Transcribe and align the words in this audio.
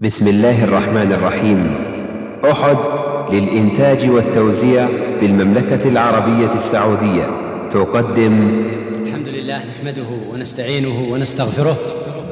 بسم 0.00 0.28
الله 0.28 0.64
الرحمن 0.64 1.12
الرحيم. 1.12 1.74
أحد 2.50 2.76
للإنتاج 3.32 4.10
والتوزيع 4.10 4.88
بالمملكة 5.20 5.88
العربية 5.88 6.54
السعودية. 6.54 7.26
تقدم. 7.70 8.64
الحمد 9.06 9.28
لله 9.28 9.58
نحمده 9.58 10.06
ونستعينه 10.32 11.12
ونستغفره 11.12 11.76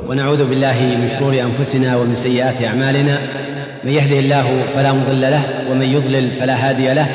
ونعوذ 0.09 0.45
بالله 0.45 0.97
من 1.01 1.09
شرور 1.19 1.41
أنفسنا 1.41 1.97
ومن 1.97 2.15
سيئات 2.15 2.65
أعمالنا. 2.65 3.19
من 3.85 3.91
يهده 3.91 4.19
الله 4.19 4.65
فلا 4.75 4.93
مضل 4.93 5.21
له 5.21 5.43
ومن 5.71 5.87
يضلل 5.87 6.31
فلا 6.31 6.69
هادي 6.69 6.95
له. 6.95 7.09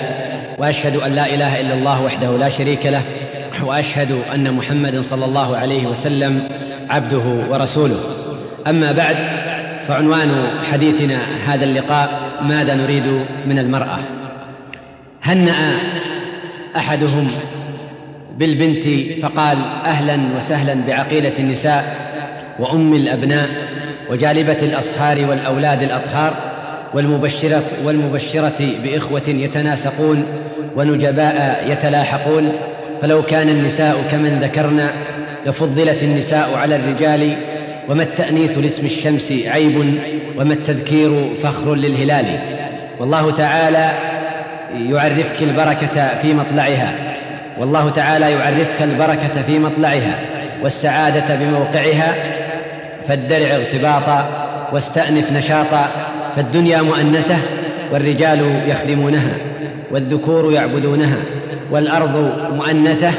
وأشهد 0.57 0.95
أن 0.95 1.11
لا 1.11 1.25
إله 1.35 1.61
إلا 1.61 1.73
الله 1.73 2.03
وحده 2.03 2.37
لا 2.37 2.49
شريك 2.49 2.85
له. 2.85 3.01
وأشهد 3.63 4.11
أن 4.33 4.53
محمدا 4.53 5.01
صلى 5.01 5.25
الله 5.25 5.57
عليه 5.57 5.87
وسلم 5.87 6.41
عبده 6.89 7.45
ورسوله. 7.49 7.99
أما 8.67 8.91
بعد 8.91 9.15
فعنوان 9.89 10.31
حديثنا 10.71 11.19
هذا 11.45 11.65
اللقاء 11.65 12.21
ماذا 12.41 12.75
نريد 12.75 13.07
من 13.45 13.59
المرأة؟ 13.59 13.99
هنأ 15.23 15.77
أحدهم 16.77 17.27
بالبنت 18.37 18.85
فقال 19.21 19.57
أهلا 19.85 20.37
وسهلا 20.37 20.73
بعقيلة 20.87 21.33
النساء 21.39 21.95
وأم 22.59 22.93
الأبناء 22.93 23.49
وجالبة 24.09 24.57
الأصهار 24.61 25.25
والأولاد 25.29 25.83
الأطهار 25.83 26.33
والمبشرة 26.93 27.65
والمبشرة 27.83 28.67
بإخوة 28.83 29.23
يتناسقون 29.27 30.25
ونجباء 30.75 31.65
يتلاحقون 31.67 32.51
فلو 33.01 33.23
كان 33.23 33.49
النساء 33.49 34.07
كمن 34.11 34.39
ذكرنا 34.39 34.93
لفضلت 35.45 36.03
النساء 36.03 36.55
على 36.55 36.75
الرجال 36.75 37.48
وما 37.89 38.03
التأنيث 38.03 38.57
لاسم 38.57 38.85
الشمس 38.85 39.31
عيب 39.31 39.99
وما 40.37 40.53
التذكير 40.53 41.35
فخر 41.35 41.75
للهلال. 41.75 42.25
والله 42.99 43.31
تعالى 43.31 43.91
يعرفك 44.73 45.43
البركة 45.43 46.17
في 46.21 46.33
مطلعها. 46.33 46.95
والله 47.59 47.89
تعالى 47.89 48.31
يعرفك 48.31 48.81
البركة 48.81 49.41
في 49.41 49.59
مطلعها. 49.59 50.19
والسعادة 50.63 51.35
بموقعها. 51.35 52.15
فادرع 53.05 53.55
اغتباطا 53.55 54.47
واستأنف 54.73 55.31
نشاطا 55.31 55.89
فالدنيا 56.35 56.81
مؤنثة 56.81 57.37
والرجال 57.91 58.61
يخدمونها. 58.67 59.37
والذكور 59.91 60.53
يعبدونها. 60.53 61.17
والأرض 61.71 62.33
مؤنثة. 62.53 63.11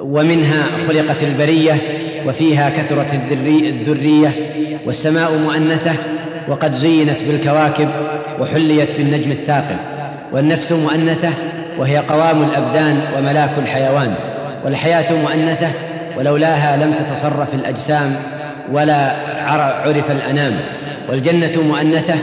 ومنها 0.00 0.64
خلقت 0.88 1.22
البرية. 1.22 2.01
وفيها 2.26 2.70
كثرت 2.70 3.14
الذرية 3.44 4.34
والسماء 4.86 5.36
مؤنثة 5.36 5.92
وقد 6.48 6.72
زينت 6.72 7.24
بالكواكب 7.24 7.88
وحليت 8.40 8.88
بالنجم 8.98 9.30
الثاقب. 9.30 9.76
والنفس 10.32 10.72
مؤنثة 10.72 11.28
وهي 11.78 11.96
قوام 11.96 12.42
الأبدان 12.42 13.00
وملاك 13.16 13.50
الحيوان. 13.58 14.14
والحياة 14.64 15.12
مؤنثة 15.12 15.72
ولولاها 16.18 16.76
لم 16.76 16.92
تتصرف 16.92 17.54
الأجسام 17.54 18.16
ولا 18.72 19.16
عرف 19.86 20.10
الأنام. 20.10 20.60
والجنة 21.08 21.62
مؤنثة 21.62 22.14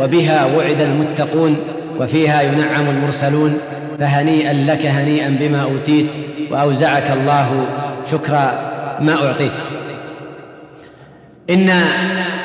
وبها 0.00 0.46
وعد 0.56 0.80
المتقون 0.80 1.56
وفيها 2.00 2.42
ينعم 2.42 2.90
المرسلون. 2.90 3.58
فهنيئا 4.00 4.52
لك 4.52 4.86
هنيئا 4.86 5.36
بما 5.40 5.62
أوتيت 5.62 6.06
وأوزعك 6.50 7.10
الله. 7.10 7.66
شكر 8.10 8.67
ما 9.00 9.26
أعطيت. 9.26 9.64
إن 11.50 11.70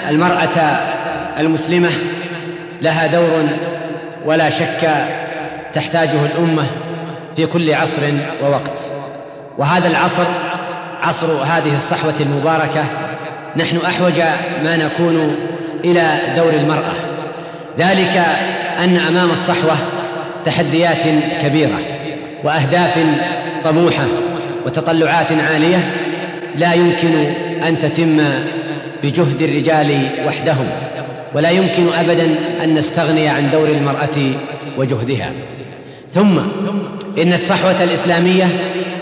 المرأة 0.09 0.59
المسلمة 1.39 1.89
لها 2.81 3.07
دور 3.07 3.49
ولا 4.25 4.49
شك 4.49 4.89
تحتاجه 5.73 6.25
الأمة 6.25 6.63
في 7.35 7.45
كل 7.45 7.73
عصر 7.73 8.01
ووقت. 8.43 8.79
وهذا 9.57 9.87
العصر 9.87 10.23
عصر 11.03 11.27
هذه 11.27 11.75
الصحوة 11.75 12.13
المباركة 12.19 12.83
نحن 13.57 13.77
أحوج 13.77 14.19
ما 14.63 14.77
نكون 14.77 15.35
إلى 15.85 16.19
دور 16.35 16.53
المرأة. 16.53 16.93
ذلك 17.79 18.25
أن 18.83 18.97
أمام 18.97 19.31
الصحوة 19.31 19.75
تحديات 20.45 21.03
كبيرة 21.41 21.79
وأهداف 22.43 23.05
طموحة 23.63 24.03
وتطلعات 24.65 25.31
عالية. 25.31 26.02
لا 26.57 26.73
يمكن 26.73 27.13
أن 27.67 27.79
تتم 27.79 28.21
بجهد 29.03 29.41
الرجال 29.41 30.09
وحدهم 30.27 30.69
ولا 31.35 31.49
يمكن 31.49 31.93
أبدا 31.93 32.27
أن 32.63 32.75
نستغني 32.75 33.29
عن 33.29 33.49
دور 33.49 33.67
المرأة 33.67 34.17
وجهدها. 34.77 35.31
ثم 36.11 36.37
إن 37.21 37.33
الصحوة 37.33 37.83
الإسلامية 37.83 38.45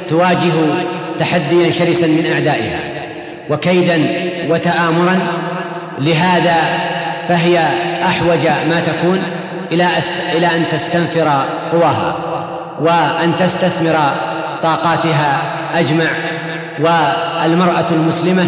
تواجه 0.08 0.54
تحديا 1.20 1.72
شرسا 1.72 2.08
من 2.08 2.32
أعدائها 2.34 2.80
وكيدا 3.50 4.00
وتآمرا. 4.50 5.20
لهذا 6.00 6.56
فهي 7.28 7.60
أحوج 8.06 8.48
ما 8.70 8.80
تكون 8.80 9.22
إلى 9.72 9.88
إلى 10.38 10.48
أن 10.48 10.64
تستنفر 10.70 11.46
قواها 11.72 12.16
وأن 12.80 13.36
تستثمر 13.36 13.96
طاقاتها 14.64 15.42
أجمع 15.74 16.06
والمرأة 16.82 17.88
المسلمة 17.92 18.44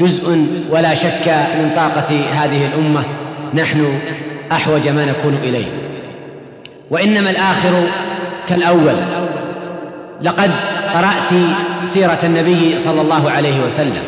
جزء 0.00 0.46
ولا 0.70 0.94
شك 0.94 1.28
من 1.58 1.70
طاقة 1.76 2.20
هذه 2.34 2.66
الأمة. 2.66 3.02
نحن 3.54 3.98
أحوج 4.52 4.88
ما 4.88 5.04
نكون 5.04 5.38
إليه. 5.42 5.66
وإنما 6.90 7.30
الآخر 7.30 7.82
كالأول. 8.48 8.94
لقد 10.22 10.50
قرأت 10.94 11.32
سيرة 11.86 12.18
النبي 12.24 12.78
صلى 12.78 13.00
الله 13.00 13.30
عليه 13.30 13.60
وسلم 13.60 14.02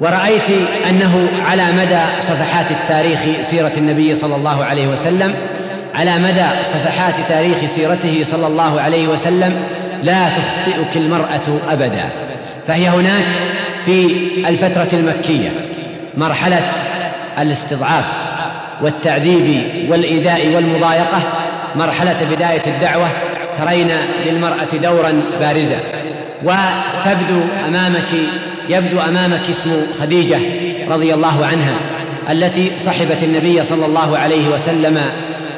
ورأيت 0.00 0.50
أنه 0.90 1.28
على 1.46 1.62
مدى 1.72 2.20
صفحات 2.20 2.70
التاريخ 2.70 3.20
سيرة 3.40 3.72
النبي 3.76 4.14
صلى 4.14 4.36
الله 4.36 4.64
عليه 4.64 4.88
وسلم 4.88 5.34
على 5.94 6.18
مدى 6.18 6.64
صفحات 6.64 7.14
تاريخ 7.28 7.66
سيرته 7.66 8.24
صلى 8.24 8.46
الله 8.46 8.80
عليه 8.80 9.08
وسلم 9.08 9.54
لا 10.02 10.28
تخطئك 10.28 10.96
المرأة 10.96 11.60
أبدا. 11.68 12.10
فهي 12.68 12.88
هناك 12.88 13.26
في 13.84 14.06
الفترة 14.48 14.88
المكية 14.92 15.48
مرحلة 16.16 16.70
الاستضعاف 17.38 18.04
والتعذيب 18.82 19.62
والإيذاء 19.88 20.48
والمضايقة 20.54 21.22
مرحلة 21.76 22.16
بداية 22.30 22.62
الدعوة 22.66 23.08
ترين 23.56 23.88
للمرأة 24.26 24.68
دورا 24.82 25.22
بارزا 25.40 25.78
وتبدو 26.42 27.40
أمامك 27.68 28.08
يبدو 28.68 29.00
أمامك 29.00 29.50
اسم 29.50 29.70
خديجة 30.00 30.38
رضي 30.88 31.14
الله 31.14 31.46
عنها 31.46 31.74
التي 32.30 32.72
صحبت 32.78 33.22
النبي 33.22 33.64
صلى 33.64 33.86
الله 33.86 34.18
عليه 34.18 34.48
وسلم 34.48 35.00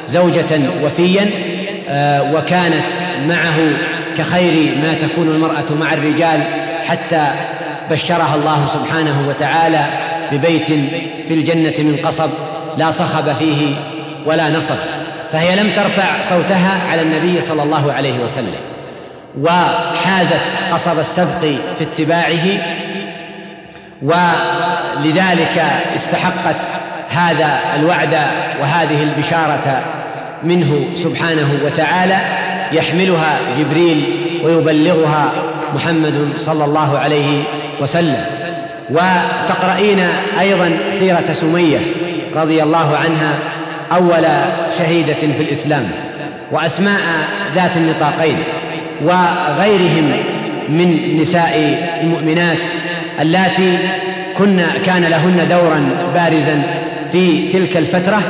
زوجة 0.07 0.59
وفيا 0.83 1.29
آه، 1.89 2.33
وكانت 2.35 2.87
معه 3.27 3.57
كخير 4.17 4.77
ما 4.83 4.93
تكون 4.93 5.27
المرأة 5.27 5.65
مع 5.79 5.93
الرجال 5.93 6.60
حتى 6.87 7.27
بشرها 7.91 8.35
الله 8.35 8.65
سبحانه 8.73 9.25
وتعالى 9.27 9.85
ببيت 10.31 10.67
في 11.27 11.33
الجنة 11.33 11.73
من 11.79 11.99
قصب 12.05 12.29
لا 12.77 12.91
صخب 12.91 13.33
فيه 13.39 13.75
ولا 14.25 14.49
نصب 14.49 14.75
فهي 15.31 15.55
لم 15.55 15.71
ترفع 15.71 16.21
صوتها 16.21 16.81
على 16.91 17.01
النبي 17.01 17.41
صلى 17.41 17.63
الله 17.63 17.93
عليه 17.93 18.19
وسلم 18.19 18.55
وحازت 19.41 20.55
قصب 20.71 20.99
السبق 20.99 21.39
في 21.77 21.83
اتباعه 21.83 22.47
ولذلك 24.01 25.63
استحقت 25.95 26.67
هذا 27.09 27.59
الوعد 27.75 28.17
وهذه 28.61 29.03
البشارة 29.03 29.83
منه 30.43 30.85
سبحانه 30.95 31.59
وتعالى 31.65 32.17
يحملها 32.71 33.39
جبريل 33.57 34.03
ويبلغها 34.43 35.31
محمد 35.75 36.27
صلى 36.37 36.65
الله 36.65 36.97
عليه 36.99 37.43
وسلم. 37.81 38.25
وتقرأين 38.89 39.99
أيضا 40.39 40.77
سيرة 40.91 41.33
سمية 41.33 41.79
رضي 42.35 42.63
الله 42.63 42.97
عنها 42.97 43.39
أول 43.91 44.25
شهيدة 44.77 45.13
في 45.13 45.43
الإسلام 45.43 45.91
وأسماء 46.51 46.99
ذات 47.55 47.77
النطاقين 47.77 48.37
وغيرهم 49.01 50.11
من 50.69 51.17
نساء 51.21 51.77
المؤمنات 52.03 52.71
اللاتي 53.21 53.77
كن 54.37 54.61
كان 54.85 55.03
لهن 55.03 55.47
دورا 55.49 55.89
بارزا 56.13 56.63
في 57.11 57.47
تلك 57.47 57.77
الفترة 57.77 58.21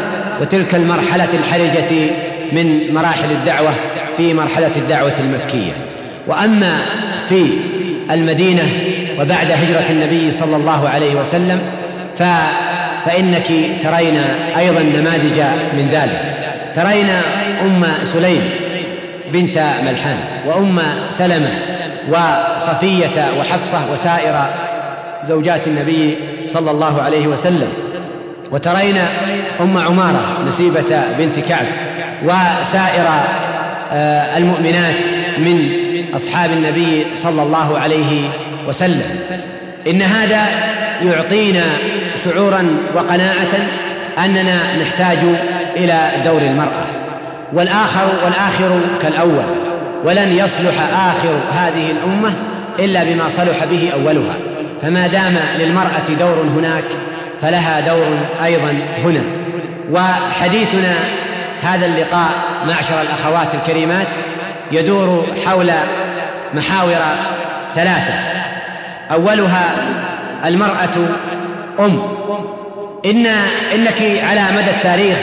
وتلك 0.41 0.75
المرحلة 0.75 1.29
الحرجة 1.33 2.11
من 2.51 2.93
مراحل 2.93 3.31
الدعوة 3.31 3.71
في 4.17 4.33
مرحلة 4.33 4.71
الدعوة 4.75 5.15
المكية. 5.19 5.71
وأما 6.27 6.81
في 7.31 7.47
المدينة 8.11 8.63
وبعد 9.19 9.51
هجرة 9.51 9.85
النبي 9.89 10.31
صلى 10.31 10.55
الله 10.55 10.89
عليه 10.89 11.15
وسلم 11.15 11.61
فإنك 13.05 13.47
ترين 13.81 14.17
أيضا 14.57 14.81
نماذج 14.81 15.39
من 15.77 15.89
ذلك. 15.91 16.35
ترين 16.75 17.09
أم 17.61 17.85
سليم 18.03 18.49
بنت 19.33 19.63
ملحان 19.83 20.17
وأم 20.45 20.79
سلمة 21.09 21.49
وصفية 22.09 23.31
وحفصة 23.39 23.91
وسائر 23.93 24.45
زوجات 25.23 25.67
النبي 25.67 26.17
صلى 26.47 26.71
الله 26.71 27.01
عليه 27.01 27.27
وسلم. 27.27 27.69
وترين 28.51 28.97
أم 29.61 29.77
عمارة 29.77 30.43
نسيبة 30.47 31.01
بنت 31.19 31.39
كعب 31.39 31.65
وسائر 32.23 33.05
آه، 33.93 34.37
المؤمنات 34.37 35.05
من 35.37 35.69
أصحاب 36.15 36.51
النبي 36.51 37.05
صلى 37.15 37.43
الله 37.43 37.79
عليه 37.79 38.29
وسلم. 38.67 39.19
إن 39.87 40.01
هذا 40.01 40.41
يعطينا 41.03 41.63
شعورا 42.25 42.77
وقناعة 42.95 43.67
أننا 44.25 44.77
نحتاج 44.81 45.19
إلى 45.77 46.11
دور 46.25 46.41
المرأة. 46.41 46.85
والآخر 47.53 48.07
والآخر 48.25 48.79
كالأول 49.01 49.45
ولن 50.05 50.31
يصلح 50.31 50.73
آخر 50.93 51.35
هذه 51.51 51.91
الأمة 51.91 52.33
إلا 52.79 53.03
بما 53.03 53.29
صلح 53.29 53.65
به 53.71 53.91
أولها. 53.93 54.35
فما 54.81 55.07
دام 55.07 55.35
للمرأة 55.59 56.09
دور 56.19 56.45
هناك 56.57 56.83
فلها 57.41 57.79
دور 57.79 58.17
أيضا 58.43 58.77
هنا. 59.03 59.23
وحديثنا 59.91 60.93
هذا 61.61 61.85
اللقاء 61.85 62.29
معشر 62.67 63.01
الأخوات 63.01 63.55
الكريمات 63.55 64.07
يدور 64.71 65.25
حول 65.45 65.71
محاور 66.53 66.99
ثلاثة. 67.75 68.13
أولها 69.11 69.71
المرأة 70.45 70.95
أم. 71.79 72.01
إن 73.05 73.25
إنك 73.75 74.01
على 74.23 74.41
مدى 74.57 74.69
التاريخ 74.69 75.17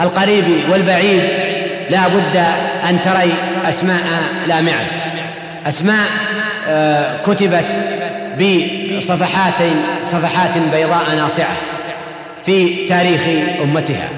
القريب 0.00 0.44
والبعيد 0.70 1.22
لا 1.90 2.08
بد 2.08 2.36
أن 2.88 3.02
تري 3.02 3.34
أسماء 3.68 4.02
لامعة. 4.46 4.84
أسماء 5.66 6.06
آه، 6.68 7.22
كتبت 7.22 7.66
بصفحات 8.38 9.62
صفحات 10.02 10.58
بيضاء 10.72 11.14
ناصعة 11.16 11.56
في 12.42 12.86
تاريخ 12.86 13.22
أمتها. 13.62 14.08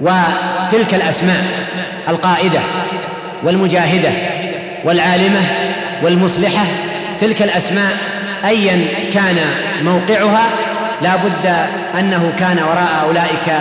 وتلك 0.00 0.94
الأسماء 0.94 1.44
القائدة 2.08 2.60
والمجاهدة 3.42 4.10
والعالمة 4.84 5.40
والمصلحة 6.02 6.64
تلك 7.20 7.42
الأسماء 7.42 7.96
أيا 8.44 8.86
كان 9.12 9.36
موقعها 9.82 10.48
لا 11.02 11.16
بد 11.16 11.46
أنه 11.98 12.32
كان 12.38 12.58
وراء 12.58 13.04
أولئك 13.08 13.54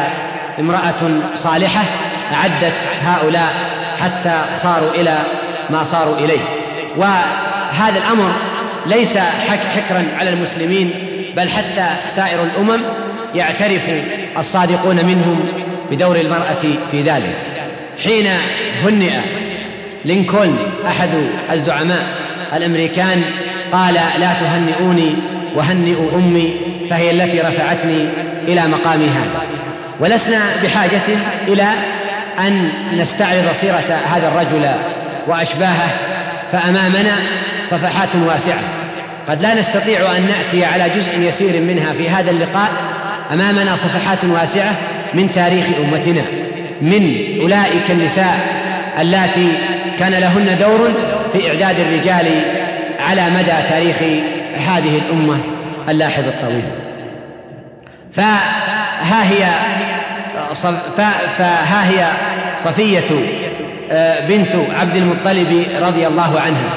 امرأة 0.60 1.22
صالحة 1.36 1.81
أعدت 2.34 2.74
هؤلاء 3.02 3.54
حتى 4.02 4.42
صاروا 4.58 4.92
إلى 4.96 5.18
ما 5.70 5.84
صاروا 5.84 6.18
إليه. 6.18 6.40
وهذا 6.98 7.98
الأمر 7.98 8.31
ليس 8.86 9.18
حكرا 9.75 10.06
على 10.20 10.30
المسلمين 10.30 10.92
بل 11.38 11.50
حتى 11.50 11.86
سائر 12.08 12.44
الأمم 12.44 12.81
يعترف 13.36 13.90
الصادقون 14.38 14.96
منهم 14.96 15.46
بدور 15.92 16.16
المرأة 16.16 16.64
في 16.92 17.02
ذلك. 17.02 17.38
حين 18.04 18.28
هنئ 18.84 19.12
لينكولن 20.05 20.57
أحد 20.88 21.09
الزعماء 21.51 22.05
الأمريكان 22.55 23.21
قال 23.71 23.94
لا 23.94 24.33
تهنئوني 24.33 25.15
وهنئوا 25.55 26.11
أمي 26.15 26.53
فهي 26.89 27.11
التي 27.11 27.41
رفعتني 27.41 28.09
إلى 28.47 28.67
مقامي 28.67 29.05
هذا. 29.05 29.41
ولسنا 30.00 30.39
بحاجة 30.63 31.01
إلى 31.47 31.67
أن 32.39 32.69
نستعرض 32.97 33.53
سيرة 33.53 34.01
هذا 34.05 34.27
الرجل 34.27 34.65
وأشباهه 35.27 35.89
فأمامنا 36.51 37.15
صفحات 37.65 38.15
واسعة. 38.15 38.59
قد 39.29 39.41
لا 39.41 39.59
نستطيع 39.59 40.00
أن 40.17 40.27
نأتي 40.27 40.65
على 40.65 40.89
جزء 40.89 41.19
يسير 41.19 41.61
منها 41.61 41.94
في 41.94 42.09
هذا 42.09 42.31
اللقاء. 42.31 42.71
أمامنا 43.33 43.75
صفحات 43.75 44.25
واسعة 44.25 44.75
من 45.13 45.31
تاريخ 45.31 45.65
أمتنا 45.83 46.21
من 46.81 47.38
أولئك 47.41 47.91
النساء 47.91 48.39
اللاتي 49.00 49.47
كان 50.00 50.12
لهن 50.12 50.57
دور 50.57 50.92
في 51.34 51.50
إعداد 51.50 51.80
الرجال 51.80 52.28
على 53.00 53.30
مدى 53.30 53.54
تاريخ 53.69 53.98
هذه 54.56 55.01
الأمة 55.06 55.38
اللاحظ 55.90 56.24
الطويل. 56.28 56.63
فها 58.13 59.24
هي 59.24 59.45
فها 61.38 61.90
هي 61.90 62.07
صفية 62.63 63.06
آه، 63.92 64.28
بنت 64.28 64.56
عبد 64.80 64.95
المطلب 64.95 65.66
رضي 65.81 66.07
الله 66.07 66.39
عنها. 66.39 66.75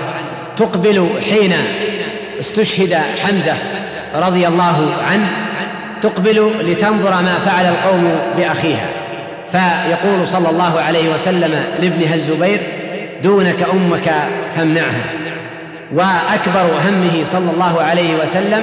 تقبل 0.57 1.09
حين 1.31 1.53
استشهد 2.41 2.95
حمزة 2.95 3.55
رضي 4.15 4.49
الله 4.49 4.95
عنه 5.11 5.29
تقبل 6.03 6.53
لتنظر 6.61 7.11
ما 7.11 7.35
فعل 7.45 7.65
القوم 7.65 8.19
بأخيها. 8.37 8.89
فيقول 9.53 10.27
صلى 10.27 10.51
الله 10.51 10.81
عليه 10.81 11.09
وسلم 11.15 11.55
لابنها 11.81 12.15
الزبير 12.15 12.61
دونك 13.23 13.67
أمك 13.73 14.13
فامنعها 14.57 15.05
وأكبر 15.93 16.71
همه 16.89 17.25
صلى 17.25 17.51
الله 17.51 17.83
عليه 17.83 18.15
وسلم 18.15 18.63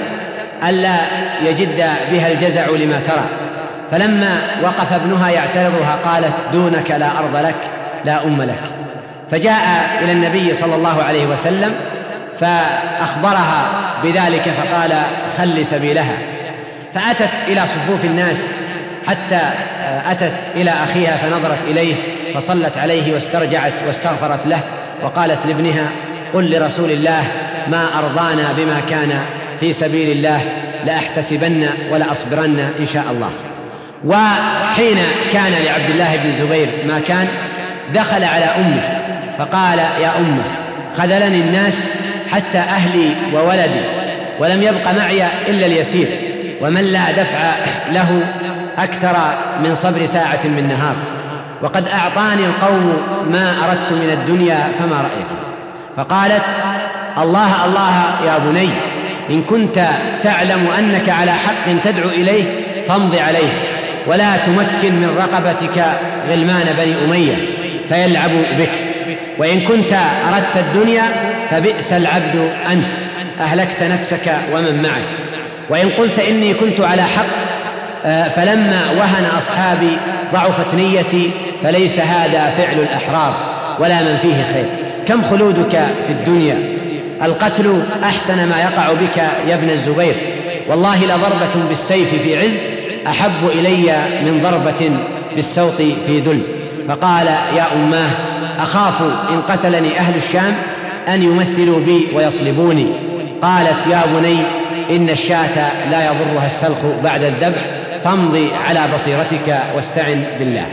ألا 0.69 0.95
يجد 1.45 1.83
بها 2.11 2.31
الجزع 2.31 2.65
لما 2.69 2.99
ترى. 2.99 3.25
فلما 3.91 4.41
وقف 4.63 4.93
ابنها 4.93 5.29
يعترضها 5.29 5.99
قالت 6.05 6.35
دونك 6.53 6.91
لا 6.91 7.19
أرض 7.19 7.35
لك 7.35 7.55
لا 8.05 8.23
أم 8.23 8.41
لك. 8.41 8.61
فجاء 9.31 9.61
إلى 10.03 10.11
النبي 10.11 10.53
صلى 10.53 10.75
الله 10.75 11.03
عليه 11.03 11.25
وسلم 11.25 11.73
فأخبرها 12.39 13.65
بذلك 14.03 14.49
فقال 14.49 14.93
خل 15.37 15.65
سبيلها. 15.65 16.17
فأتت 16.93 17.29
إلى 17.47 17.61
صفوف 17.61 18.05
الناس 18.05 18.51
حتى 19.07 19.39
أتت 20.11 20.33
إلى 20.55 20.71
أخيها 20.71 21.17
فنظرت 21.17 21.63
إليه. 21.67 21.95
فصلت 22.35 22.77
عليه 22.77 23.13
واسترجعت 23.13 23.73
واستغفرت 23.87 24.47
له 24.47 24.59
وقالت 25.03 25.45
لابنها 25.45 25.89
قل 26.33 26.51
لرسول 26.51 26.91
الله 26.91 27.23
ما 27.67 27.99
أرضانا 27.99 28.53
بما 28.57 28.79
كان 28.89 29.19
في 29.59 29.73
سبيل 29.73 30.17
الله 30.17 30.41
لأحتسبن 30.85 31.67
ولأصبرن 31.91 32.59
إن 32.79 32.85
شاء 32.85 33.05
الله. 33.11 33.29
وحين 34.05 34.97
كان 35.33 35.51
لعبد 35.65 35.89
الله 35.89 36.15
بن 36.15 36.29
الزبير 36.29 36.67
ما 36.87 36.99
كان 36.99 37.27
دخل 37.93 38.23
على 38.23 38.45
أمه 38.45 38.99
فقال 39.37 39.79
يا 39.79 40.11
أمه 40.19 40.43
خذلني 40.97 41.37
الناس 41.37 41.91
حتى 42.31 42.57
أهلي 42.57 43.09
وولدي 43.33 43.81
ولم 44.39 44.61
يبق 44.61 44.91
معي 44.91 45.23
إلا 45.47 45.65
اليسير 45.65 46.07
ومن 46.61 46.81
لا 46.81 47.11
دفع 47.11 47.55
له 47.91 48.21
أكثر 48.77 49.15
من 49.63 49.75
صبر 49.75 50.05
ساعة 50.05 50.39
من 50.43 50.67
نهار. 50.67 50.95
وقد 51.63 51.87
أعطاني 51.87 52.45
القوم 52.45 53.01
ما 53.31 53.55
أردت 53.65 53.91
من 53.91 54.09
الدنيا 54.09 54.71
فما 54.79 54.95
رأيك 54.95 55.27
فقالت 55.97 56.45
الله 57.17 57.65
الله 57.65 57.95
يا 58.25 58.37
بني 58.37 58.69
إن 59.31 59.43
كنت 59.43 59.85
تعلم 60.23 60.67
أنك 60.79 61.09
على 61.09 61.31
حق 61.31 61.81
تدعو 61.83 62.09
إليه 62.09 62.43
فامض 62.87 63.15
عليه 63.15 63.53
ولا 64.07 64.37
تمكن 64.37 64.95
من 64.95 65.15
رقبتك 65.17 65.85
غلمان 66.29 66.75
بني 66.77 66.93
أمية 67.05 67.35
فيلعبوا 67.89 68.43
بك. 68.59 68.71
وإن 69.37 69.61
كنت 69.61 69.93
أردت 70.33 70.57
الدنيا 70.57 71.03
فبئس 71.51 71.93
العبد 71.93 72.51
أنت 72.71 72.97
أهلكت 73.39 73.83
نفسك 73.83 74.35
ومن 74.53 74.81
معك. 74.81 75.09
وإن 75.69 75.89
قلت 75.89 76.19
إني 76.19 76.53
كنت 76.53 76.81
على 76.81 77.01
حق 77.01 77.25
آه، 78.05 78.23
فلما 78.23 78.81
وهن 78.97 79.25
أصحابي 79.37 79.97
ضعفت 80.33 80.73
نيتي 80.73 81.31
فليس 81.63 81.99
هذا 81.99 82.53
فعل 82.57 82.79
الأحرار 82.79 83.33
ولا 83.79 84.01
من 84.01 84.17
فيه 84.21 84.53
خير. 84.53 84.65
كم 85.05 85.23
خلودك 85.23 85.81
في 86.07 86.13
الدنيا؟ 86.13 86.57
القتل 87.23 87.83
أحسن 88.03 88.49
ما 88.49 88.59
يقع 88.59 88.93
بك 88.93 89.17
يا 89.47 89.55
ابن 89.55 89.69
الزبير. 89.69 90.15
والله 90.69 91.05
لضربة 91.05 91.67
بالسيف 91.69 92.21
في 92.23 92.39
عز 92.39 92.61
أحب 93.07 93.49
إلي 93.59 93.93
من 94.25 94.41
ضربة 94.43 94.91
بالسوط 95.35 95.75
في 96.07 96.19
ذل. 96.19 96.41
فقال 96.87 97.27
يا 97.27 97.65
أماه 97.75 98.09
أخاف 98.59 99.01
إن 99.01 99.41
قتلني 99.49 99.99
أهل 99.99 100.15
الشام 100.15 100.55
أن 101.07 101.23
يمثلوا 101.23 101.79
بي 101.79 102.07
ويصلبوني. 102.15 102.87
قالت 103.41 103.87
يا 103.91 104.01
بني 104.15 104.37
إن 104.95 105.09
الشاة 105.09 105.89
لا 105.91 106.05
يضرها 106.05 106.47
السلخ 106.47 106.85
بعد 107.03 107.23
الذبح 107.23 107.61
فامضي 108.03 108.47
على 108.67 108.79
بصيرتك 108.95 109.59
واستعن 109.75 110.23
بالله. 110.39 110.65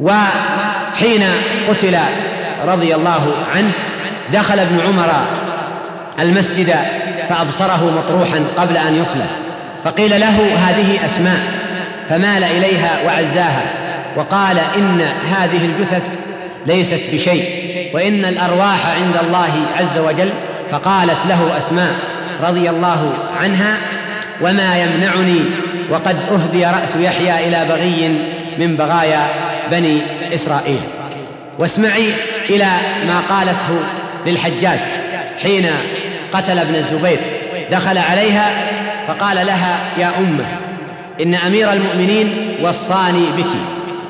وحين 0.00 1.22
قتل 1.68 1.96
رضي 2.64 2.94
الله 2.94 3.34
عنه 3.56 3.72
دخل 4.32 4.58
ابن 4.58 4.80
عمر 4.80 5.12
المسجد 6.20 6.74
فأبصره 7.28 7.92
مطروحا 7.98 8.44
قبل 8.56 8.76
أن 8.76 8.96
يصلب 9.00 9.26
فقيل 9.84 10.20
له 10.20 10.56
هذه 10.68 11.06
أسماء 11.06 11.40
فمال 12.08 12.44
إليها 12.44 12.98
وعزاها 13.06 13.62
وقال 14.16 14.58
إن 14.58 15.00
هذه 15.30 15.64
الجثث 15.64 16.02
ليست 16.66 17.00
بشيء 17.12 17.64
وإن 17.94 18.24
الأرواح 18.24 18.86
عند 18.96 19.16
الله 19.26 19.52
عز 19.76 19.98
وجل 19.98 20.32
فقالت 20.70 21.18
له 21.28 21.58
أسماء 21.58 21.94
رضي 22.42 22.70
الله 22.70 23.12
عنها 23.40 23.78
وما 24.40 24.78
يمنعني 24.78 25.40
وقد 25.90 26.16
أهدي 26.30 26.66
رأس 26.66 26.96
يحيى 26.96 27.48
إلى 27.48 27.68
بغي 27.68 28.18
من 28.58 28.76
بغايا 28.76 29.53
بني 29.70 30.00
إسرائيل. 30.34 30.80
واسمعي 31.58 32.12
إلى 32.50 32.66
ما 33.06 33.20
قالته 33.28 33.78
للحجاج 34.26 34.80
حين 35.42 35.66
قتل 36.32 36.58
ابن 36.58 36.74
الزبير. 36.74 37.20
دخل 37.70 37.98
عليها 37.98 38.50
فقال 39.08 39.46
لها 39.46 39.80
يا 39.98 40.10
أمة 40.18 40.44
إن 41.22 41.34
أمير 41.34 41.72
المؤمنين 41.72 42.56
وصاني 42.62 43.26
بك 43.36 43.50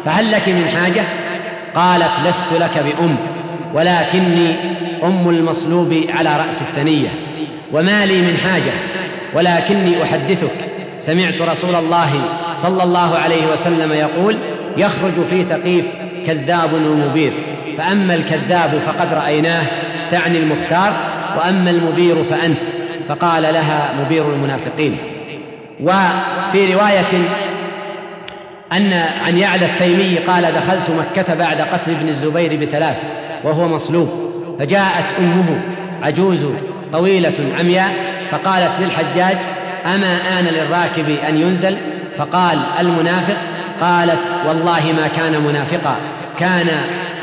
فهل 0.05 0.33
لك 0.33 0.49
من 0.49 0.69
حاجة؟ 0.69 1.05
قالت 1.75 2.13
لست 2.27 2.53
لك 2.53 2.85
بأم 2.85 3.17
ولكني 3.75 4.55
أم 5.05 5.29
المصلوب 5.29 6.01
على 6.09 6.37
رأس 6.47 6.63
الثنية 6.63 7.09
وما 7.73 8.07
لي 8.07 8.23
من 8.23 8.37
حاجة 8.37 8.73
ولكني 9.35 10.03
أحدثك. 10.03 10.55
سمعت 11.01 11.43
رسول 11.43 11.75
الله 11.75 12.11
صلى 12.59 12.83
الله 12.83 13.19
عليه 13.19 13.47
وسلم 13.53 13.93
يقول 13.93 14.39
يخرج 14.77 15.25
في 15.31 15.43
ثقيف 15.43 15.85
كذاب 16.27 16.73
ومبير. 16.73 17.33
فأما 17.79 18.15
الكذاب 18.15 18.79
فقد 18.87 19.13
رأيناه 19.13 19.63
تعني 20.11 20.39
المختار 20.39 20.93
وأما 21.39 21.71
المبير 21.71 22.25
فأنت. 22.25 22.67
فقال 23.09 23.43
لها 23.43 23.95
مبير 24.05 24.33
المنافقين. 24.33 24.99
وفي 25.81 26.75
رواية 26.75 27.25
أن 28.73 28.93
عن 29.27 29.39
يعلى 29.39 29.67
التيمي 29.67 30.19
قال 30.19 30.43
دخلت 30.43 30.91
مكة 30.91 31.35
بعد 31.35 31.61
قتل 31.61 31.91
ابن 31.91 32.09
الزبير 32.09 32.57
بثلاث 32.61 32.97
وهو 33.45 33.69
مصلوب. 33.69 34.09
فجاءت 34.59 35.05
أمه 35.19 35.61
عجوز 36.03 36.47
طويلة 36.93 37.35
عمياء 37.59 37.95
فقالت 38.31 38.73
للحجاج 38.81 39.37
أما 39.87 40.17
آن 40.39 40.45
للراكب 40.45 41.09
أن 41.29 41.37
ينزل؟ 41.37 41.77
فقال 42.19 42.59
المنافق 42.81 43.37
قالت 43.85 44.21
والله 44.49 44.93
ما 44.97 45.09
كان 45.09 45.41
منافقا 45.41 45.97
كان 46.39 46.69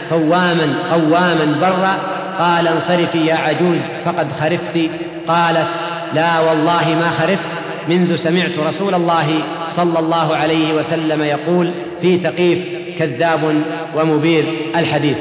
صواما 0.03 0.73
قواما 0.91 1.57
برا 1.61 1.97
قال 2.39 2.67
انصرفي 2.67 3.25
يا 3.25 3.35
عجوز 3.35 3.77
فقد 4.05 4.31
خرفت 4.31 4.79
قالت 5.27 5.67
لا 6.13 6.39
والله 6.39 6.95
ما 6.99 7.09
خرفت 7.19 7.49
منذ 7.89 8.15
سمعت 8.15 8.59
رسول 8.59 8.93
الله 8.93 9.27
صلى 9.69 9.99
الله 9.99 10.35
عليه 10.35 10.73
وسلم 10.73 11.21
يقول 11.21 11.71
في 12.01 12.17
ثقيف 12.17 12.59
كذاب 12.99 13.63
ومبير 13.95 14.45
الحديث. 14.75 15.17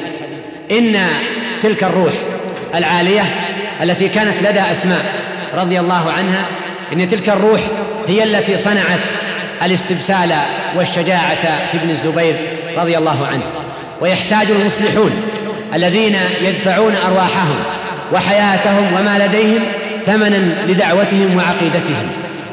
إن 0.71 0.97
تلك 1.61 1.85
الروح 1.85 2.13
العالية 2.75 3.23
التي 3.83 4.09
كانت 4.09 4.39
لدى 4.43 4.61
أسماء 4.61 5.05
رضي 5.55 5.81
الله 5.81 6.13
عنها 6.19 6.47
إن 6.93 7.09
تلك 7.09 7.29
الروح 7.29 7.61
هي 8.09 8.25
التي 8.25 8.57
صنعت 8.57 9.09
الاستبسال 9.63 10.33
والشجاعة 10.77 11.69
في 11.73 11.79
ابن 11.79 11.91
الزبير 11.91 12.37
رضي 12.79 12.99
الله 12.99 13.27
عنه. 13.27 13.45
ويحتاج 14.01 14.51
المصلحون 14.51 15.11
الذين 15.75 16.17
يدفعون 16.43 16.95
أرواحهم 17.07 17.57
وحياتهم 18.13 18.87
وما 18.97 19.27
لديهم 19.27 19.63
ثمنا 20.07 20.67
لدعوتهم 20.67 21.37
وعقيدتهم. 21.37 22.09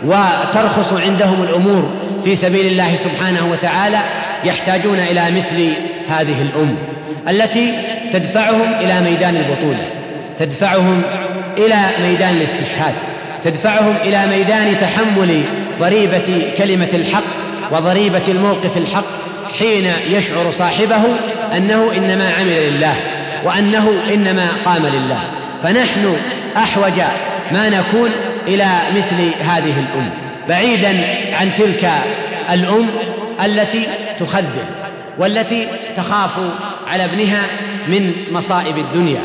وترخص 0.05 0.93
عندهم 0.93 1.43
الأمور 1.43 1.93
في 2.23 2.35
سبيل 2.35 2.65
الله 2.65 2.95
سبحانه 2.95 3.51
وتعالى 3.51 3.97
يحتاجون 4.43 4.99
إلى 4.99 5.21
مثل 5.31 5.73
هذه 6.09 6.41
الأم 6.41 6.75
التي 7.29 7.73
تدفعهم 8.13 8.73
إلى 8.81 9.01
ميدان 9.01 9.35
البطولة 9.35 9.83
تدفعهم 10.37 11.01
إلى 11.57 11.75
ميدان 12.01 12.35
الاستشهاد 12.37 12.93
تدفعهم 13.43 13.95
إلى 14.05 14.27
ميدان 14.27 14.77
تحمل 14.77 15.41
ضريبة 15.79 16.53
كلمة 16.57 16.89
الحق 16.93 17.46
وضريبة 17.71 18.23
الموقف 18.27 18.77
الحق 18.77 19.05
حين 19.59 19.91
يشعر 20.09 20.51
صاحبه 20.51 21.01
أنه 21.57 21.91
إنما 21.97 22.31
عمل 22.39 22.69
لله 22.69 22.95
وأنه 23.45 23.91
إنما 24.13 24.47
قام 24.65 24.85
لله. 24.85 25.19
فنحن 25.63 26.17
أحوج 26.57 27.01
ما 27.51 27.69
نكون 27.69 28.11
إلى 28.47 28.67
مثل 28.95 29.43
هذه 29.43 29.73
الأم 29.79 30.09
بعيدا 30.49 30.89
عن 31.33 31.53
تلك 31.53 31.89
الأم 32.53 32.87
التي 33.45 33.87
تخذل 34.19 34.65
والتي 35.19 35.67
تخاف 35.95 36.39
على 36.87 37.05
ابنها 37.05 37.41
من 37.87 38.13
مصائب 38.31 38.77
الدنيا. 38.77 39.21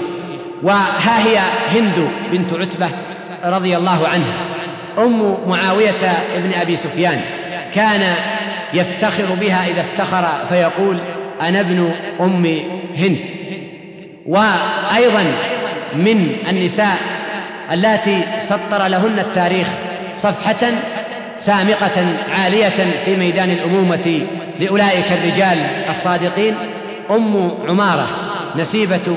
وها 0.62 1.26
هي 1.26 1.38
هند 1.74 2.08
بنت 2.32 2.52
عتبة 2.52 2.88
رضي 3.44 3.76
الله 3.76 4.08
عنها 4.08 4.34
أم 4.98 5.36
معاوية 5.48 6.24
بن 6.36 6.52
أبي 6.60 6.76
سفيان. 6.76 7.20
كان 7.74 8.14
يفتخر 8.74 9.26
بها 9.40 9.68
إذا 9.68 9.80
افتخر 9.80 10.46
فيقول 10.48 10.98
أنا 11.42 11.60
ابن 11.60 11.94
أم 12.20 12.46
هند. 12.96 13.18
وأيضا 14.26 15.24
من 15.94 16.36
النساء 16.48 16.96
اللاتي 17.72 18.22
سطر 18.38 18.86
لهن 18.86 19.18
التاريخ 19.18 19.68
صفحة 20.16 20.70
سامقة 21.38 22.06
عالية 22.38 23.00
في 23.04 23.16
ميدان 23.16 23.50
الأمومة 23.50 24.26
لأولئك 24.60 25.12
الرجال 25.12 25.58
الصادقين. 25.90 26.54
أم 27.10 27.50
عمارة 27.68 28.08
نسيبة 28.56 29.16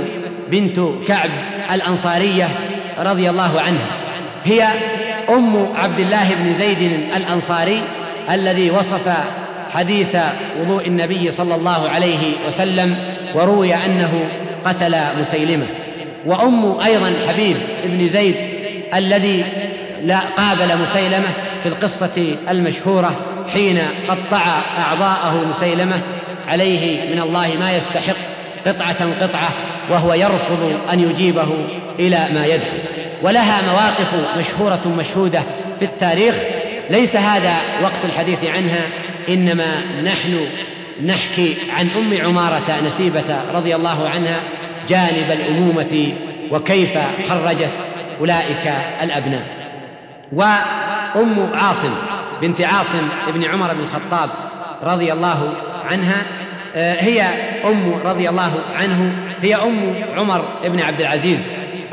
بنت 0.51 0.79
كعب 1.07 1.29
الأنصارية 1.71 2.47
رضي 2.99 3.29
الله 3.29 3.61
عنها 3.61 3.87
هي 4.43 4.67
أم 5.29 5.67
عبد 5.75 5.99
الله 5.99 6.35
بن 6.35 6.53
زيد 6.53 6.81
الأنصاري. 7.15 7.81
الذي 8.31 8.71
وصف 8.71 9.13
حديث 9.71 10.17
وضوء 10.61 10.87
النبي 10.87 11.31
صلى 11.31 11.55
الله 11.55 11.89
عليه 11.89 12.33
وسلم 12.47 12.95
وروي 13.35 13.75
أنه 13.75 14.29
قتل 14.65 14.95
مسيلمة. 15.21 15.65
وأم 16.25 16.79
أيضا 16.79 17.13
حبيب 17.27 17.57
بن 17.83 18.07
زيد 18.07 18.35
الذي 18.93 19.45
لا 20.01 20.19
قابل 20.19 20.77
مسيلمة 20.77 21.27
في 21.63 21.69
القصة 21.69 22.35
المشهورة 22.49 23.15
حين 23.53 23.79
قطع 24.09 24.45
أعضاءه 24.79 25.45
مسيلمة 25.49 26.01
عليه 26.47 27.11
من 27.13 27.19
الله 27.19 27.47
ما 27.59 27.77
يستحق 27.77 28.15
قطعة 28.67 29.13
قطعة 29.21 29.49
وهو 29.89 30.13
يرفض 30.13 30.79
أن 30.93 30.99
يجيبه 30.99 31.47
إلى 31.99 32.27
ما 32.33 32.45
يدعو. 32.45 32.77
ولها 33.23 33.61
مواقف 33.61 34.37
مشهورة 34.37 34.81
مشهودة 34.99 35.43
في 35.79 35.85
التاريخ 35.85 36.35
ليس 36.89 37.15
هذا 37.15 37.55
وقت 37.83 38.05
الحديث 38.05 38.45
عنها 38.45 38.87
إنما 39.29 39.81
نحن 40.03 40.47
نحكي 41.05 41.57
عن 41.77 41.89
أم 41.97 42.25
عمارة 42.25 42.81
نسيبة 42.85 43.39
رضي 43.53 43.75
الله 43.75 44.09
عنها 44.09 44.41
جانب 44.89 45.31
الأمومة 45.31 46.13
وكيف 46.51 46.97
خرجت 47.29 47.71
أولئك 48.19 48.73
الأبناء. 49.01 49.45
وأم 50.33 51.49
عاصم 51.53 51.93
بنت 52.41 52.61
عاصم 52.61 53.07
بن 53.33 53.43
عمر 53.43 53.73
بن 53.73 53.79
الخطاب 53.79 54.29
رضي 54.83 55.13
الله 55.13 55.53
عنها 55.85 56.23
آه، 56.75 56.93
هي 56.93 57.21
أم 57.65 57.93
رضي 58.05 58.29
الله 58.29 58.51
عنه 58.75 59.15
هي 59.41 59.55
أم 59.55 59.95
عمر 60.17 60.45
بن 60.63 60.81
عبد 60.81 61.01
العزيز 61.01 61.39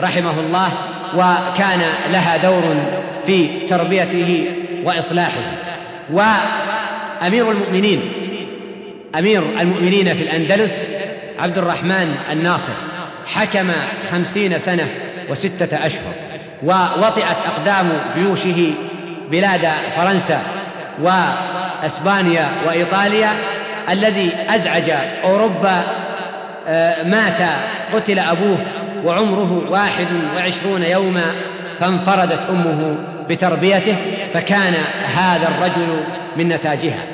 رحمه 0.00 0.40
الله 0.40 0.68
وكان 1.14 1.80
لها 2.12 2.36
دور 2.36 2.62
في 3.26 3.66
تربيته 3.66 4.46
وإصلاحه 4.84 5.40
وأمير 6.12 7.50
المؤمنين 7.50 8.12
أمير 9.18 9.42
المؤمنين 9.60 10.14
في 10.14 10.22
الأندلس 10.22 10.88
عبد 11.38 11.58
الرحمن 11.58 12.14
الناصر 12.32 12.72
حكم 13.26 13.70
خمسين 14.12 14.58
سنة 14.58 14.88
وستة 15.30 15.86
أشهر 15.86 16.12
ووطئت 16.62 17.36
أقدام 17.46 17.88
جيوشه 18.14 18.72
بلاد 19.30 19.68
فرنسا 19.96 20.40
وإسبانيا 21.02 22.48
وإيطاليا 22.66 23.30
الذي 23.90 24.32
أزعج 24.48 24.90
أوروبا 25.24 25.82
آه، 26.68 27.02
مات 27.02 27.38
قتل 27.94 28.18
أبوه 28.18 28.58
وعمره 29.04 29.66
واحد 29.70 30.06
وعشرون 30.36 30.82
يوما 30.82 31.24
فانفردت 31.80 32.40
أمه 32.50 32.96
بتربيته. 33.28 33.96
فكان 34.34 34.74
هذا 35.16 35.48
الرجل 35.48 36.04
من 36.36 36.48
نتاجها. 36.48 37.04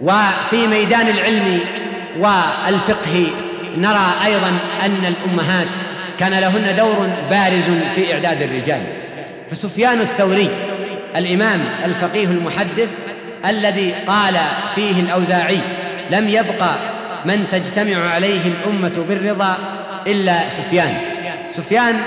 وفي 0.00 0.66
ميدان 0.66 1.08
العلم 1.08 1.60
والفقه 2.18 3.26
نرى 3.76 4.14
أيضا 4.24 4.58
أن 4.84 5.04
الأمهات 5.06 5.68
كان 6.18 6.32
لهن 6.32 6.76
دور 6.76 7.08
بارز 7.30 7.70
في 7.94 8.14
إعداد 8.14 8.42
الرجال. 8.42 8.82
فسفيان 9.50 10.00
الثوري 10.00 10.50
الإمام 11.16 11.60
الفقيه 11.84 12.26
المحدث 12.26 12.88
الذي 13.46 13.94
قال 14.06 14.34
فيه 14.74 15.00
الأوزاعي 15.00 15.58
لم 16.10 16.28
يبقى 16.28 16.76
من 17.24 17.48
تجتمع 17.50 18.10
عليه 18.10 18.40
الأمة 18.46 19.04
بالرضا 19.08 19.58
إلا 20.06 20.48
سفيان. 20.48 20.94
سفيان 21.52 22.00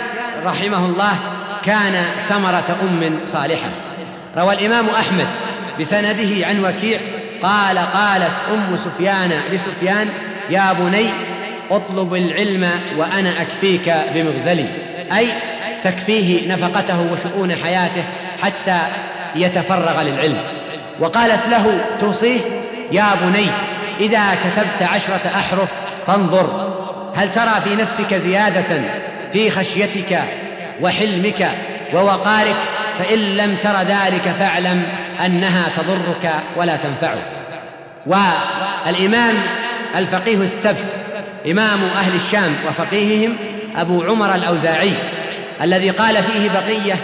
رحمه 0.46 0.86
الله 0.86 1.14
كان 1.64 1.94
ثمرة 2.30 2.78
أم 2.82 3.20
صالحة. 3.26 3.70
روى 4.38 4.54
الإمام 4.54 4.90
أحمد 4.90 5.28
بسنده 5.80 6.48
عن 6.48 6.66
وكيع 6.66 7.00
قال 7.44 7.78
قالت 7.78 8.34
أم 8.54 8.76
سفيان 8.76 9.32
لسفيان 9.52 10.10
يا 10.50 10.74
بني 10.74 11.10
أطلب 11.72 12.14
العلم 12.14 12.70
وأنا 12.98 13.42
أكفيك 13.42 13.94
بمغزلي. 14.16 14.66
أي 15.18 15.28
تكفيه 15.84 16.54
نفقته 16.54 17.12
وشؤون 17.12 17.56
حياته 17.56 18.04
حتى 18.42 18.80
يتفرغ 19.36 20.02
للعلم. 20.02 20.42
وقالت 21.00 21.48
له 21.50 21.86
توصيه؟ 22.00 22.40
يا 22.92 23.06
بني 23.22 23.48
إذا 24.00 24.24
كتبت 24.36 24.90
عشرة 24.94 25.32
أحرف 25.36 25.70
فانظر 26.08 26.74
هل 27.16 27.32
ترى 27.32 27.62
في 27.64 27.76
نفسك 27.76 28.14
زيادة 28.14 28.82
في 29.34 29.50
خشيتك 29.50 30.24
وحلمك 30.82 31.52
ووقارك 31.94 32.56
فإن 33.00 33.20
لم 33.20 33.56
تر 33.64 33.78
ذلك 33.78 34.36
فاعلم 34.40 34.84
أنها 35.26 35.70
تضرك 35.76 36.32
ولا 36.56 36.76
تنفعك. 36.76 37.26
والامام 38.06 39.36
الفقيه 39.96 40.38
الثبت 40.38 41.00
إمام 41.52 41.80
أهل 41.96 42.16
الشام 42.16 42.56
وفقيههم 42.68 43.36
أبو 43.76 44.04
عمر 44.04 44.36
الأوزاعي 44.36 44.94
الذي 45.62 45.90
قال 45.90 46.16
فيه 46.24 46.50
بقية 46.50 46.96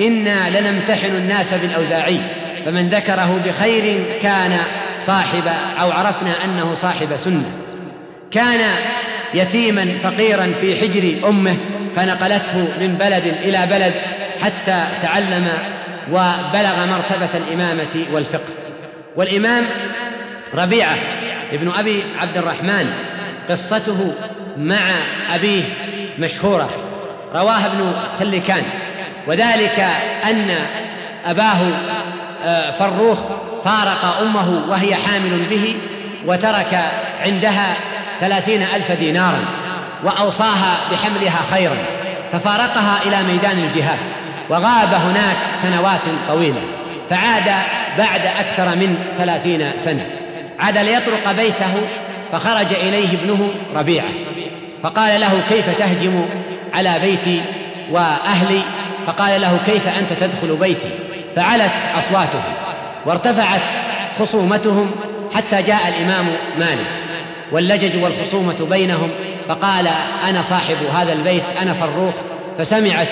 إنا 0.00 0.60
لنمتحن 0.60 1.16
الناس 1.16 1.54
بالأوزاعي 1.54 2.20
فمن 2.64 2.88
ذكره 2.88 3.40
بخير 3.46 4.04
كان 4.22 4.56
صاحب 5.00 5.48
أو 5.80 5.90
عرفنا 5.90 6.32
أنه 6.44 6.74
صاحب 6.74 7.16
سنة. 7.16 7.50
كان 8.30 8.60
يتيما 9.34 9.88
فقيرا 10.02 10.52
في 10.60 10.76
حجر 10.76 11.28
أمه 11.28 11.56
فنقلته 11.96 12.68
من 12.80 12.94
بلد 13.00 13.26
إلى 13.26 13.66
بلد 13.66 13.94
حتى 14.40 14.84
تعلم 15.02 15.48
وبلغ 16.10 16.86
مرتبة 16.86 17.30
الإمامة 17.34 18.06
والفقه. 18.12 18.52
والإمام 19.16 19.64
ربيعة 20.54 20.96
ابن 21.52 21.72
أبي 21.78 22.02
عبد 22.20 22.36
الرحمن 22.36 22.92
قصته 23.50 24.14
مع 24.58 24.80
أبيه 25.34 25.62
مشهورة 26.18 26.70
رواها 27.34 27.66
ابن 27.66 27.92
خلكان. 28.18 28.62
وذلك 29.26 29.86
أن 30.24 30.50
أباه 31.24 31.58
آه، 32.44 32.70
فروخ 32.70 33.18
فارق 33.64 34.18
أمه 34.20 34.64
وهي 34.68 34.94
حامل 34.94 35.46
به 35.50 35.76
وترك 36.26 36.80
عندها 37.20 37.76
ثلاثين 38.20 38.62
ألف 38.62 38.92
دينارا 38.92 39.44
وأوصاها 40.04 40.76
بحملها 40.92 41.42
خيرا 41.50 41.76
ففارقها 42.32 42.98
إلى 43.06 43.22
ميدان 43.22 43.58
الجهاد. 43.58 43.98
وغاب 44.50 44.94
هناك 44.94 45.36
سنوات 45.54 46.04
طويلة 46.28 46.60
فعاد 47.10 47.50
بعد 47.98 48.26
أكثر 48.26 48.76
من 48.76 48.96
ثلاثين 49.18 49.70
سنة. 49.76 50.06
عاد 50.60 50.78
ليطرق 50.78 51.32
بيته 51.32 51.74
فخرج 52.32 52.74
إليه 52.74 53.08
ابنه 53.08 53.50
ربيعة. 53.76 54.08
فقال 54.82 55.20
له 55.20 55.42
كيف 55.48 55.78
تهجم 55.78 56.28
على 56.74 56.98
بيتي 56.98 57.42
وأهلي؟ 57.90 58.62
فقال 59.06 59.40
له 59.40 59.58
كيف 59.66 59.98
أنت 59.98 60.12
تدخل 60.12 60.56
بيتي؟ 60.56 60.88
فعلت 61.36 61.72
اصواتهم 61.98 62.42
وارتفعت 63.06 63.62
خصومتهم 64.18 64.90
حتى 65.34 65.62
جاء 65.62 65.88
الإمام 65.88 66.26
مالك. 66.58 66.86
واللجج 67.52 68.02
والخصومة 68.02 68.66
بينهم 68.70 69.10
فقال 69.48 69.88
أنا 70.28 70.42
صاحب 70.42 70.76
هذا 70.94 71.12
البيت 71.12 71.44
أنا 71.62 71.72
فروخ. 71.72 72.14
فسمعت 72.58 73.08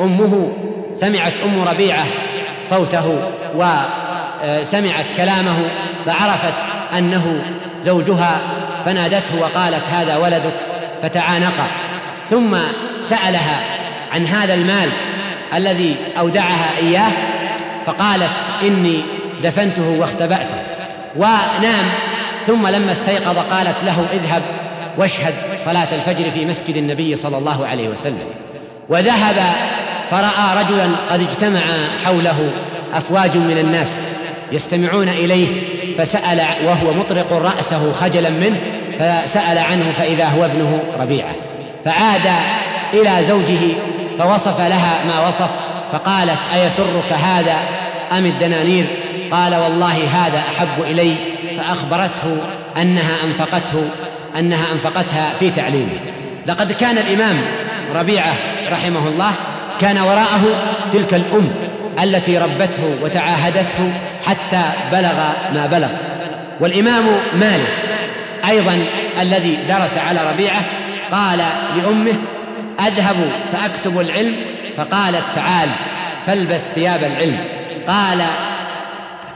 أمه 0.00 0.52
سمعت 0.94 1.40
أم 1.40 1.68
ربيعة 1.68 2.04
صوته 2.64 3.32
وسمعت 3.54 5.10
كلامه 5.16 5.56
فعرفت 6.06 6.54
أنه 6.98 7.42
زوجها 7.82 8.38
فنادته 8.84 9.40
وقالت 9.40 9.88
هذا 9.90 10.16
ولدك 10.16 10.54
فتعانقا. 11.02 11.66
ثم 12.30 12.56
سألها 13.02 13.60
عن 14.12 14.26
هذا 14.26 14.54
المال 14.54 14.90
الذي 15.54 15.96
أودعها 16.18 16.78
إياه 16.78 17.12
فقالت 17.86 18.48
إني 18.62 19.02
دفنته 19.42 19.96
واختبأته. 20.00 20.62
ونام 21.16 21.84
ثم 22.46 22.66
لما 22.66 22.92
استيقظ 22.92 23.38
قالت 23.38 23.84
له 23.84 24.06
اذهب 24.12 24.42
واشهد 24.98 25.34
صلاة 25.58 25.88
الفجر 25.92 26.30
في 26.30 26.46
مسجد 26.46 26.76
النبي 26.76 27.16
صلى 27.16 27.38
الله 27.38 27.66
عليه 27.66 27.88
وسلم. 27.88 28.28
وذهب 28.88 29.36
فرأى 30.10 30.64
رجلا 30.64 30.88
قد 31.10 31.20
اجتمع 31.20 31.60
حوله 32.04 32.50
أفواج 32.94 33.36
من 33.36 33.58
الناس 33.58 34.08
يستمعون 34.52 35.08
إليه 35.08 35.48
فسأل 35.98 36.40
وهو 36.64 36.92
مطرق 36.92 37.32
رأسه 37.32 37.92
خجلا 37.92 38.30
منه 38.30 38.60
فسأل 38.98 39.58
عنه 39.58 39.92
فإذا 39.98 40.24
هو 40.24 40.44
ابنه 40.44 40.82
ربيعة. 41.00 41.34
فعاد 41.84 42.28
إلى 42.94 43.22
زوجه 43.22 43.58
فوصف 44.18 44.60
لها 44.60 45.04
ما 45.04 45.28
وصف 45.28 45.50
فقالت 45.92 46.38
أيسرك 46.54 47.12
هذا 47.12 47.56
أم 48.18 48.26
الدنانير؟ 48.26 48.86
قال 49.30 49.54
والله 49.54 50.08
هذا 50.12 50.38
أحب 50.38 50.82
إلي. 50.90 51.14
فأخبرته 51.58 52.38
أنها 52.76 53.14
أنفقته 53.24 53.88
أنها 54.38 54.72
أنفقتها 54.72 55.34
في 55.38 55.50
تعليمه. 55.50 55.98
لقد 56.46 56.72
كان 56.72 56.98
الإمام 56.98 57.42
ربيعة 57.94 58.34
رحمه 58.70 59.08
الله 59.08 59.32
كان 59.80 59.98
وراءه 59.98 60.42
تلك 60.92 61.14
الأم 61.14 61.50
التي 62.02 62.38
ربته 62.38 62.96
وتعاهدته 63.02 63.92
حتى 64.26 64.62
بلغ 64.92 65.14
ما 65.54 65.66
بلغ. 65.66 65.88
والإمام 66.60 67.04
مالك 67.34 67.72
أيضا 68.48 68.84
الذي 69.20 69.58
درس 69.68 69.98
على 69.98 70.20
ربيعة 70.32 70.64
قال 71.10 71.38
لأمه 71.76 72.14
أذهب 72.86 73.16
فأكتب 73.52 74.00
العلم. 74.00 74.36
فقالت 74.76 75.24
تعال 75.36 75.68
فالبس 76.26 76.72
ثياب 76.72 77.04
العلم. 77.04 77.38
قال 77.88 78.22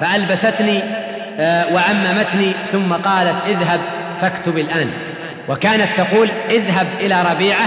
فألبستني 0.01 0.81
آه، 1.39 1.65
وعممتني. 1.75 2.53
ثم 2.73 2.93
قالت 2.93 3.37
اذهب 3.47 3.81
فاكتب 4.21 4.59
الآن. 4.59 4.91
وكانت 5.49 5.89
تقول 5.97 6.29
اذهب 6.51 6.87
إلى 7.01 7.23
ربيعة 7.33 7.67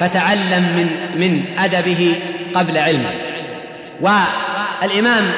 فتعلم 0.00 0.62
من 0.62 1.20
من 1.20 1.58
أدبه 1.58 2.14
قبل 2.54 2.78
علمه. 2.78 3.10
والإمام 4.00 5.32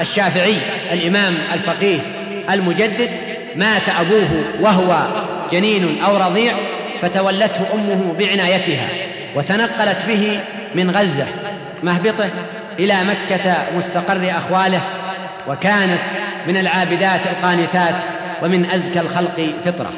الشافعي 0.00 0.56
الإمام 0.92 1.38
الفقيه 1.54 1.98
المجدد 2.50 3.10
مات 3.56 3.88
أبوه 3.88 4.44
وهو 4.60 5.06
جنين 5.52 6.02
أو 6.02 6.16
رضيع 6.16 6.52
فتولته 7.02 7.66
أمه 7.74 8.14
بعنايتها 8.18 8.88
وتنقلت 9.34 9.98
به 10.08 10.40
من 10.74 10.90
غزة 10.90 11.26
مهبطة 11.82 12.30
إلى 12.78 12.96
مكة 13.04 13.56
مستقر 13.76 14.30
أخواله 14.30 14.80
وكانت 15.48 16.02
من 16.46 16.56
العابدات 16.56 17.26
القانتات 17.26 17.94
ومن 18.42 18.70
أزكى 18.70 19.00
الخلق 19.00 19.50
فطرة. 19.64 19.92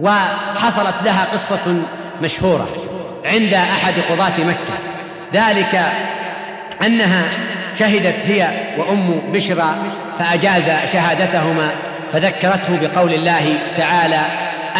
وحصلت 0.00 0.94
لها 1.04 1.24
قصة 1.32 1.82
مشهورة. 2.22 2.89
عند 3.24 3.54
أحد 3.54 3.94
قضاة 4.10 4.44
مكة. 4.46 4.78
ذلك 5.34 5.82
أنها 6.86 7.22
شهدت 7.78 8.16
هي 8.26 8.48
وأم 8.78 9.22
بشرى 9.32 9.74
فأجاز 10.18 10.70
شهادتهما 10.92 11.70
فذكرته 12.12 12.78
بقول 12.80 13.14
الله 13.14 13.58
تعالى 13.76 14.20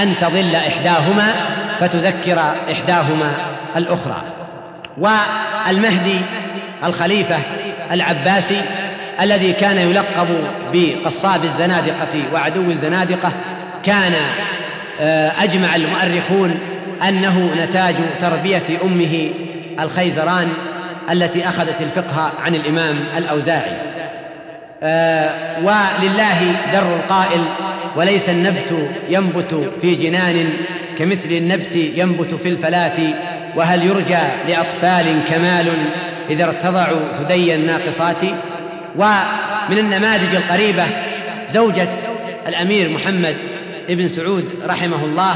أن 0.03 0.19
تضل 0.19 0.55
إحداهما 0.55 1.35
فتذكر 1.81 2.41
إحداهما 2.73 3.33
الأخرى. 3.77 4.23
والمهدي 4.99 6.21
الخليفة 6.85 7.39
العباسي 7.93 8.63
الذي 9.21 9.53
كان 9.53 9.79
يلقب 9.79 10.29
بقصاب 10.73 11.45
الزنادقة 11.45 12.33
وعدو 12.33 12.71
الزنادقة 12.71 13.33
كان 13.85 14.13
آه، 15.01 15.33
أجمع 15.43 15.77
المؤرخون 15.77 16.59
أنه 17.09 17.55
نتاج 17.65 17.95
تربية 18.21 18.65
أمه 18.85 19.31
الخيزران 19.81 20.49
التي 21.11 21.49
أخذت 21.49 21.81
الفقه 21.81 22.33
عن 22.45 22.55
الإمام 22.55 22.99
الأوزاعي. 23.17 23.77
آه، 24.83 25.59
ولله 25.59 26.57
در 26.73 26.97
القائل 26.97 27.41
وليس 27.97 28.29
النبت 28.29 28.91
ينبت 29.09 29.71
في 29.81 29.95
جنان 29.95 30.51
كمثل 30.99 31.31
النبت 31.31 31.77
ينبت 31.77 32.35
في 32.35 32.49
الفلاة 32.49 32.99
وهل 33.57 33.87
يرجى 33.87 34.19
لأطفال 34.49 35.05
كمال 35.29 35.73
إذا 36.31 36.45
ارتضعوا 36.45 37.01
ثدي 37.19 37.55
الناقصات؟ 37.55 38.17
ومن 38.97 39.79
النماذج 39.79 40.35
القريبة 40.35 40.85
زوجة 41.51 41.89
الأمير 42.47 42.89
محمد 42.89 43.37
بن 43.89 44.09
سعود 44.09 44.45
رحمه 44.67 45.05
الله 45.05 45.35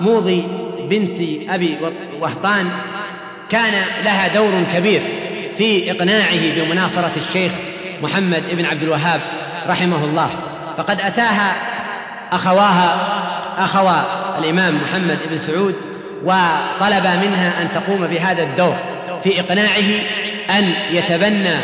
موضي 0.00 0.44
بنت 0.88 1.18
أبي 1.48 1.76
وهطان 2.20 2.70
كان 3.50 3.72
لها 4.04 4.28
دور 4.28 4.64
كبير 4.74 5.02
في 5.56 5.90
إقناعه 5.90 6.50
بمناصرة 6.56 7.12
الشيخ 7.16 7.52
محمد 8.02 8.42
بن 8.52 8.64
عبد 8.64 8.82
الوهاب 8.82 9.20
رحمه 9.68 10.04
الله. 10.04 10.30
فقد 10.76 11.00
أتاها 11.00 11.56
أخواها 12.32 12.96
أخوا 13.58 14.00
الإمام 14.38 14.80
محمد 14.82 15.18
بن 15.30 15.38
سعود 15.38 15.74
وطلب 16.24 17.06
منها 17.06 17.62
أن 17.62 17.72
تقوم 17.74 18.06
بهذا 18.06 18.42
الدور 18.42 18.76
في 19.24 19.40
إقناعه 19.40 20.00
أن 20.58 20.72
يتبنى 20.90 21.54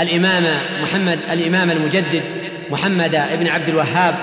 الإمام 0.00 0.44
محمد 0.82 1.18
الإمام 1.32 1.70
المجدد 1.70 2.22
محمد 2.70 3.22
بن 3.40 3.48
عبد 3.48 3.68
الوهاب 3.68 4.14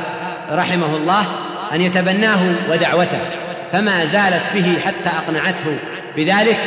رحمه 0.51 0.95
الله 0.95 1.25
أن 1.73 1.81
يتبناه 1.81 2.55
ودعوته. 2.69 3.19
فما 3.73 4.05
زالت 4.05 4.43
به 4.53 4.79
حتى 4.85 5.09
أقنعته 5.17 5.77
بذلك 6.17 6.59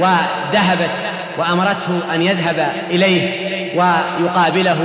وذهبت 0.00 0.90
وأمرته 1.38 2.14
أن 2.14 2.22
يذهب 2.22 2.66
إليه 2.90 3.30
ويقابله 3.74 4.78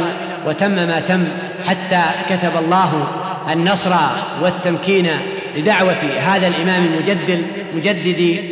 وتم 0.46 0.72
ما 0.72 1.00
تم 1.00 1.28
حتى 1.68 2.02
كتب 2.30 2.58
الله 2.58 3.08
النصر 3.52 3.96
والتمكين 4.42 5.08
لدعوة 5.56 5.98
هذا 6.20 6.48
الإمام 6.48 6.86
المجدد 6.86 7.46
مجدد 7.76 8.44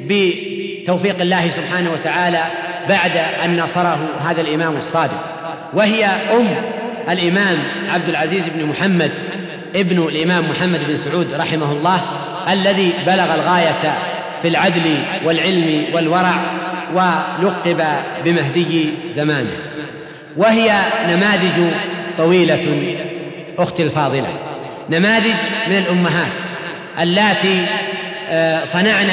بتوفيق 0.00 1.20
الله 1.20 1.50
سبحانه 1.50 1.92
وتعالى 1.92 2.42
بعد 2.88 3.16
أن 3.44 3.60
نصره 3.60 4.08
هذا 4.28 4.40
الإمام 4.40 4.76
الصادق. 4.76 5.24
وهي 5.74 6.04
أم 6.04 6.46
الإمام 7.10 7.58
عبد 7.88 8.08
العزيز 8.08 8.42
بن 8.54 8.66
محمد 8.66 9.12
ابن 9.76 9.98
الإمام 9.98 10.50
محمد 10.50 10.80
بن 10.88 10.96
سعود 10.96 11.34
رحمه 11.34 11.72
الله 11.72 12.02
الذي 12.48 12.92
بلغ 13.06 13.34
الغاية 13.34 13.94
في 14.42 14.48
العدل 14.48 14.98
والعلم 15.24 15.84
والورع 15.92 16.34
ولقب 16.94 17.82
بمهدي 18.24 18.90
زمانه 19.16 19.56
وهي 20.36 20.72
نماذج 21.08 21.70
طويلة 22.18 22.96
أختي 23.58 23.82
الفاضلة 23.82 24.28
نماذج 24.90 25.34
من 25.68 25.76
الأمهات 25.76 26.44
اللاتي 27.00 27.66
آه، 28.30 28.64
صنعن 28.64 29.10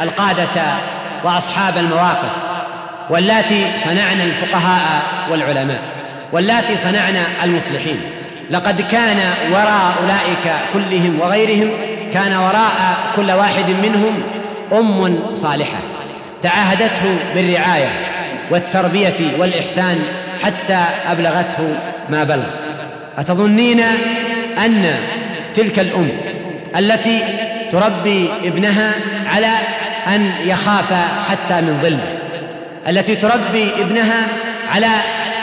القادة 0.00 0.62
وأصحاب 1.24 1.78
المواقف 1.78 2.36
واللاتي 3.10 3.64
صنعن 3.76 4.20
الفقهاء 4.20 5.02
والعلماء 5.30 5.82
واللاتي 6.32 6.76
صنعن 6.76 7.16
المصلحين. 7.44 8.00
لقد 8.50 8.80
كان 8.80 9.16
وراء 9.52 9.94
أولئك 10.02 10.54
كلهم 10.72 11.20
وغيرهم 11.20 11.70
كان 12.14 12.32
وراء 12.36 12.96
كل 13.16 13.30
واحد 13.30 13.70
منهم 13.70 14.22
أم 14.72 15.20
صالحة. 15.34 15.78
تعاهدته 16.42 17.16
بالرعاية 17.34 17.88
والتربية 18.50 19.16
والإحسان 19.38 20.02
حتى 20.44 20.84
أبلغته 21.10 21.76
ما 22.10 22.24
بلغ. 22.24 22.46
أتظنين 23.18 23.80
أن 24.64 24.98
تلك 25.54 25.78
الأم 25.78 26.08
التي 26.76 27.22
تربي 27.72 28.30
ابنها 28.44 28.94
على 29.34 29.52
أن 30.08 30.32
يخاف 30.44 30.92
حتى 31.30 31.60
من 31.60 31.78
ظله 31.82 32.18
التي 32.88 33.16
تربي 33.16 33.72
ابنها 33.78 34.26
على 34.74 34.90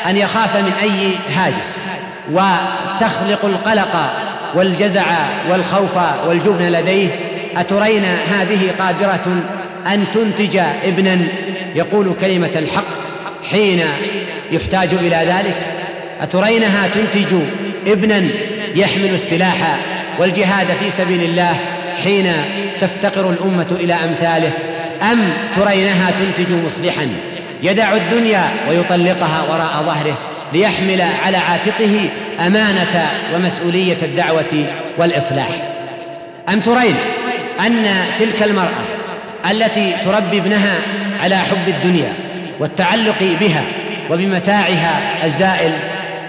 أن 0.10 0.18
يخاف 0.18 0.58
من 0.58 0.72
أي 0.82 1.12
هاجس 1.36 1.86
وتخلق 2.32 3.46
القلق 3.46 3.96
والجزع 4.56 5.06
والخوف 5.50 5.98
والجبن 6.28 6.72
لديه 6.72 7.08
أترين 7.58 8.04
هذه 8.06 8.72
قادرة 8.80 9.44
أن 9.88 10.06
تنتج 10.12 10.58
ابنا؟ 10.84 11.20
يقول 11.76 12.14
كلمة 12.14 12.52
الحق 12.56 12.86
حين 13.52 13.82
يحتاج 14.52 14.94
إلى 14.94 15.16
ذلك. 15.16 15.56
أترينها 16.22 16.88
تنتج 16.88 17.36
ابنا 17.88 18.28
يحمل 18.76 19.14
السلاح 19.14 19.80
والجهاد 20.20 20.68
في 20.68 20.92
سبيل 20.92 21.24
الله 21.24 21.56
حين 22.04 22.32
تفتقر 22.80 23.30
الأمة 23.30 23.78
إلى 23.80 23.94
أمثاله؟ 23.94 24.52
أم 25.12 25.34
ترينها 25.56 26.12
تنتج 26.12 26.54
مصلحا 26.54 27.08
يدع 27.64 27.96
الدنيا 27.96 28.52
ويطلقها 28.70 29.44
وراء 29.50 29.84
ظهره؟ 29.86 30.31
ليحمل 30.54 31.02
على 31.26 31.38
عاتقه 31.38 32.10
أمانة 32.40 33.10
ومسؤولية 33.36 33.98
الدعوة 34.04 34.66
والإصلاح. 34.98 35.50
أم 36.50 36.60
ترين 36.60 36.96
أن 37.60 37.86
تلك 38.20 38.44
المرأة 38.44 38.84
التي 39.52 39.94
تربي 40.06 40.38
ابنها 40.38 40.74
على 41.24 41.38
حب 41.38 41.68
الدنيا 41.68 42.14
والتعلق 42.60 43.38
بها 43.40 43.64
وبمتاعها 44.10 45.00
الزائل 45.24 45.72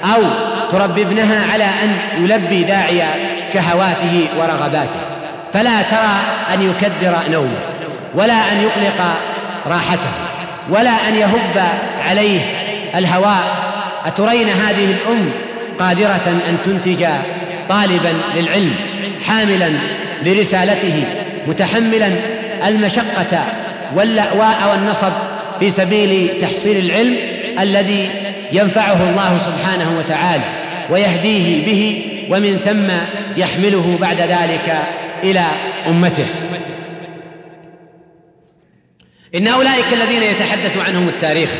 أو 0.04 0.22
تربي 0.70 1.02
ابنها 1.02 1.52
على 1.52 1.64
أن 1.64 1.96
يلبي 2.18 2.62
داعي 2.62 3.02
شهواته 3.54 4.26
ورغباته 4.38 5.00
فلا 5.52 5.82
ترى 5.82 6.16
أن 6.54 6.62
يكدر 6.62 7.16
نومه 7.30 7.58
ولا 8.14 8.52
أن 8.52 8.60
يقلق 8.62 9.04
راحته 9.66 10.10
ولا 10.70 11.08
أن 11.08 11.14
يهب 11.14 11.62
عليه 12.08 12.40
الهواء 12.94 13.61
أترين 14.06 14.48
هذه 14.48 14.84
الأم 14.84 15.30
قادرة 15.78 16.40
أن 16.48 16.56
تنتج 16.64 17.06
طالبا 17.68 18.14
للعلم 18.36 18.74
حاملا 19.26 19.70
لرسالته 20.22 21.04
متحملا 21.46 22.10
المشقة 22.68 23.44
واللأواء 23.96 24.70
والنصب 24.70 25.12
في 25.60 25.70
سبيل 25.70 26.40
تحصيل 26.40 26.84
العلم 26.84 27.16
الذي 27.60 28.08
ينفعه 28.52 29.10
الله 29.10 29.38
سبحانه 29.38 29.98
وتعالى 29.98 30.44
ويهديه 30.90 31.66
به 31.66 32.04
ومن 32.30 32.58
ثم 32.64 33.16
يحمله 33.40 33.98
بعد 34.00 34.20
ذلك 34.20 34.78
إلى 35.22 35.44
أمته. 35.88 36.26
إن 39.34 39.48
أولئك 39.48 39.92
الذين 39.92 40.22
يتحدث 40.22 40.78
عنهم 40.88 41.08
التاريخ 41.08 41.50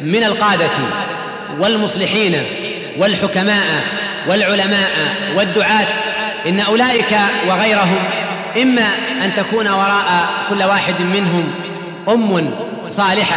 من 0.00 0.24
القادة 0.24 0.70
والمصلحين 1.58 2.42
والحكماء 2.98 3.64
والعلماء 4.28 4.90
والدعاة. 5.36 5.86
إن 6.48 6.60
أولئك 6.60 7.16
وغيرهم 7.48 7.98
إما 8.62 8.88
أن 9.24 9.34
تكون 9.36 9.68
وراء 9.68 10.28
كل 10.50 10.62
واحد 10.62 11.00
منهم 11.00 11.54
أم 12.08 12.50
صالحة 12.88 13.36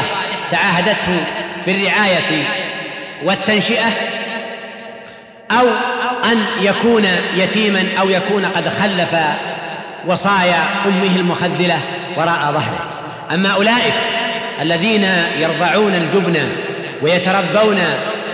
تعاهدته 0.52 1.24
بالرعاية 1.65 2.43
والتنشئة 3.24 3.88
أو 5.52 5.67
أن 6.32 6.45
يكون 6.62 7.06
يتيما 7.36 7.86
أو 8.00 8.10
يكون 8.10 8.45
قد 8.45 8.69
خلف 8.69 9.15
وصايا 10.08 10.63
أمه 10.86 11.15
المخذلة 11.15 11.80
وراء 12.17 12.39
ظهره. 12.52 12.86
أما 13.34 13.50
أولئك 13.50 13.93
الذين 14.62 15.08
يرضعون 15.39 15.95
الجبن 15.95 16.50
ويتربون 17.02 17.80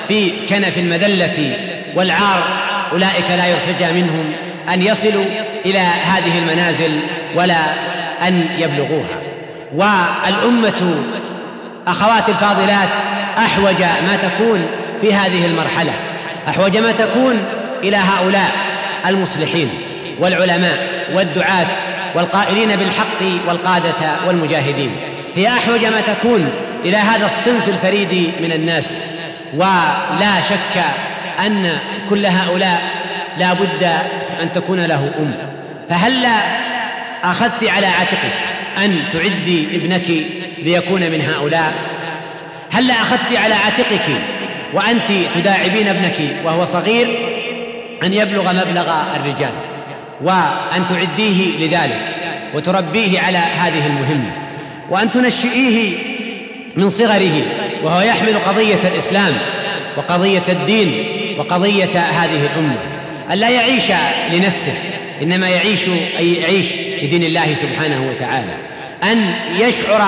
في 0.08 0.32
كنف 0.49 0.78
المذلة 0.78 1.58
والعار 1.95 2.43
أولئك 2.91 3.32
لا 3.32 3.45
يرتجى 3.47 4.01
منهم 4.01 4.32
أن 4.73 4.82
يصلوا 4.82 5.25
إلى 5.65 5.80
هذه 5.80 6.39
المنازل 6.39 6.99
ولا 7.36 7.58
أن 8.28 8.47
يبلغوها. 8.58 9.21
والأمة 9.73 11.04
أخوات 11.88 12.30
الفاضلات 12.30 12.89
أحوج 13.38 13.82
ما 13.82 14.17
تكون 14.21 14.67
في 15.01 15.13
هذه 15.13 15.45
المرحلة. 15.45 15.91
أحوج 16.49 16.78
ما 16.78 16.91
تكون 16.91 17.45
إلى 17.84 17.97
هؤلاء 17.97 18.51
المصلحين 19.08 19.69
والعلماء 20.19 21.06
والدعاة 21.13 21.67
والقائلين 22.15 22.75
بالحق 22.75 23.47
والقادة 23.47 23.93
والمجاهدين. 24.28 24.91
هي 25.36 25.47
أحوج 25.47 25.86
ما 25.86 26.01
تكون 26.01 26.51
إلى 26.86 26.98
هذا 26.98 27.26
الصنف 27.26 27.69
الفريد 27.69 28.32
من 28.41 28.52
الناس 28.52 29.08
ولا 29.54 30.41
شك 30.50 30.84
أن 31.45 31.78
كل 32.10 32.26
هؤلاء 32.26 32.82
لا 33.38 33.54
بد 33.54 33.84
أن 34.41 34.52
تكون 34.52 34.86
له 34.86 35.12
أم. 35.19 35.36
فهلا 35.89 36.38
أخذت 37.24 37.63
على 37.63 37.88
عاتقك 37.88 38.34
أن 38.86 39.04
تعدي 39.12 39.76
ابنك 39.76 40.08
ليكون 40.58 41.02
من 41.02 41.21
هؤلاء. 41.21 41.74
هلا 42.71 42.93
أخذت 42.93 43.36
على 43.36 43.54
عاتقك 43.54 44.06
وأنت 44.74 45.12
تداعبين 45.36 45.88
ابنك 45.88 46.36
وهو 46.43 46.65
صغير 46.65 47.08
أن 48.04 48.13
يبلغ 48.13 48.54
مبلغ 48.54 48.93
الرجال 49.15 49.54
وأن 50.21 50.88
تعديه 50.89 51.67
لذلك 51.67 52.08
وتربيه 52.54 53.19
على 53.19 53.38
هذه 53.38 53.88
المهمة 53.88 54.32
وأن 54.89 55.12
تنشئيه 55.12 55.95
من 56.77 56.89
صغره 56.89 57.41
وهو 57.83 58.01
يحمل 58.01 58.38
قضية 58.38 58.79
الإسلام 58.83 59.33
وقضية 59.97 60.43
الدين 60.49 61.05
وقضية 61.39 61.99
هذه 61.99 62.49
الأمة. 62.53 62.77
أن 63.31 63.38
لا 63.38 63.49
يعيش 63.49 63.91
لنفسه 64.33 64.73
إنما 65.21 65.49
يعيش 65.49 65.79
أي 66.19 66.33
يعيش 66.33 66.65
لدين 67.03 67.23
الله 67.23 67.53
سبحانه 67.53 68.09
وتعالى. 68.11 68.57
أن 69.03 69.33
يشعر 69.59 70.01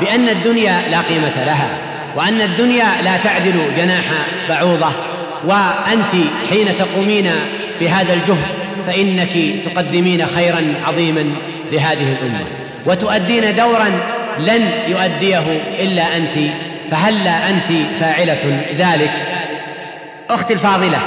بأن 0.00 0.28
الدنيا 0.28 0.82
لا 0.90 1.00
قيمة 1.00 1.44
لها 1.46 1.78
وأن 2.16 2.40
الدنيا 2.40 3.02
لا 3.04 3.16
تعدل 3.16 3.54
جناح 3.76 4.04
بعوضة. 4.48 4.92
وأنت 5.44 6.12
حين 6.50 6.76
تقومين 6.76 7.30
بهذا 7.80 8.14
الجهد 8.14 8.46
فإنك 8.86 9.64
تقدمين 9.64 10.26
خيرا 10.26 10.74
عظيما 10.86 11.24
لهذه 11.72 12.16
الأمة. 12.20 12.44
وتؤدين 12.86 13.56
دورا 13.56 14.15
لن 14.38 14.70
يؤديه 14.88 15.60
إلا 15.80 16.16
أنت 16.16 16.34
فهلا 16.90 17.50
أنت 17.50 17.68
فاعلة 18.00 18.62
ذلك؟ 18.78 19.10
أختي 20.30 20.54
الفاضلة 20.54 20.98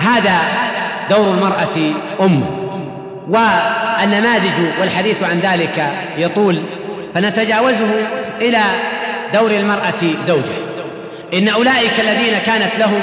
هذا 0.00 0.38
دور 1.10 1.34
المرأة 1.34 1.92
امه 2.20 2.66
والنماذج 3.28 4.80
والحديث 4.80 5.22
عن 5.22 5.40
ذلك 5.40 5.92
يطول 6.18 6.62
فنتجاوزه 7.14 7.90
إلى 8.40 8.60
دور 9.34 9.50
المرأة 9.50 10.02
زوجة. 10.20 10.52
إن 11.34 11.48
أولئك 11.48 12.00
الذين 12.00 12.38
كانت 12.38 12.78
لهم 12.78 13.00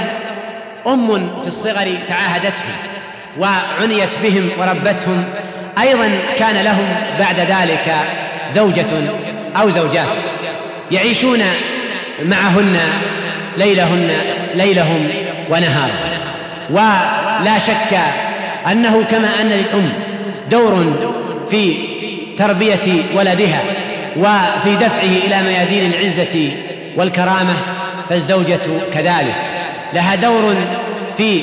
أم 0.88 1.42
في 1.42 1.48
الصغر 1.48 1.88
تعاهدتهم 2.10 2.72
وعنيت 3.40 4.20
بهم 4.24 4.50
وربتهم 4.60 5.24
أيضا 5.82 6.10
كان 6.40 6.56
لهم 6.64 6.86
بعد 7.20 7.40
ذلك 7.40 7.94
زوجة 8.50 8.88
أو 9.58 9.70
زوجات 9.70 10.08
يعيشون 10.92 11.40
معهن 12.26 12.78
ليلهن 13.58 14.12
ليلهم 14.56 15.08
ونهارهم. 15.50 16.14
ولا 16.70 17.60
شك 17.60 17.98
أنه 18.72 19.04
كما 19.04 19.28
أن 19.42 19.50
للأم 19.50 19.90
دور 20.52 20.94
في 21.50 21.76
تربية 22.38 23.04
ولدها 23.16 23.62
وفي 24.18 24.76
دفعه 24.76 25.28
إلى 25.28 25.44
ميادين 25.44 25.92
العزة 25.94 26.52
والكرامة 26.98 27.54
فالزوجة 28.10 28.60
كذلك. 28.94 29.36
لها 29.94 30.16
دور 30.16 30.56
في 31.18 31.42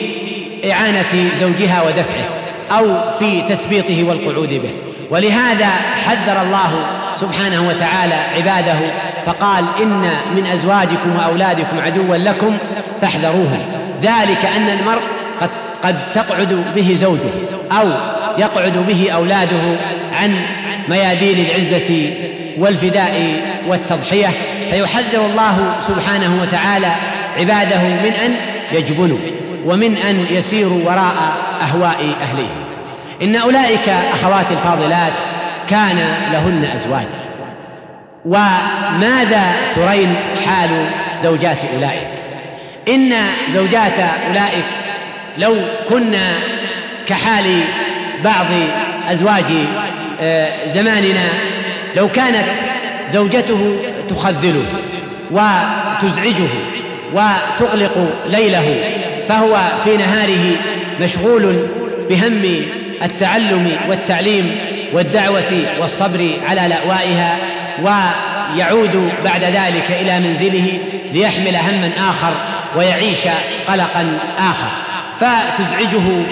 إعانة 0.72 1.30
زوجها 1.40 1.82
ودفعه 1.82 2.28
أو 2.70 3.10
في 3.18 3.42
تثبيطه 3.42 4.04
والقعود 4.04 4.48
به. 4.48 4.70
ولهذا 5.10 5.66
حذر 6.06 6.42
الله 6.42 6.99
سبحانه 7.16 7.68
وتعالى 7.68 8.14
عباده 8.36 8.78
فقال 9.26 9.64
إن 9.82 10.02
من 10.36 10.46
أزواجكم 10.46 11.16
وأولادكم 11.18 11.80
عدوا 11.80 12.16
لكم 12.16 12.58
فاحذروهم. 13.00 13.60
ذلك 14.02 14.44
أن 14.56 14.68
المرء 14.78 15.02
قد 15.40 15.50
قد 15.84 16.12
تقعد 16.12 16.64
به 16.74 16.94
زوجه 16.94 17.30
أو 17.72 17.88
يقعد 18.38 18.78
به 18.78 19.10
أولاده 19.10 19.76
عن 20.20 20.40
ميادين 20.88 21.46
العزة 21.46 22.10
والفداء 22.58 23.42
والتضحية. 23.68 24.28
فيحذر 24.70 25.26
الله 25.26 25.74
سبحانه 25.80 26.38
وتعالى 26.42 26.92
عباده 27.38 27.82
من 27.82 28.12
أن 28.24 28.36
يجبنوا 28.72 29.18
ومن 29.64 29.96
أن 29.96 30.26
يسيروا 30.30 30.80
وراء 30.84 31.14
أهواء 31.62 32.14
اهليهم 32.22 32.64
إن 33.22 33.36
أولئك 33.36 33.88
اخواتي 33.88 34.54
الفاضلات 34.54 35.12
كان 35.70 35.98
لهن 36.32 36.64
أزواج. 36.64 37.06
وماذا 38.24 39.42
ترين 39.74 40.14
حال 40.46 40.70
زوجات 41.22 41.58
أولئك؟ 41.74 42.08
إن 42.88 43.12
زوجات 43.54 43.98
أولئك 44.28 44.66
لو 45.38 45.56
كنا 45.88 46.32
كحال 47.06 47.44
بعض 48.24 48.46
أزواج 49.08 49.44
آه، 50.20 50.66
زماننا 50.66 51.28
لو 51.96 52.08
كانت 52.08 52.48
زوجته 53.10 53.76
تخذله 54.08 54.64
وتزعجه 55.30 56.50
وتغلق 57.14 58.14
ليله 58.26 58.84
فهو 59.28 59.58
في 59.84 59.96
نهاره 59.96 60.56
مشغول 61.00 61.56
بهم 62.08 62.42
التعلم 63.02 63.76
والتعليم 63.88 64.56
والدعوة 64.92 65.64
والصبر 65.80 66.30
على 66.48 66.60
لأوائها 66.68 67.36
ويعود 67.78 69.12
بعد 69.24 69.44
ذلك 69.44 69.90
إلى 69.90 70.20
منزله 70.20 70.78
ليحمل 71.12 71.56
هما 71.56 71.90
آخر 72.10 72.32
ويعيش 72.76 73.28
قلقا 73.68 74.18
آخر. 74.38 74.70
فتزعجه 75.20 76.24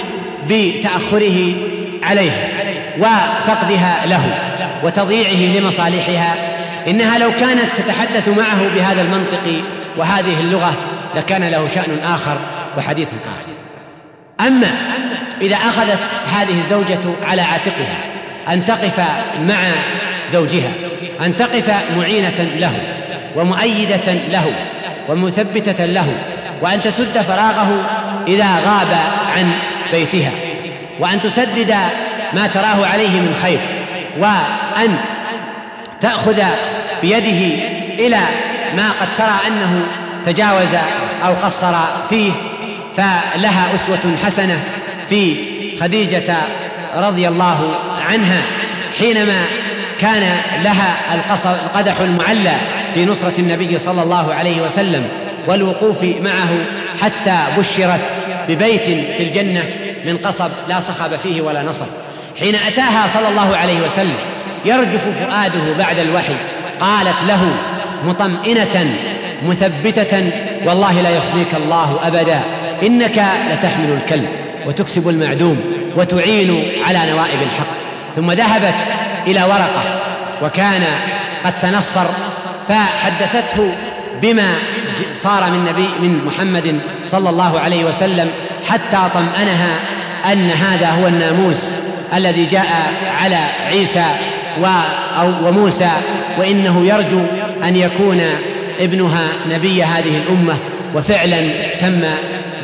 بتأخره 0.48 1.54
عليها 2.02 2.48
وفقدها 2.98 4.06
له 4.06 4.24
وتضييعه 4.84 5.58
لمصالحها. 5.58 6.34
إنها 6.88 7.18
لو 7.18 7.30
كانت 7.40 7.66
تتحدث 7.76 8.28
معه 8.28 8.68
بهذا 8.74 9.02
المنطق 9.02 9.62
وهذه 9.96 10.40
اللغة 10.40 10.74
لكان 11.16 11.44
له 11.44 11.68
شأن 11.74 11.98
آخر 12.04 12.38
وحديث 12.78 13.08
آخر. 13.08 13.58
أما 14.48 14.70
إذا 15.40 15.56
أخذت 15.56 16.00
هذه 16.34 16.58
الزوجة 16.58 17.00
على 17.22 17.42
عاتقها 17.42 18.07
أن 18.48 18.64
تقف 18.64 19.00
مع 19.48 19.58
زوجها 20.30 20.70
أن 21.20 21.36
تقف 21.36 21.70
معينة 21.96 22.48
له 22.58 22.74
ومؤيدة 23.36 24.12
له 24.12 24.52
ومثبتة 25.08 25.84
له 25.86 26.12
وأن 26.62 26.82
تسد 26.82 27.18
فراغه 27.18 27.86
إذا 28.28 28.56
غاب 28.56 28.98
عن 29.36 29.52
بيتها 29.92 30.30
وأن 31.00 31.20
تسدد 31.20 31.74
ما 32.32 32.46
تراه 32.46 32.86
عليه 32.86 33.20
من 33.20 33.34
خير 33.42 33.58
وأن 34.18 34.96
تأخذ 36.00 36.42
بيده 37.02 37.64
إلى 37.98 38.20
ما 38.76 38.90
قد 38.90 39.08
ترى 39.18 39.36
أنه 39.46 39.82
تجاوز 40.24 40.74
أو 41.24 41.34
قصر 41.34 41.74
فيه 42.10 42.32
فلها 42.94 43.74
أسوة 43.74 44.16
حسنة 44.24 44.58
في 45.08 45.36
خديجة 45.80 46.36
رضي 46.94 47.28
الله 47.28 47.74
عنها 48.08 48.42
حينما 48.98 49.44
كان 49.98 50.22
لها 50.64 50.96
القدح 51.64 52.00
المعلى 52.00 52.54
في 52.94 53.04
نصرة 53.04 53.40
النبي 53.40 53.78
صلى 53.78 54.02
الله 54.02 54.34
عليه 54.34 54.62
وسلم 54.62 55.08
والوقوف 55.46 56.02
معه 56.02 56.48
حتى 57.02 57.36
بشرت 57.58 58.00
ببيت 58.48 58.84
في 59.16 59.22
الجنة 59.22 59.64
من 60.06 60.16
قصب 60.16 60.50
لا 60.68 60.80
صخب 60.80 61.16
فيه 61.22 61.40
ولا 61.40 61.62
نصب. 61.62 61.86
حين 62.40 62.54
أتاها 62.54 63.08
صلى 63.08 63.28
الله 63.28 63.56
عليه 63.56 63.80
وسلم 63.86 64.16
يرجف 64.64 65.04
فؤاده 65.18 65.72
بعد 65.78 65.98
الوحي 65.98 66.34
قالت 66.80 67.16
له 67.28 67.54
مطمئنة 68.04 68.94
مثبتة 69.42 70.30
والله 70.66 71.00
لا 71.00 71.10
يخزيك 71.10 71.54
الله 71.54 71.98
أبدا 72.06 72.40
إنك 72.82 73.24
لتحمل 73.52 73.98
الكلب 74.02 74.28
وتكسب 74.66 75.08
المعدوم 75.08 75.60
وتعين 75.96 76.62
على 76.86 76.98
نوائب 77.10 77.42
الحق. 77.42 77.67
ثم 78.16 78.32
ذهبت 78.32 78.74
إلى 79.26 79.42
ورقة 79.42 79.82
وكان 80.42 80.82
قد 81.44 81.58
تنصر 81.58 82.06
فحدثته 82.68 83.74
بما 84.22 84.54
صار 85.14 85.50
من 85.50 85.64
نبي 85.64 86.08
من 86.08 86.24
محمد 86.24 86.80
صلى 87.06 87.30
الله 87.30 87.60
عليه 87.60 87.84
وسلم 87.84 88.30
حتى 88.68 88.98
طمأنها 89.14 89.78
أن 90.32 90.50
هذا 90.50 90.90
هو 90.90 91.06
الناموس 91.06 91.70
الذي 92.14 92.46
جاء 92.46 92.92
على 93.22 93.38
عيسى 93.66 94.04
وموسى 95.42 95.90
وإنه 96.38 96.86
يرجو 96.86 97.20
أن 97.64 97.76
يكون 97.76 98.20
ابنها 98.80 99.28
نبي 99.50 99.84
هذه 99.84 100.16
الأمة 100.16 100.56
وفعلا 100.94 101.40
تم 101.80 102.00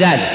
ذلك. 0.00 0.30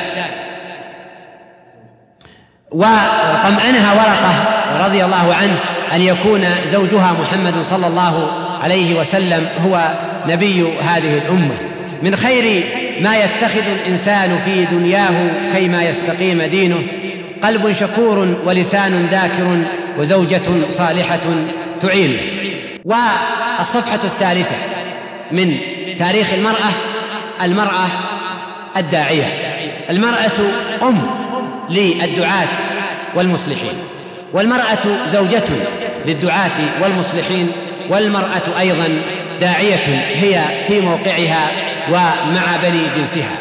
وطمأنها 2.71 3.93
ورقة 3.93 4.58
رضي 4.79 5.05
الله 5.05 5.35
عنه 5.41 5.59
أن 5.93 6.01
يكون 6.01 6.45
زوجها 6.65 7.15
محمد 7.21 7.61
صلى 7.63 7.87
الله 7.87 8.31
عليه 8.63 8.99
وسلم 8.99 9.47
هو 9.65 9.93
نبي 10.27 10.63
هذه 10.81 11.17
الأمة. 11.17 11.57
من 12.03 12.15
خير 12.15 12.63
ما 13.01 13.17
يتخذ 13.17 13.67
الإنسان 13.67 14.39
في 14.45 14.65
دنياه 14.65 15.13
كيما 15.53 15.83
يستقيم 15.83 16.41
دينه. 16.41 16.77
قلب 17.43 17.73
شكور 17.73 18.35
ولسان 18.45 19.07
ذاكر 19.11 19.57
وزوجة 19.99 20.41
صالحة 20.69 21.19
تعين. 21.81 22.17
والصفحة 22.85 23.99
الثالثة 24.03 24.55
من 25.31 25.57
تاريخ 25.99 26.33
المرأة 26.33 26.71
المرأة 27.41 27.87
الداعية. 28.77 29.25
المرأة 29.89 30.39
أم 30.81 31.01
للدعاة 31.69 32.47
والمصلحين. 33.15 33.73
والمرأة 34.33 35.05
زوجة 35.05 35.43
للدعاة 36.05 36.51
والمصلحين 36.81 37.51
والمرأة 37.89 38.59
أيضا 38.59 39.01
داعية 39.41 40.05
هي 40.15 40.41
في 40.67 40.81
موقعها 40.81 41.47
ومع 41.89 42.57
بني 42.63 42.81
جنسها. 42.97 43.35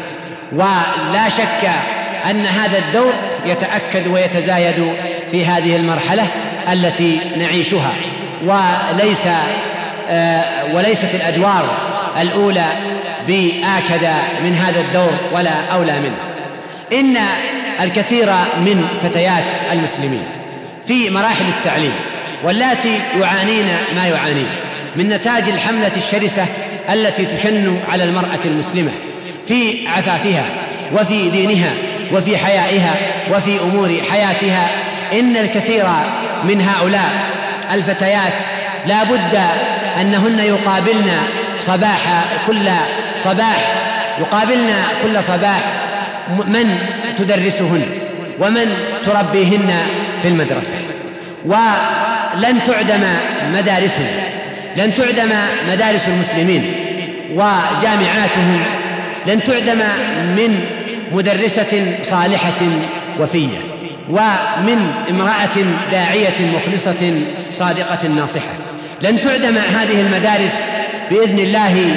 ولا 0.51 1.29
شك 1.29 1.69
أن 2.29 2.45
هذا 2.45 2.77
الدور 2.77 3.13
يتأكد 3.45 4.07
ويتزايد 4.07 4.93
في 5.31 5.45
هذه 5.45 5.75
المرحلة 5.75 6.27
التي 6.73 7.19
نعيشها. 7.37 7.91
وليس 8.43 9.27
آه، 10.11 10.43
وليست 10.73 11.15
الأدوار 11.15 11.69
الأولى 12.21 12.65
بآكد 13.27 14.07
من 14.43 14.55
هذا 14.55 14.81
الدور 14.81 15.11
ولا 15.33 15.65
أولى 15.73 15.99
منه. 15.99 16.17
إن 16.93 17.17
الكثير 17.81 18.29
من 18.57 18.87
فتيات 19.03 19.43
المسلمين 19.71 20.38
في 20.89 21.09
مراحل 21.09 21.45
التعليم 21.47 21.93
واللاتي 22.43 22.99
يعانين 23.21 23.65
ما 23.95 24.07
يعانين. 24.07 24.47
من 24.95 25.09
نتاج 25.09 25.49
الحملة 25.49 25.91
الشرسة 25.97 26.45
التي 26.93 27.25
تشن 27.25 27.79
على 27.91 28.03
المرأة 28.03 28.39
المسلمة 28.45 28.91
في 29.47 29.87
عفافها 29.87 30.45
وفي 30.93 31.29
دينها 31.29 31.71
وفي 32.11 32.37
حيائها 32.37 32.95
وفي 33.31 33.61
أمور 33.61 34.01
حياتها. 34.11 34.69
إن 35.13 35.37
الكثير 35.37 35.85
من 36.43 36.61
هؤلاء 36.61 37.09
الفتيات 37.73 38.45
لا 38.85 39.03
بد 39.03 39.39
أنهن 40.01 40.39
يقابلن 40.39 41.11
صباح 41.59 42.25
كل 42.47 42.69
صباح 43.19 43.73
يقابلن 44.19 44.73
كل 45.03 45.23
صباح 45.23 45.61
من 46.29 46.77
تدرسهن 47.17 47.85
ومن 48.39 48.77
تربيهن. 49.05 49.73
في 50.21 50.27
المدرسة. 50.27 50.75
ولن 51.45 52.63
تعدم 52.65 53.03
مدارسهم 53.53 54.07
لن 54.77 54.93
تعدم 54.93 55.29
مدارس 55.71 56.07
المسلمين 56.07 56.73
وجامعاتهم 57.33 58.61
لن 59.27 59.43
تعدم 59.43 59.79
من 60.35 60.65
مدرسة 61.11 61.95
صالحة 62.03 62.61
وفية 63.19 63.57
ومن 64.09 64.91
امرأة 65.09 65.65
داعية 65.91 66.35
مخلصة 66.55 67.21
صادقة 67.53 68.07
ناصحة. 68.07 68.53
لن 69.01 69.21
تعدم 69.21 69.57
هذه 69.57 70.01
المدارس 70.01 70.63
بإذن 71.11 71.39
الله 71.39 71.95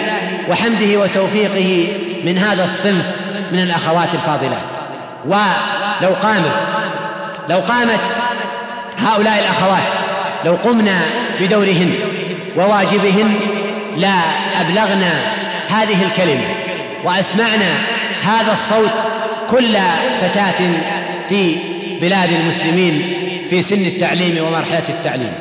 وحمده 0.48 1.00
وتوفيقه 1.00 1.88
من 2.24 2.38
هذا 2.38 2.64
الصنف 2.64 3.06
من 3.52 3.58
الأخوات 3.58 4.14
الفاضلات. 4.14 4.72
ولو 5.26 6.14
قامت 6.22 6.71
لو 7.48 7.58
قامت 7.58 8.16
هؤلاء 8.98 9.38
الأخوات 9.38 9.92
لو 10.44 10.54
قمنا 10.54 11.00
بدورهن 11.40 11.94
وواجبهن 12.56 13.36
لا 13.96 14.18
أبلغنا 14.60 15.12
هذه 15.68 16.04
الكلمة 16.04 16.44
وأسمعنا 17.04 17.74
هذا 18.24 18.52
الصوت 18.52 18.90
كل 19.50 19.76
فتاة 20.20 20.70
في 21.28 21.56
بلاد 22.00 22.32
المسلمين 22.32 23.02
في 23.50 23.62
سن 23.62 23.86
التعليم 23.86 24.44
ومرحلة 24.44 24.84
التعليم. 24.88 25.32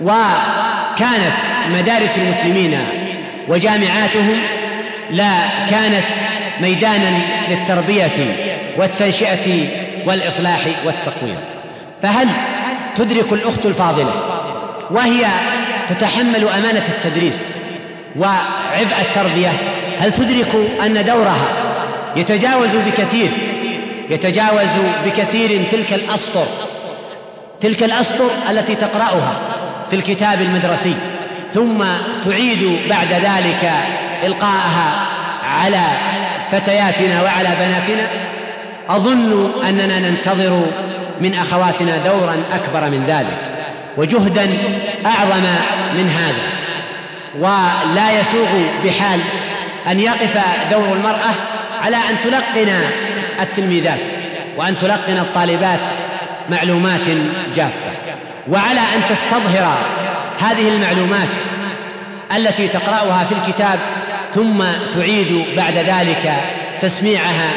وكانت 0.00 1.40
مدارس 1.74 2.18
المسلمين 2.18 2.78
وجامعاتهم 3.48 4.40
لا 5.10 5.32
كانت 5.70 6.06
ميدانا 6.60 7.18
للتربية 7.50 8.36
والتنشئة 8.78 9.68
والإصلاح 10.06 10.60
والتقويم. 10.84 11.38
فهل 12.02 12.28
تدرك 12.96 13.32
الأخت 13.32 13.66
الفاضلة 13.66 14.12
وهي 14.90 15.26
تتحمل 15.88 16.48
أمانة 16.48 16.84
التدريس 16.88 17.42
وعبء 18.16 19.00
التربية؟ 19.00 19.52
هل 19.98 20.12
تدرك 20.12 20.70
أن 20.86 21.04
دورها 21.04 21.46
يتجاوز 22.16 22.76
بكثير 22.76 23.30
يتجاوز 24.10 24.76
بكثير 25.06 25.64
تلك 25.70 25.92
الأسطر 25.92 26.46
تلك 27.60 27.82
الأسطر 27.82 28.30
التي 28.50 28.74
تقرأها 28.74 29.40
في 29.90 29.96
الكتاب 29.96 30.40
المدرسي 30.40 30.94
ثم 31.52 31.84
تعيد 32.24 32.78
بعد 32.88 33.12
ذلك 33.12 33.72
إلقاءها 34.24 35.06
على 35.44 35.82
فتياتنا 36.50 37.22
وعلى 37.22 37.48
بناتنا؟ 37.60 38.25
أظن 38.88 39.50
أننا 39.68 39.98
ننتظر 39.98 40.66
من 41.20 41.34
أخواتنا 41.34 41.98
دورا 41.98 42.42
أكبر 42.52 42.90
من 42.90 43.04
ذلك 43.06 43.38
وجهدا 43.96 44.48
أعظم 45.06 45.44
من 45.94 46.10
هذا 46.10 46.42
ولا 47.38 48.20
يسوغ 48.20 48.48
بحال 48.84 49.20
أن 49.88 50.00
يقف 50.00 50.38
دور 50.70 50.92
المرأة 50.92 51.34
على 51.82 51.96
أن 51.96 52.20
تلقن 52.24 52.72
التلميذات 53.40 54.14
وأن 54.56 54.78
تلقن 54.78 55.18
الطالبات 55.18 55.92
معلومات 56.50 57.06
جافة 57.56 57.90
وعلى 58.48 58.80
أن 58.80 59.00
تستظهر 59.08 59.78
هذه 60.40 60.68
المعلومات 60.68 61.40
التي 62.36 62.68
تقرأها 62.68 63.24
في 63.24 63.34
الكتاب 63.34 63.78
ثم 64.32 64.64
تعيد 64.94 65.44
بعد 65.56 65.76
ذلك 65.76 66.34
تسميعها 66.80 67.50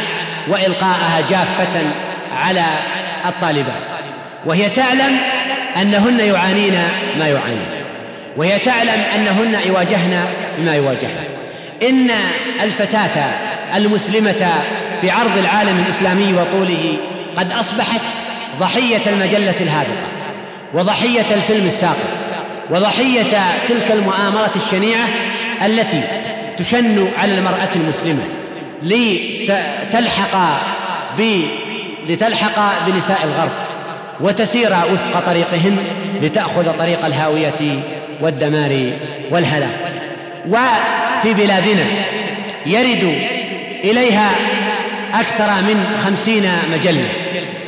وإلقاءها 0.49 1.21
جافة 1.29 1.81
على 2.33 2.65
الطالبات. 3.25 3.83
وهي 4.45 4.69
تعلم 4.69 5.17
أنهن 5.81 6.19
يعانين 6.19 6.75
ما 7.19 7.27
يعانين. 7.27 7.69
وهي 8.38 8.59
تعلم 8.59 9.01
أنهن 9.15 9.57
يواجهن 9.67 10.25
ما 10.59 10.75
يواجهن. 10.75 11.17
إن 11.89 12.12
الفتاة 12.63 13.31
المسلمة 13.75 14.47
في 15.01 15.12
عرض 15.12 15.38
العالم 15.38 15.83
الإسلامي 15.85 16.33
وطوله 16.33 16.97
قد 17.38 17.51
أصبحت 17.51 18.01
ضحية 18.59 19.01
المجلة 19.07 19.55
الهابطة 19.62 20.07
وضحية 20.73 21.35
الفيلم 21.35 21.67
الساقط 21.67 22.09
وضحية 22.69 23.38
تلك 23.67 23.91
المؤامرة 23.91 24.51
الشنيعة 24.55 25.07
التي 25.65 26.01
تشن 26.57 27.07
على 27.17 27.38
المرأة 27.38 27.69
المسلمة. 27.75 28.23
لتلحق 28.83 30.37
ب 31.17 31.41
لتلحق 32.09 32.85
بنساء 32.87 33.19
الغرب 33.23 33.51
وتسير 34.21 34.71
وفق 34.71 35.19
طريقهن 35.25 35.77
لتأخذ 36.21 36.77
طريق 36.79 37.05
الهاوية 37.05 37.79
والدمار 38.21 38.91
والهلاك. 39.31 39.79
وفي 40.47 41.33
بلادنا 41.33 41.85
يرد 42.65 43.21
إليها 43.83 44.31
أكثر 45.13 45.47
من 45.47 45.97
خمسين 46.05 46.43
مجلة 46.73 47.07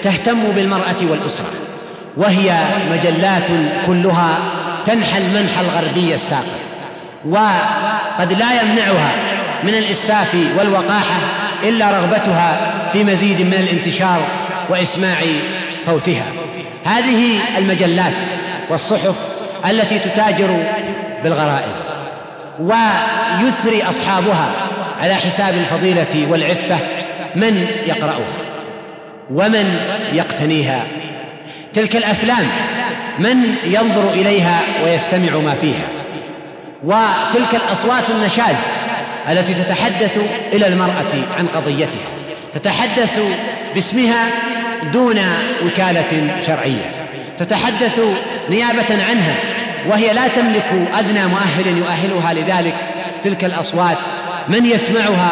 تهتم 0.02 0.52
بالمرأة 0.56 0.98
والأسرة 1.02 1.52
وهي 2.18 2.54
مجلات 2.92 3.48
كلها 3.88 4.40
تنحى 4.86 5.18
المنحى 5.18 5.62
الغربي 5.62 6.16
الساقط 6.16 6.62
وقد 7.26 8.34
لا 8.34 8.62
يمنعها 8.62 9.31
من 9.64 9.74
الإسفاف 9.74 10.36
والوقاحة 10.60 11.20
إلا 11.64 11.92
رغبتها 11.92 12.74
في 12.94 13.04
مزيد 13.04 13.42
من 13.42 13.54
الانتشار 13.54 14.28
وإسماع 14.70 15.18
صوتها. 15.80 16.26
هذه 16.86 17.40
المجلات 17.58 18.26
والصحف 18.70 19.16
التي 19.70 20.00
تتاجر 20.00 20.58
بالغرائز 21.24 21.90
ويثري 22.60 23.84
أصحابها 23.90 24.52
على 25.02 25.16
حساب 25.16 25.54
الفضيلة 25.54 26.28
والعفة 26.32 26.78
من 27.36 27.68
يقرأها 27.86 28.42
ومن 29.32 29.80
يقتنيها. 30.14 30.84
تلك 31.74 31.96
الأفلام 31.96 32.48
من 33.20 33.56
ينظر 33.64 34.10
إليها 34.14 34.60
ويستمع 34.84 35.38
ما 35.38 35.56
فيها. 35.62 35.88
وتلك 36.84 37.56
الأصوات 37.56 38.10
النشاز 38.10 38.58
التي 39.30 39.54
تتحدث 39.54 40.20
إلى 40.54 40.68
المرأة 40.68 41.34
عن 41.38 41.48
قضيتها 41.48 42.12
تتحدث 42.54 43.20
باسمها 43.76 44.28
دون 44.94 45.20
وكالة 45.66 46.42
شرعية 46.48 47.08
تتحدث 47.38 48.02
نيابة 48.50 49.04
عنها 49.10 49.36
وهي 49.88 50.14
لا 50.14 50.28
تملك 50.28 50.90
أدنى 50.94 51.28
مؤهل 51.28 51.78
يؤهلها 51.78 52.34
لذلك 52.34 52.76
تلك 53.24 53.46
الأصوات 53.46 53.98
من 54.48 54.66
يسمعها 54.66 55.32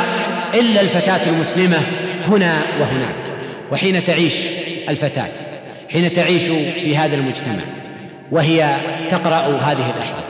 إلا 0.53 0.81
الفتاة 0.81 1.29
المسلمة 1.29 1.77
هنا 2.27 2.61
وهناك. 2.79 3.15
وحين 3.71 4.03
تعيش 4.03 4.35
الفتاة 4.89 5.31
حين 5.91 6.13
تعيش 6.13 6.43
في 6.83 6.97
هذا 6.97 7.15
المجتمع 7.15 7.63
وهي 8.31 8.77
تقرأ 9.09 9.57
هذه 9.57 9.93
الأحداث 9.95 10.29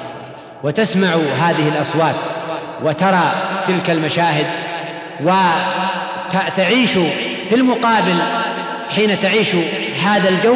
وتسمع 0.63 1.15
هذه 1.15 1.67
الأصوات 1.67 2.38
وترى 2.83 3.31
تلك 3.67 3.89
المشاهد 3.89 4.45
وتعيش 5.21 6.91
في 7.49 7.55
المقابل 7.55 8.15
حين 8.89 9.19
تعيش 9.19 9.49
هذا 10.03 10.29
الجو 10.29 10.55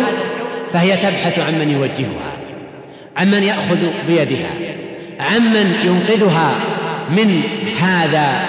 فهي 0.73 0.97
تبحث 0.97 1.39
عن 1.39 1.59
من 1.59 1.69
يوجهها 1.69 2.33
عمن 3.17 3.43
يأخذ 3.43 3.77
بيدها 4.07 4.49
عمن 5.19 5.75
ينقذها 5.85 6.55
من 7.09 7.41
هذا 7.79 8.41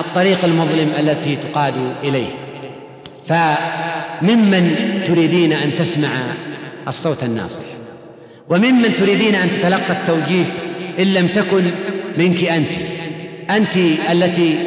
الطريق 0.00 0.44
المظلم 0.44 0.92
التي 0.98 1.36
تقاد 1.36 1.74
إليه. 2.04 2.28
فممن 3.26 4.74
تريدين 5.06 5.52
أن 5.52 5.74
تسمع 5.74 6.08
الصوت 6.88 7.24
الناصح 7.24 7.62
وممن 8.48 8.96
تريدين 8.96 9.34
أن 9.34 9.50
تتلقى 9.50 9.92
التوجيه 9.92 10.44
إن 10.98 11.14
لم 11.14 11.28
تكن 11.28 11.70
منك 12.18 12.44
أنت. 12.44 12.74
أنت 13.50 13.76
التي 14.10 14.58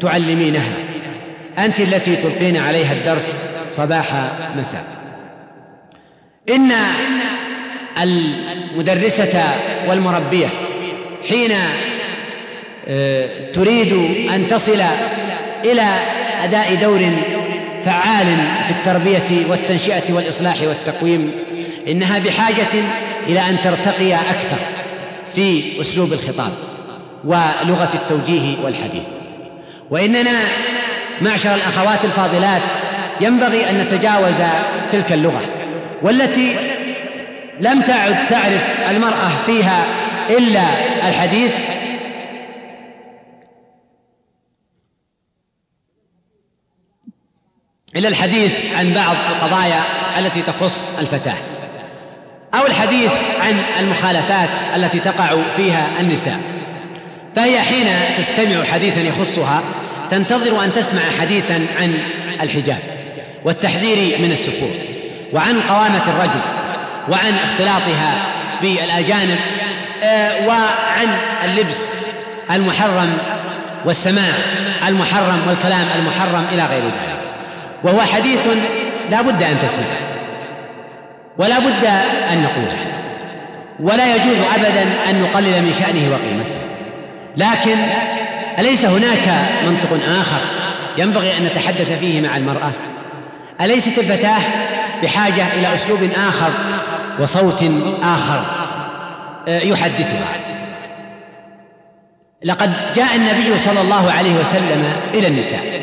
تعلمينها. 0.00 0.76
أنت 1.58 1.80
التي 1.80 2.16
تلقين 2.16 2.56
عليها 2.56 2.92
الدرس 2.92 3.42
صباح 3.70 4.32
مساء. 4.56 4.84
إن 6.50 6.72
المدرسة 8.02 9.42
والمربية 9.88 10.48
حين 11.28 11.50
آه، 12.88 13.52
تريد 13.52 13.92
أن 14.34 14.48
تصل 14.48 14.82
إلى 15.64 15.84
أداء 16.44 16.74
دور 16.74 17.00
فعال 17.84 18.26
في 18.66 18.70
التربية 18.70 19.50
والتنشئة 19.50 20.12
والإصلاح 20.12 20.62
والتقويم 20.62 21.32
إنها 21.88 22.18
بحاجة 22.18 22.84
إلى 23.28 23.40
أن 23.40 23.60
ترتقي 23.60 24.14
أكثر. 24.14 24.58
في 25.34 25.80
أسلوب 25.80 26.12
الخطاب 26.12 26.52
ولغة 27.24 27.90
التوجيه 27.94 28.64
والحديث. 28.64 29.08
وإننا 29.90 30.40
معشر 31.22 31.54
الأخوات 31.54 32.04
الفاضلات 32.04 32.62
ينبغي 33.20 33.70
أن 33.70 33.78
نتجاوز 33.78 34.36
تلك 34.92 35.12
اللغة 35.12 35.42
والتي 36.02 36.56
لم 37.60 37.80
تعد 37.82 38.26
تعرف 38.26 38.90
المرأة 38.90 39.30
فيها 39.46 39.84
إلا 40.30 40.62
الحديث. 41.08 41.52
إلا 47.96 48.08
الحديث 48.08 48.74
عن 48.76 48.92
بعض 48.92 49.16
القضايا 49.30 49.82
التي 50.18 50.42
تخص 50.42 50.92
الفتاة. 50.98 51.53
أو 52.54 52.66
الحديث 52.66 53.10
عن 53.40 53.62
المخالفات 53.80 54.48
التي 54.76 55.00
تقع 55.00 55.30
فيها 55.56 55.86
النساء. 56.00 56.40
فهي 57.36 57.60
حين 57.60 57.86
تستمع 58.18 58.64
حديثا 58.64 59.00
يخصها 59.00 59.62
تنتظر 60.10 60.64
أن 60.64 60.72
تسمع 60.72 61.00
حديثا 61.20 61.66
عن 61.80 61.98
الحجاب 62.42 62.78
والتحذير 63.44 64.18
من 64.18 64.32
السفور 64.32 64.70
وعن 65.32 65.60
قوامة 65.60 66.02
الرجل 66.08 66.40
وعن 67.08 67.34
اختلاطها 67.44 68.14
بالأجانب 68.62 69.38
آه، 70.02 70.46
وعن 70.46 71.08
اللبس 71.44 71.94
المحرم 72.50 73.18
والسماع 73.84 74.32
المحرم 74.88 75.40
والكلام 75.48 75.86
المحرم 75.98 76.46
إلى 76.52 76.66
غير 76.66 76.82
ذلك. 76.82 77.20
وهو 77.84 78.00
حديث 78.00 78.40
لا 79.10 79.22
بد 79.22 79.42
أن 79.42 79.58
تسمعه. 79.58 80.13
ولا 81.38 81.58
بد 81.58 81.84
أن 82.32 82.42
نقوله 82.42 82.94
ولا 83.80 84.14
يجوز 84.16 84.36
أبدا 84.56 84.82
أن 85.10 85.22
نقلل 85.22 85.62
من 85.62 85.74
شأنه 85.78 86.12
وقيمته. 86.12 86.58
لكن 87.36 87.76
أليس 88.58 88.84
هناك 88.84 89.28
منطق 89.66 90.08
آخر 90.20 90.38
ينبغي 90.98 91.38
أن 91.38 91.44
نتحدث 91.44 91.98
فيه 91.98 92.20
مع 92.20 92.36
المرأة؟ 92.36 92.72
أليست 93.60 93.98
الفتاة 93.98 94.40
بحاجة 95.02 95.46
إلى 95.58 95.74
أسلوب 95.74 96.10
آخر 96.28 96.50
وصوت 97.20 97.64
آخر؟ 98.02 98.44
آه، 99.48 99.60
يحدثها. 99.60 100.36
لقد 102.44 102.72
جاء 102.96 103.16
النبي 103.16 103.58
صلى 103.58 103.80
الله 103.80 104.12
عليه 104.12 104.34
وسلم 104.34 104.92
إلى 105.14 105.26
النساء 105.28 105.80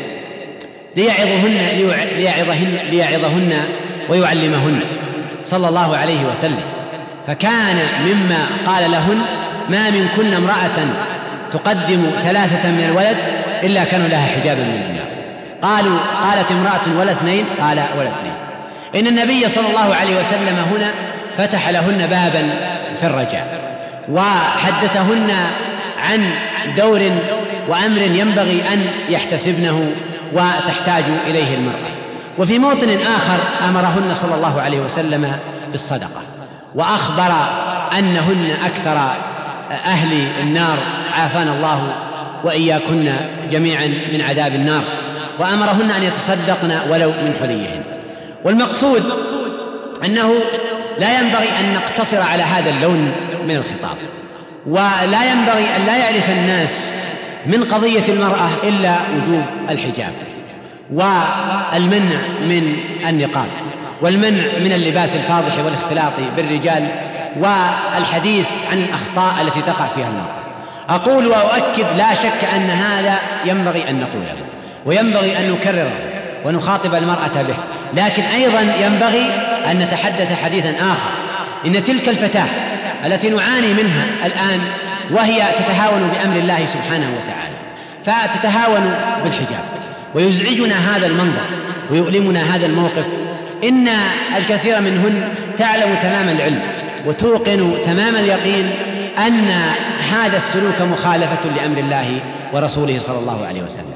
ليعظهن 0.96 1.58
ليعظهن 2.16 2.78
ليعظهن 2.90 3.52
ويعلمهن. 4.08 4.80
صلى 5.44 5.68
الله 5.68 5.96
عليه 5.96 6.24
وسلم. 6.24 6.60
فكان 7.26 7.76
مما 8.06 8.46
قال 8.66 8.90
لهن 8.90 9.22
ما 9.68 9.90
منكن 9.90 10.34
امرأة 10.34 10.86
تقدم 11.52 12.10
ثلاثة 12.22 12.70
من 12.70 12.84
الولد 12.90 13.16
إلا 13.62 13.84
كانوا 13.84 14.08
لها 14.08 14.26
حجابا 14.26 14.62
من 14.62 14.82
النار. 14.88 15.06
قالوا 15.62 15.98
قالت 16.22 16.52
امرأة 16.52 17.00
ولا 17.00 17.12
اثنين؟ 17.12 17.44
قال 17.60 17.82
ولا 17.98 18.08
اثنين. 18.08 18.34
إن 18.96 19.06
النبي 19.06 19.48
صلى 19.48 19.68
الله 19.68 19.94
عليه 19.94 20.20
وسلم 20.20 20.56
هنا 20.74 20.92
فتح 21.38 21.68
لهن 21.68 22.06
بابا 22.06 22.50
في 23.00 23.06
الرجاء 23.06 23.60
وحدثهن 24.08 25.30
عن 26.10 26.30
دور 26.76 27.00
وأمر 27.68 28.02
ينبغي 28.02 28.62
أن 28.72 28.86
يحتسبنه 29.08 29.94
وتحتاج 30.32 31.04
إليه 31.26 31.54
المرأة. 31.54 32.01
وفي 32.38 32.58
موطن 32.58 32.88
آخر 32.88 33.38
آمرهن 33.68 34.14
صلى 34.14 34.34
الله 34.34 34.60
عليه 34.60 34.80
وسلم 34.80 35.36
بالصدقة 35.70 36.22
وأخبر 36.74 37.32
أنهن 37.98 38.50
أكثر 38.64 38.96
أهل 39.70 40.26
النار 40.40 40.78
عافانا 41.18 41.52
الله 41.52 41.94
وإياكن 42.44 43.12
جميعا 43.50 43.86
من 44.12 44.20
عذاب 44.20 44.54
النار 44.54 44.82
وأمرهن 45.38 45.90
أن 45.90 46.02
يتصدقن 46.02 46.78
ولو 46.90 47.08
من 47.08 47.34
حليهن. 47.40 47.82
والمقصود 48.44 49.02
أنه 50.04 50.32
لا 50.98 51.20
ينبغي 51.20 51.48
أن 51.60 51.74
نقتصر 51.74 52.22
على 52.22 52.42
هذا 52.42 52.70
اللون 52.70 53.12
من 53.44 53.56
الخطاب 53.56 53.96
ولا 54.66 55.32
ينبغي 55.32 55.76
أن 55.76 55.86
لا 55.86 55.96
يعرف 55.96 56.30
الناس 56.30 56.96
من 57.46 57.64
قضية 57.64 58.04
المرأة 58.08 58.48
إلا 58.64 58.96
وجوب 59.16 59.44
الحجاب. 59.70 60.12
والمنع 60.90 62.18
من 62.40 62.76
النقاب 63.08 63.48
والمنع 64.02 64.42
من 64.64 64.72
اللباس 64.72 65.16
الفاضح 65.16 65.64
والاختلاط 65.64 66.12
بالرجال 66.36 66.88
والحديث 67.36 68.46
عن 68.70 68.78
الأخطاء 68.78 69.34
التي 69.42 69.62
تقع 69.62 69.86
فيها 69.86 70.08
المرأة. 70.08 70.42
أقول 70.88 71.26
وأؤكد 71.26 71.86
لا 71.96 72.14
شك 72.14 72.44
أن 72.56 72.70
هذا 72.70 73.18
ينبغي 73.44 73.90
أن 73.90 74.00
نقوله 74.00 74.36
وينبغي 74.86 75.38
أن 75.38 75.52
نكرره 75.52 75.92
ونخاطب 76.44 76.94
المرأة 76.94 77.42
به. 77.42 77.56
لكن 77.94 78.22
أيضا 78.22 78.60
ينبغي 78.60 79.26
أن 79.70 79.78
نتحدث 79.78 80.42
حديثا 80.44 80.70
آخر 80.70 81.10
إن 81.66 81.84
تلك 81.84 82.08
الفتاة 82.08 82.46
التي 83.06 83.28
نعاني 83.30 83.74
منها 83.74 84.04
الآن 84.26 84.60
وهي 85.10 85.42
تتهاون 85.58 86.10
بأمر 86.14 86.36
الله 86.36 86.66
سبحانه 86.66 87.06
وتعالى 87.16 87.54
فتتهاون 88.04 88.94
بالحجاب. 89.24 89.71
ويزعجنا 90.14 90.96
هذا 90.96 91.06
المنظر 91.06 91.46
ويؤلمنا 91.90 92.56
هذا 92.56 92.66
الموقف. 92.66 93.04
إن 93.64 93.88
الكثير 94.36 94.80
منهن 94.80 95.28
تعلم 95.56 95.94
تمام 96.02 96.28
العلم 96.28 96.60
وتوقن 97.06 97.74
تمام 97.84 98.16
اليقين 98.16 98.70
أن 99.26 99.48
هذا 100.12 100.36
السلوك 100.36 100.80
مخالفة 100.80 101.50
لأمر 101.56 101.78
الله 101.78 102.20
ورسوله 102.52 102.98
صلى 102.98 103.18
الله 103.18 103.46
عليه 103.46 103.62
وسلم 103.62 103.94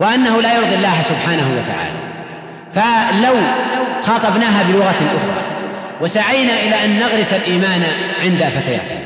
وأنه 0.00 0.42
لا 0.42 0.56
يرضي 0.56 0.74
الله 0.74 1.02
سبحانه 1.02 1.48
وتعالى. 1.56 1.98
فلو 2.72 3.34
خاطبناها 4.02 4.62
بلغة 4.62 4.90
أخرى 4.90 5.42
وسعينا 6.00 6.52
إلى 6.52 6.84
أن 6.84 6.98
نغرس 6.98 7.32
الإيمان 7.32 7.82
عند 8.22 8.44
فتياتنا 8.44 8.98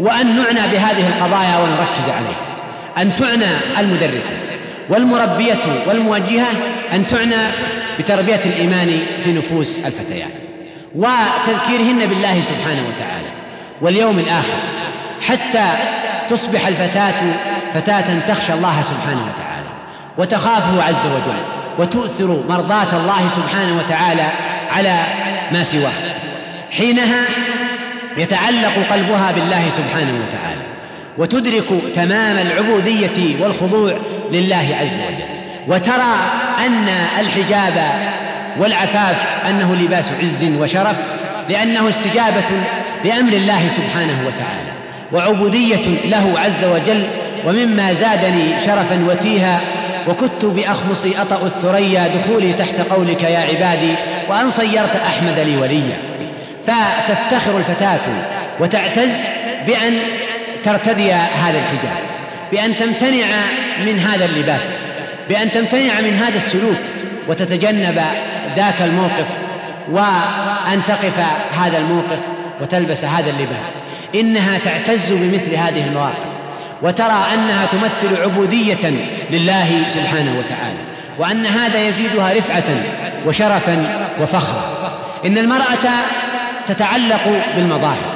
وأن 0.00 0.26
نعنى 0.36 0.68
بهذه 0.72 1.08
القضايا 1.08 1.58
ونركز 1.58 2.08
عليها 2.08 2.56
أن 2.98 3.16
تعنى 3.16 3.80
المدرسة 3.80 4.34
والمربية 4.88 5.84
والموجهة 5.86 6.50
أن 6.92 7.06
تعنى 7.06 7.36
بتربية 7.98 8.40
الإيمان 8.46 9.00
في 9.24 9.32
نفوس 9.32 9.78
الفتيات 9.78 10.30
وتذكيرهن 10.94 12.06
بالله 12.06 12.40
سبحانه 12.40 12.82
وتعالى 12.88 13.28
واليوم 13.82 14.18
الآخر 14.18 14.58
حتى 15.20 15.64
تصبح 16.28 16.66
الفتاة 16.66 17.14
فتاة 17.74 18.18
تخشى 18.28 18.52
الله 18.52 18.82
سبحانه 18.82 19.26
وتعالى 19.34 19.68
وتخافه 20.18 20.82
عز 20.82 21.06
وجل 21.06 21.40
وتؤثر 21.78 22.44
مرضاة 22.48 22.96
الله 22.96 23.28
سبحانه 23.28 23.76
وتعالى 23.78 24.26
على 24.70 25.00
ما 25.52 25.64
سواه. 25.64 25.92
حينها 26.70 27.26
يتعلق 28.18 28.72
قلبها 28.90 29.32
بالله 29.32 29.68
سبحانه 29.68 30.12
وتعالى 30.12 30.62
وتدرك 31.18 31.64
تمام 31.94 32.38
العبودية 32.38 33.42
والخضوع 33.42 33.98
لله 34.34 34.76
عز 34.80 34.94
وجل. 34.94 35.44
وترى 35.68 36.14
أن 36.66 36.88
الحجاب 37.20 37.74
والعفاف 38.58 39.16
أنه 39.48 39.76
لباس 39.76 40.10
عز 40.22 40.44
وشرف 40.44 40.96
لأنه 41.48 41.88
استجابة 41.88 42.50
لأمر 43.04 43.32
الله 43.32 43.68
سبحانه 43.68 44.18
وتعالى 44.26 44.72
وعبودية 45.12 46.08
له 46.10 46.40
عز 46.40 46.64
وجل 46.64 47.06
ومما 47.44 47.92
زادني 47.92 48.60
شرفا 48.66 49.04
وتيها 49.08 49.60
وكدت 50.08 50.44
بأخمصي 50.44 51.14
أطأ 51.18 51.46
الثريا 51.46 52.08
دخولي 52.08 52.52
تحت 52.52 52.80
قولك 52.80 53.22
يا 53.22 53.38
عبادي 53.38 53.94
وأن 54.28 54.50
صيرت 54.50 54.96
أحمد 54.96 55.38
لي 55.38 55.56
وليا. 55.56 55.98
فتفتخر 56.66 57.58
الفتاة 57.58 58.00
وتعتز 58.60 59.16
بأن 59.66 59.98
ترتدي 60.62 61.12
هذا 61.12 61.58
الحجاب 61.58 62.02
بأن 62.52 62.76
تمتنع 62.76 63.26
من 63.86 63.98
هذا 63.98 64.24
اللباس 64.24 64.78
بأن 65.28 65.52
تمتنع 65.52 66.00
من 66.00 66.14
هذا 66.14 66.36
السلوك 66.36 66.76
وتتجنب 67.28 68.02
ذاك 68.56 68.82
الموقف 68.82 69.26
وأن 69.90 70.84
تقف 70.86 71.18
هذا 71.58 71.78
الموقف 71.78 72.18
وتلبس 72.60 73.04
هذا 73.04 73.30
اللباس. 73.30 73.74
إنها 74.14 74.58
تعتز 74.58 75.12
بمثل 75.12 75.54
هذه 75.54 75.86
المواقف 75.86 76.24
وترى 76.82 77.24
أنها 77.34 77.66
تمثل 77.66 78.22
عبودية 78.22 78.90
لله 79.30 79.88
سبحانه 79.88 80.38
وتعالى 80.38 80.78
وأن 81.18 81.46
هذا 81.46 81.88
يزيدها 81.88 82.32
رفعة 82.32 82.64
وشرفا 83.26 84.06
وفخرا. 84.20 84.90
إن 85.26 85.38
المرأة 85.38 85.88
تتعلق 86.66 87.42
بالمظاهر 87.56 88.14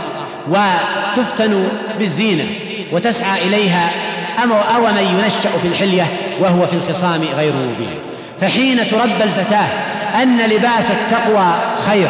وتفتن 0.49 1.69
بالزينة 1.99 2.45
وتسعى 2.93 3.49
إليها 3.49 3.91
أو 4.43 4.83
من 4.83 5.19
ينشأ 5.19 5.59
في 5.63 5.69
الحلية 5.69 6.07
وهو 6.41 6.67
في 6.67 6.73
الخصام 6.73 7.21
غير 7.37 7.53
مبين. 7.53 7.99
فحين 8.41 8.89
تربى 8.89 9.25
الفتاة 9.25 9.67
أن 10.23 10.39
لباس 10.39 10.91
التقوى 10.91 11.75
خير. 11.87 12.09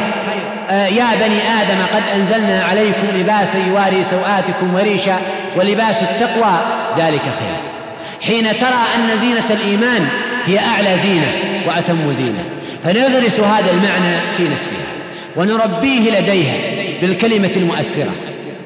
آه 0.71 0.87
يا 0.87 1.07
بني 1.21 1.39
آدم 1.63 1.79
قد 1.95 2.03
أنزلنا 2.15 2.63
عليكم 2.71 3.07
لباسا 3.17 3.59
يواري 3.59 4.05
سوآتكم 4.05 4.75
وريشا 4.75 5.19
ولباس 5.57 6.03
التقوى 6.03 6.59
ذلك 6.99 7.23
خير. 7.23 7.61
حين 8.27 8.57
ترى 8.57 8.81
أن 8.97 9.19
زينة 9.19 9.51
الإيمان 9.51 10.09
هي 10.47 10.59
أعلى 10.59 10.99
زينة 10.99 11.33
وأتم 11.67 12.13
زينة. 12.13 12.45
فنغرس 12.85 13.41
هذا 13.41 13.71
المعنى 13.71 14.17
في 14.37 14.49
نفسها 14.49 14.87
ونربيه 15.37 16.21
لديها 16.21 16.55
بالكلمة 17.01 17.51
المؤثرة 17.57 18.13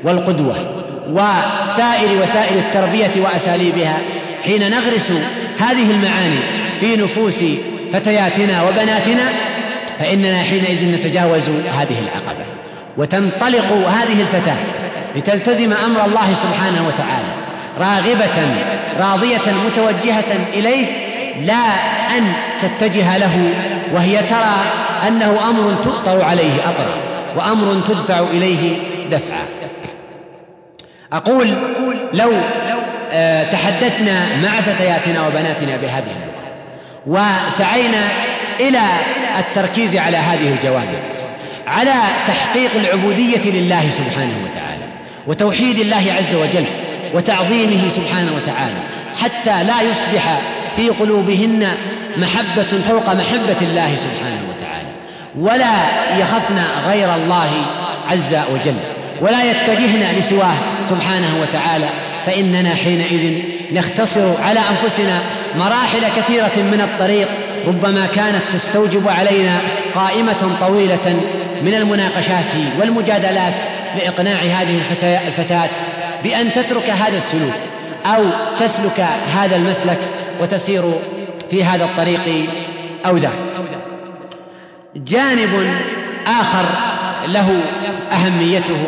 والقدوة. 0.04 0.82
وسائر 1.11 2.22
وسائل 2.22 2.59
التربية 2.59 3.12
وأساليبها 3.16 3.98
حين 4.44 4.70
نغرس 4.70 5.12
هذه 5.59 5.90
المعاني 5.90 6.38
في 6.80 6.96
نفوس 6.96 7.44
فتياتنا 7.92 8.62
وبناتنا 8.62 9.32
فإننا 9.98 10.42
حينئذ 10.42 10.94
نتجاوز 10.94 11.48
هذه 11.48 11.98
العقبة 11.98 12.44
وتنطلق 12.96 13.72
هذه 13.72 14.20
الفتاة 14.20 14.57
لتلتزم 15.16 15.72
أمر 15.72 16.05
الله 16.05 16.34
سبحانه 16.34 16.86
وتعالى 16.86 17.28
راغبة 17.78 18.55
راضية 19.00 19.53
متوجهة 19.66 20.48
إليه 20.55 20.86
لا 21.40 21.64
أن 22.18 22.32
تتجه 22.62 23.16
له 23.16 23.55
وهي 23.92 24.22
ترى 24.22 24.57
أنه 25.09 25.50
أمر 25.50 25.74
تؤطر 25.82 26.22
عليه 26.22 26.68
أطرا 26.68 26.94
وأمر 27.36 27.80
تدفع 27.80 28.20
إليه 28.20 28.78
دفعا. 29.11 29.46
أقول 31.12 31.48
لو 32.14 32.32
آه، 33.12 33.42
تحدثنا 33.42 34.36
مع 34.42 34.60
فتياتنا 34.60 35.26
وبناتنا 35.26 35.76
بهذه 35.76 36.04
اللغة 36.04 36.42
وسعينا 37.06 38.08
إلى 38.60 38.80
التركيز 39.38 39.96
على 39.96 40.16
هذه 40.16 40.52
الجوانب 40.52 40.98
على 41.66 41.94
تحقيق 42.26 42.70
العبودية 42.74 43.50
لله 43.50 43.90
سبحانه 43.90 44.34
وتعالى 44.44 44.84
وتوحيد 45.26 45.78
الله 45.78 46.12
عز 46.18 46.34
وجل 46.34 46.64
وتعظيمه 47.14 47.88
سبحانه 47.88 48.32
وتعالى 48.36 48.80
حتى 49.22 49.64
لا 49.64 49.82
يصبح 49.82 50.38
في 50.76 50.88
قلوبهن 50.88 51.68
محبة 52.16 52.82
فوق 52.82 53.14
محبة 53.14 53.56
الله 53.62 53.96
سبحانه 53.96 54.42
وتعالى 54.48 54.88
ولا 55.38 55.74
يخفن 56.18 56.58
غير 56.86 57.14
الله 57.14 57.50
عز 58.10 58.34
وجل. 58.54 58.76
ولا 59.22 59.50
يتجهن 59.50 60.18
لسواه 60.18 60.54
سبحانه 60.84 61.40
وتعالى. 61.42 61.88
فإننا 62.26 62.74
حينئذ 62.74 63.42
نختصر 63.72 64.42
على 64.42 64.60
أنفسنا 64.70 65.22
مراحل 65.56 66.00
كثيرة 66.16 66.52
من 66.56 66.80
الطريق 66.80 67.28
ربما 67.66 68.06
كانت 68.06 68.42
تستوجب 68.52 69.08
علينا 69.08 69.60
قائمة 69.94 70.56
طويلة 70.60 71.20
من 71.62 71.74
المناقشات 71.74 72.52
والمجادلات 72.80 73.54
لإقناع 73.96 74.38
هذه 74.38 74.80
الفتاة 75.26 75.70
بأن 76.24 76.52
تترك 76.52 76.90
هذا 76.90 77.16
السلوك 77.16 77.54
أو 78.06 78.24
تسلك 78.58 79.06
هذا 79.36 79.56
المسلك 79.56 79.98
وتسير 80.40 80.82
في 81.50 81.64
هذا 81.64 81.84
الطريق 81.84 82.46
أو 83.06 83.16
ذاك. 83.16 83.32
جانب 84.96 85.50
آخر 86.26 86.64
له 87.28 87.48
أهميته 88.12 88.84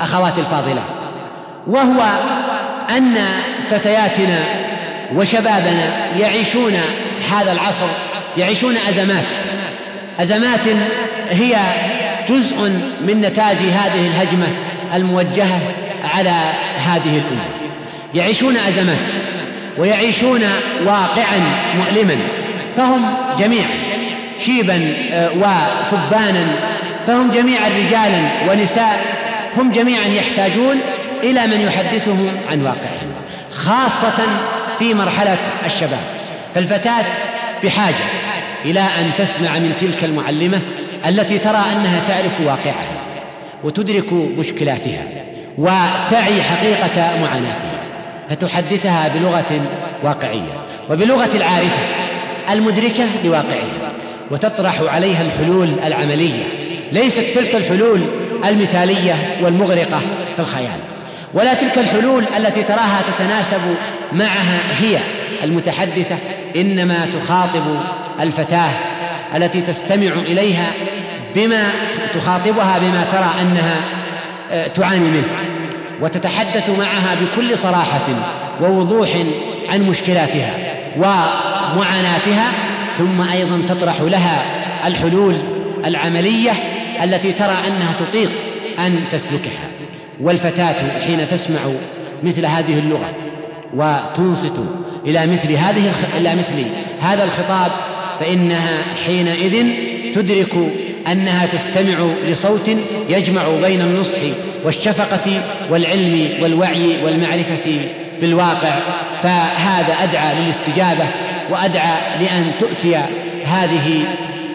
أخواتي 0.00 0.40
الفاضلات 0.40 1.04
وهو 1.66 2.02
أن 2.96 3.18
فتياتنا 3.70 4.38
وشبابنا 5.14 6.16
يعيشون 6.18 6.74
هذا 7.32 7.52
العصر 7.52 7.86
يعيشون 8.38 8.76
أزمات 8.76 9.26
أزمات 10.20 10.66
هي 11.30 11.56
جزء 12.28 12.56
من 13.06 13.20
نتاج 13.20 13.56
هذه 13.56 14.06
الهجمة 14.06 14.46
الموجهة 14.94 15.60
على 16.14 16.34
هذه 16.86 17.18
الأمة. 17.18 17.44
يعيشون 18.14 18.56
أزمات 18.56 19.14
ويعيشون 19.78 20.42
واقعا 20.84 21.40
مؤلما 21.76 22.16
فهم 22.76 23.02
جميعا 23.38 23.68
شيبا 24.38 24.94
آه، 25.12 25.28
وشبانا 25.30 26.46
فهم 27.06 27.30
جميعا 27.30 27.68
رجالا 27.68 28.50
ونساء 28.50 29.04
هم 29.56 29.72
جميعا 29.72 30.06
يحتاجون 30.06 30.80
إلى 31.22 31.46
من 31.46 31.60
يحدثهم 31.60 32.28
عن 32.50 32.62
واقعهم 32.62 33.12
خاصة 33.50 34.22
في 34.78 34.94
مرحلة 34.94 35.38
الشباب. 35.66 36.04
فالفتاة 36.54 37.04
بحاجة 37.64 38.04
إلى 38.64 38.80
أن 38.80 39.10
تسمع 39.18 39.58
من 39.58 39.72
تلك 39.80 40.04
المعلمة 40.04 40.60
التي 41.06 41.38
ترى 41.38 41.62
أنها 41.72 42.00
تعرف 42.00 42.40
واقعها 42.40 43.02
وتدرك 43.64 44.12
مشكلاتها 44.12 45.02
وتعي 45.58 46.42
حقيقة 46.42 47.20
معاناتها 47.22 47.80
فتحدثها 48.30 49.08
بلغة 49.08 49.60
واقعية 50.02 50.64
وبلغة 50.90 51.36
العارفة 51.36 51.78
المدركة 52.50 53.04
لواقعها 53.24 53.92
وتطرح 54.30 54.80
عليها 54.80 55.22
الحلول 55.22 55.68
العملية 55.86 56.65
ليست 56.92 57.24
تلك 57.34 57.54
الحلول 57.54 58.00
المثالية 58.44 59.14
والمغرقة 59.42 59.98
في 60.36 60.38
الخيال 60.38 60.80
ولا 61.34 61.54
تلك 61.54 61.78
الحلول 61.78 62.24
التي 62.36 62.62
تراها 62.62 63.02
تتناسب 63.08 63.60
معها 64.12 64.60
هي 64.80 64.98
المتحدثة 65.42 66.18
إنما 66.56 67.06
تخاطب 67.06 67.80
الفتاة 68.20 68.70
التي 69.36 69.60
تستمع 69.60 70.12
إليها 70.12 70.72
بما 71.34 71.70
تخاطبها 72.14 72.78
بما 72.78 73.04
ترى 73.12 73.30
أنها 73.42 73.80
آه، 74.50 74.66
تعاني 74.66 75.08
منه 75.08 75.28
وتتحدث 76.00 76.70
معها 76.70 77.16
بكل 77.20 77.58
صراحة 77.58 78.06
ووضوح 78.60 79.08
عن 79.68 79.82
مشكلاتها 79.82 80.50
ومعاناتها 80.96 82.52
ثم 82.98 83.20
أيضا 83.20 83.62
تطرح 83.68 84.00
لها 84.00 84.42
الحلول 84.86 85.36
العملية 85.86 86.52
التي 87.02 87.32
ترى 87.32 87.54
أنها 87.66 87.92
تطيق 87.92 88.32
أن 88.78 89.08
تسلكها 89.10 89.68
والفتاة 90.20 91.00
حين 91.00 91.28
تسمع 91.28 91.60
مثل 92.22 92.46
هذه 92.46 92.78
اللغة 92.78 93.12
وتنصت 93.74 94.60
إلى 95.06 95.26
مثل 95.26 95.52
هذه 95.52 95.92
إلى 96.16 96.34
مثل 96.34 96.66
هذا 97.00 97.24
الخطاب 97.24 97.72
فإنها 98.20 98.82
حينئذ 99.06 99.66
تدرك 100.14 100.54
أنها 101.12 101.46
تستمع 101.46 102.06
لصوت 102.28 102.70
يجمع 103.08 103.42
بين 103.62 103.80
النصح 103.80 104.18
والشفقة 104.64 105.42
والعلم 105.70 106.28
والوعي 106.42 107.04
والمعرفة 107.04 107.80
بالواقع. 108.20 108.78
فهذا 109.18 109.94
أدعى 110.02 110.34
للاستجابة 110.34 111.04
وأدعى 111.50 112.18
لأن 112.20 112.52
تؤتي 112.58 112.96
هذه 113.44 114.04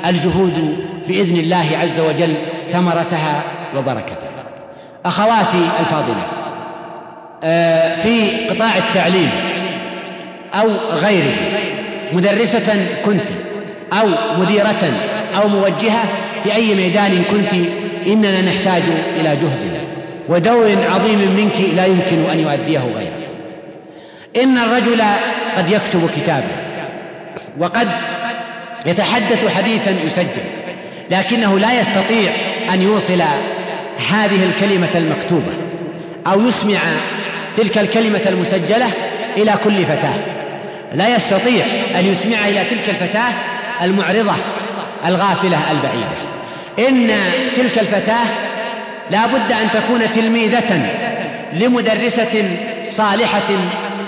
الجهود 0.05 0.77
بإذن 1.11 1.37
الله 1.37 1.77
عز 1.81 1.99
وجل 1.99 2.33
ثمرتها 2.71 3.43
وبركتها. 3.77 4.31
أخواتي 5.05 5.69
الفاضلات 5.79 6.41
آه، 7.43 8.01
في 8.01 8.47
قطاع 8.49 8.77
التعليم 8.77 9.29
أو 10.53 10.67
غيره 10.91 11.35
مدرسة 12.13 12.87
كنت 13.05 13.29
أو 13.93 14.07
مديرة 14.39 14.93
أو 15.35 15.47
موجهة 15.47 16.03
في 16.43 16.55
أي 16.55 16.75
ميدان 16.75 17.23
كنت 17.31 17.53
إننا 18.07 18.41
نحتاج 18.41 18.83
إلى 19.19 19.35
جهد 19.35 19.81
ودور 20.29 20.77
عظيم 20.91 21.35
منك 21.35 21.55
لا 21.75 21.85
يمكن 21.85 22.29
أن 22.31 22.39
يؤديه 22.39 22.79
غيرك. 22.79 23.29
إن 24.43 24.57
الرجل 24.57 25.01
قد 25.57 25.71
يكتب 25.71 26.09
كتابا 26.15 26.55
وقد 27.59 27.87
يتحدث 28.85 29.57
حديثا 29.57 29.91
يسجل. 30.05 30.60
لكنه 31.11 31.59
لا 31.59 31.79
يستطيع 31.79 32.31
أن 32.73 32.81
يوصل 32.81 33.21
هذه 34.09 34.45
الكلمة 34.45 34.89
المكتوبة 34.95 35.51
أو 36.27 36.47
يسمع 36.47 36.79
تلك 37.57 37.77
الكلمة 37.77 38.21
المسجلة 38.25 38.87
إلى 39.37 39.53
كل 39.63 39.85
فتاة. 39.85 40.13
لا 40.93 41.15
يستطيع 41.15 41.65
أن 41.99 42.05
يسمعها 42.05 42.49
إلى 42.49 42.63
تلك 42.63 42.89
الفتاة 42.89 43.33
المعرضة 43.81 44.33
الغافلة 45.05 45.57
البعيدة. 45.71 46.31
إن 46.79 47.11
تلك 47.55 47.79
الفتاة 47.79 48.25
لا 49.11 49.25
بد 49.25 49.51
أن 49.51 49.71
تكون 49.73 50.11
تلميذة 50.11 50.89
لمدرسة 51.53 52.57
صالحة 52.89 53.49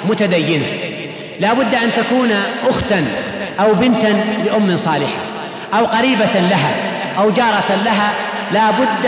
متدينة. 0.05 0.65
لا 1.39 1.53
بد 1.53 1.75
أن 1.75 1.89
تكون 1.93 2.31
أختا 2.69 3.05
أو 3.59 3.73
بنتا 3.73 4.23
لأم 4.45 4.77
صالحة 4.77 5.21
أو 5.73 5.85
قريبة 5.85 6.39
لها. 6.49 6.92
أو 7.17 7.31
جارة 7.31 7.81
لها 7.85 8.11
لا 8.51 8.71
بد 8.71 9.05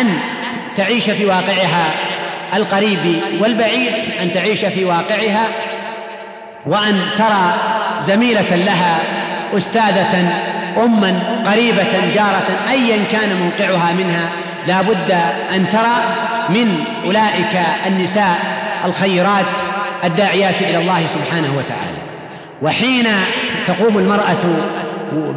أن 0.00 0.18
تعيش 0.76 1.10
في 1.10 1.26
واقعها 1.26 1.90
القريب 2.54 3.22
والبعيد 3.40 3.92
أن 4.22 4.32
تعيش 4.32 4.64
في 4.64 4.84
واقعها 4.84 5.48
وأن 6.66 7.00
ترى 7.16 7.54
زميلة 8.00 8.56
لها 8.56 8.98
أستاذة 9.56 10.32
أما 10.76 11.42
قريبة 11.46 12.12
جارة 12.14 12.46
أيا 12.70 13.04
كان 13.12 13.36
موقعها 13.36 13.92
منها 13.92 14.28
لا 14.66 14.82
بد 14.82 15.10
أن 15.54 15.68
ترى 15.68 15.96
من 16.48 16.84
أولئك 17.04 17.60
النساء 17.86 18.38
الخيرات 18.84 19.46
الداعيات 20.04 20.62
إلى 20.62 20.78
الله 20.78 21.06
سبحانه 21.06 21.48
وتعالى. 21.58 21.98
وحين 22.62 23.06
تقوم 23.66 23.98
المرأة 23.98 24.68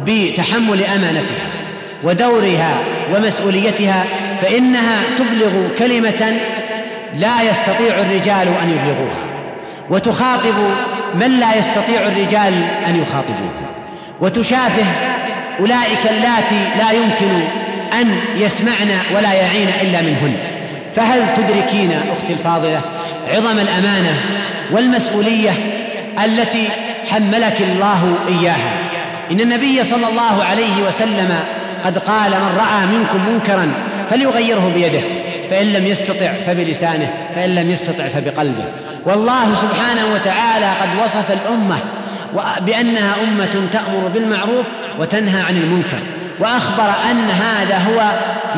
بتحمل 0.06 0.84
أمانتها 0.84 1.55
ودورها 2.04 2.74
ومسؤوليتها 3.14 4.04
فإنها 4.42 5.02
تبلغ 5.18 5.68
كلمة 5.78 6.40
لا 7.16 7.42
يستطيع 7.42 7.98
الرجال 7.98 8.48
أن 8.62 8.70
يبلغوها 8.70 9.26
وتخاطب 9.90 10.54
من 11.14 11.40
لا 11.40 11.58
يستطيع 11.58 12.00
الرجال 12.06 12.52
أن 12.88 13.02
يخاطبوه 13.02 13.52
وتشافه 14.20 14.86
أولئك 15.60 16.06
اللاتي 16.10 16.60
لا 16.78 16.90
يمكن 16.90 17.46
أن 18.00 18.18
يسمعن 18.36 18.90
ولا 19.14 19.32
يعين 19.32 19.68
إلا 19.82 20.02
منهن. 20.02 20.36
فهل 20.94 21.22
تدركين 21.36 21.92
أختي 22.16 22.32
الفاضلة 22.32 22.80
عظم 23.28 23.58
الأمانة 23.58 24.20
والمسؤولية 24.72 25.50
التي 26.24 26.68
حملك 27.10 27.60
الله 27.60 28.18
إياها؟ 28.28 28.72
إن 29.30 29.40
النبي 29.40 29.84
صلى 29.84 30.08
الله 30.08 30.44
عليه 30.44 30.82
وسلم 30.88 31.38
قد 31.84 31.98
قال 31.98 32.30
من 32.30 32.58
رأى 32.58 32.98
منكم 32.98 33.32
منكرا 33.32 33.72
فليغيره 34.10 34.72
بيده 34.74 35.00
فإن 35.50 35.72
لم 35.72 35.86
يستطع 35.86 36.32
فبلسانه 36.46 37.12
فإن 37.34 37.54
لم 37.54 37.70
يستطع 37.70 38.08
فبقلبه. 38.08 38.64
والله 39.04 39.54
سبحانه 39.54 40.14
وتعالى 40.14 40.66
قد 40.80 40.88
وصف 41.04 41.32
الأمة 41.32 41.76
بأنها 42.60 43.14
أمة 43.22 43.68
تأمر 43.72 44.08
بالمعروف 44.14 44.66
وتنهى 44.98 45.42
عن 45.42 45.56
المنكر 45.56 45.98
وأخبر 46.40 46.90
أن 47.10 47.30
هذا 47.30 47.76
هو 47.76 48.10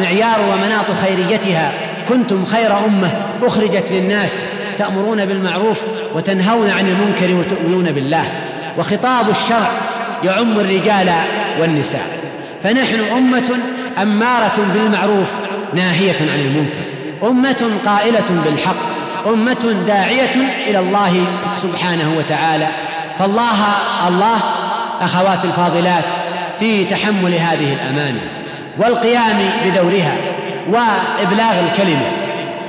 معيار 0.02 0.40
ومناط 0.40 0.86
خيريتها. 1.04 1.72
كنتم 2.08 2.44
خير 2.44 2.78
أمة 2.86 3.10
أخرجت 3.42 3.84
للناس 3.90 4.42
تأمرون 4.78 5.24
بالمعروف 5.24 5.78
وتنهون 6.14 6.70
عن 6.70 6.86
المنكر 6.88 7.34
وتؤمنون 7.34 7.92
بالله. 7.92 8.24
وخطاب 8.78 9.30
الشرع 9.30 9.70
يعم 10.24 10.60
الرجال 10.60 11.10
والنساء. 11.60 12.17
فنحن 12.62 13.00
أمة 13.16 13.58
أمارة 14.02 14.66
بالمعروف 14.74 15.40
ناهية 15.74 16.16
عن 16.20 16.40
المنكر. 16.40 16.84
أمة 17.22 17.70
قائلة 17.86 18.42
بالحق. 18.44 18.98
أمة 19.26 19.84
داعية 19.86 20.34
إلى 20.66 20.78
الله 20.78 21.24
سبحانه 21.62 22.14
وتعالى. 22.18 22.68
فالله 23.18 23.64
الله 24.08 24.36
أخوات 25.00 25.44
الفاضلات 25.44 26.04
في 26.58 26.84
تحمل 26.84 27.34
هذه 27.34 27.72
الأمانة 27.72 28.20
والقيام 28.78 29.36
بدورها 29.66 30.16
وإبلاغ 30.68 31.60
الكلمة. 31.68 32.10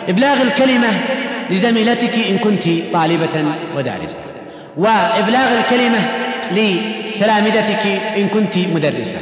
إبلاغ 0.09 0.41
الكلمة 0.41 0.87
لزميلتك 1.49 2.13
إن 2.29 2.37
كنت 2.37 2.63
طالبة 2.93 3.45
ودارسة. 3.75 4.19
وإبلاغ 4.77 5.59
الكلمة 5.59 5.99
لتلامذتك 6.51 8.01
إن 8.17 8.27
كنت 8.27 8.57
مدرسة. 8.57 9.17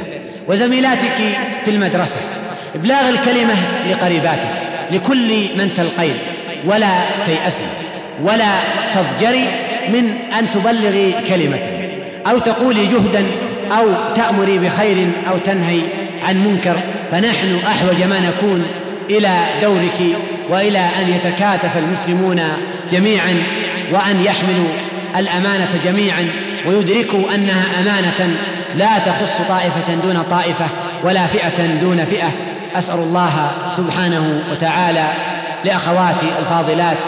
وزميلاتك 0.48 1.38
في 1.64 1.70
المدرسة. 1.70 2.16
إبلاغ 2.74 3.08
الكلمة 3.08 3.54
لقريباتك 3.90 4.48
لكل 4.90 5.48
من 5.58 5.74
تلقين 5.74 6.18
ولا 6.64 6.88
تيأسي 7.26 7.64
ولا 8.22 8.54
تضجري 8.94 9.44
من 9.88 10.14
أن 10.38 10.50
تبلغي 10.50 11.14
كلمة 11.28 11.60
أو 12.26 12.38
تقولي 12.38 12.86
جهدا 12.86 13.26
أو 13.72 13.86
تأمري 14.14 14.58
بخير 14.58 15.08
أو 15.30 15.38
تنهي 15.38 15.80
عن 16.22 16.44
منكر. 16.44 16.80
فنحن 17.10 17.58
أحوج 17.66 18.02
ما 18.02 18.20
نكون 18.20 18.66
إلى 19.10 19.36
دورك 19.62 20.16
وإلى 20.50 20.78
أن 20.78 21.08
يتكاتف 21.08 21.78
المسلمون 21.78 22.42
جميعا 22.90 23.42
وأن 23.92 24.24
يحملوا 24.24 24.68
الأمانة 25.16 25.80
جميعا 25.84 26.28
ويدركوا 26.66 27.34
أنها 27.34 27.80
أمانة 27.80 28.38
لا 28.74 28.98
تخص 28.98 29.40
طائفة 29.48 29.94
دون 29.94 30.22
طائفة 30.22 30.66
ولا 31.04 31.26
فئة 31.26 31.66
دون 31.66 32.04
فئة. 32.04 32.30
أسأل 32.74 32.98
الله 32.98 33.50
سبحانه 33.76 34.42
وتعالى 34.52 35.06
لأخواتي 35.64 36.26
الفاضلات 36.38 36.98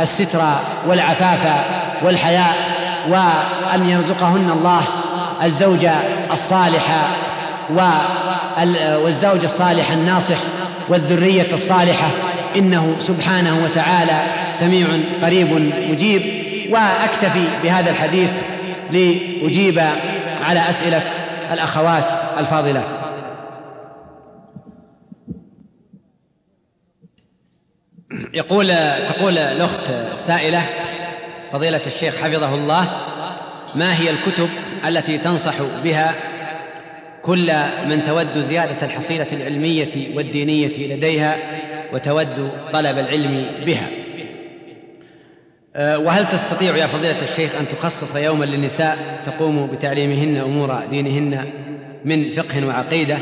الستر 0.00 0.40
والعفاف 0.86 1.64
والحياء 2.02 2.56
وأن 3.08 3.90
يرزقهن 3.90 4.50
الله 4.50 4.82
الزوج 5.44 5.86
الصالح 6.32 6.86
والزوج 9.04 9.44
الصالح 9.44 9.90
الناصح 9.90 10.36
والذرية 10.88 11.48
الصالحة. 11.52 12.08
إنه 12.56 12.96
سبحانه 12.98 13.60
وتعالى 13.64 14.22
سميع 14.52 14.86
قريب 15.22 15.72
مجيب. 15.90 16.22
وأكتفي 16.70 17.44
بهذا 17.62 17.90
الحديث 17.90 18.30
لأجيب 18.90 19.82
على 20.40 20.70
أسئلة 20.70 21.02
الأخوات 21.52 22.18
الفاضلات. 22.38 22.96
يقول 28.34 28.66
تقول 29.08 29.38
الأخت 29.38 29.90
السائلة 30.12 30.62
فضيلة 31.52 31.80
الشيخ 31.86 32.16
حفظه 32.16 32.54
الله 32.54 33.06
ما 33.74 34.00
هي 34.00 34.10
الكتب 34.10 34.48
التي 34.86 35.18
تنصح 35.18 35.54
بها 35.84 36.14
كل 37.22 37.52
من 37.88 38.04
تود 38.04 38.38
زيادة 38.38 38.86
الحصيلة 38.86 39.26
العلمية 39.32 40.16
والدينية 40.16 40.94
لديها 40.94 41.36
وتود 41.92 42.50
طلب 42.72 42.98
العلم 42.98 43.46
بها؟ 43.66 43.88
وهل 45.76 46.28
تستطيع 46.28 46.76
يا 46.76 46.86
فضيلة 46.86 47.22
الشيخ 47.22 47.54
أن 47.54 47.68
تخصص 47.68 48.16
يوما 48.16 48.44
للنساء 48.44 48.98
تقوم 49.26 49.66
بتعليمهن 49.66 50.36
أمور 50.36 50.80
دينهن 50.90 51.44
من 52.04 52.30
فقه 52.30 52.66
وعقيدة؟ 52.66 53.18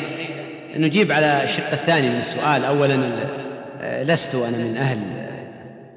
نجيب 0.77 1.13
على 1.13 1.45
الشق 1.45 1.71
الثاني 1.73 2.09
من 2.09 2.19
السؤال. 2.19 2.65
أولا 2.65 2.99
أه، 3.83 4.03
لست 4.03 4.35
أنا 4.35 4.57
من 4.57 4.77
أهل 4.77 4.99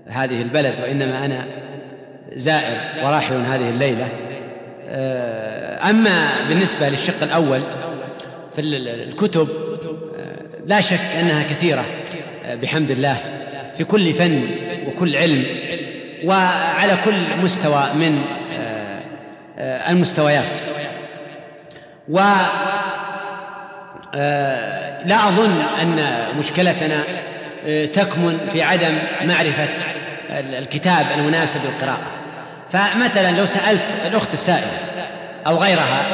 هذه 0.07 0.41
البلد 0.41 0.73
وإنما 0.81 1.25
أنا 1.25 1.45
زائر 2.35 3.05
وراحل 3.05 3.35
هذه 3.35 3.69
الليلة. 3.69 4.09
أه، 4.89 5.89
أما 5.89 6.29
بالنسبة 6.49 6.89
للشق 6.89 7.23
الأول 7.23 7.61
في 8.55 8.61
الكتب 8.61 9.47
لا 10.65 10.81
شك 10.81 11.15
أنها 11.19 11.43
كثيرة 11.43 11.85
بحمد 12.61 12.91
الله 12.91 13.17
في 13.77 13.83
كل 13.83 14.13
فن 14.13 14.49
وكل 14.87 15.15
علم. 15.15 15.45
وعلى 16.25 16.97
كل 17.05 17.37
مستوى 17.43 17.83
من 17.95 18.21
آه، 18.59 19.01
آه، 19.59 19.91
المستويات. 19.91 20.57
و 22.09 22.19
آه، 24.15 25.03
لا 25.05 25.27
أظن 25.27 25.61
أن 25.81 26.25
مشكلتنا 26.39 27.03
تكمن 27.93 28.49
في 28.51 28.63
عدم 28.63 28.97
معرفة 29.23 29.69
الكتاب 30.29 31.05
المناسب 31.17 31.59
للقراءة. 31.65 32.05
فمثلا 32.71 33.37
لو 33.37 33.45
سألت 33.45 33.83
الأخت 34.05 34.33
السائلة 34.33 34.71
أو 35.47 35.57
غيرها 35.57 36.05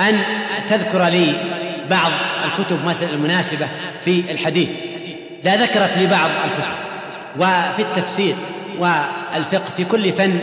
أن 0.00 0.20
تذكر 0.68 1.04
لي 1.04 1.34
بعض 1.90 2.12
الكتب 2.44 2.84
مثل 2.84 3.10
المناسبة 3.12 3.68
في 4.04 4.24
الحديث 4.30 4.70
لا 5.44 5.56
ذكرت 5.56 5.98
لي 5.98 6.06
بعض 6.06 6.30
الكتب. 6.44 6.74
وفي 7.36 7.82
التفسير 7.82 8.34
والفقه 8.78 9.70
في 9.76 9.84
كل 9.84 10.12
فن 10.12 10.38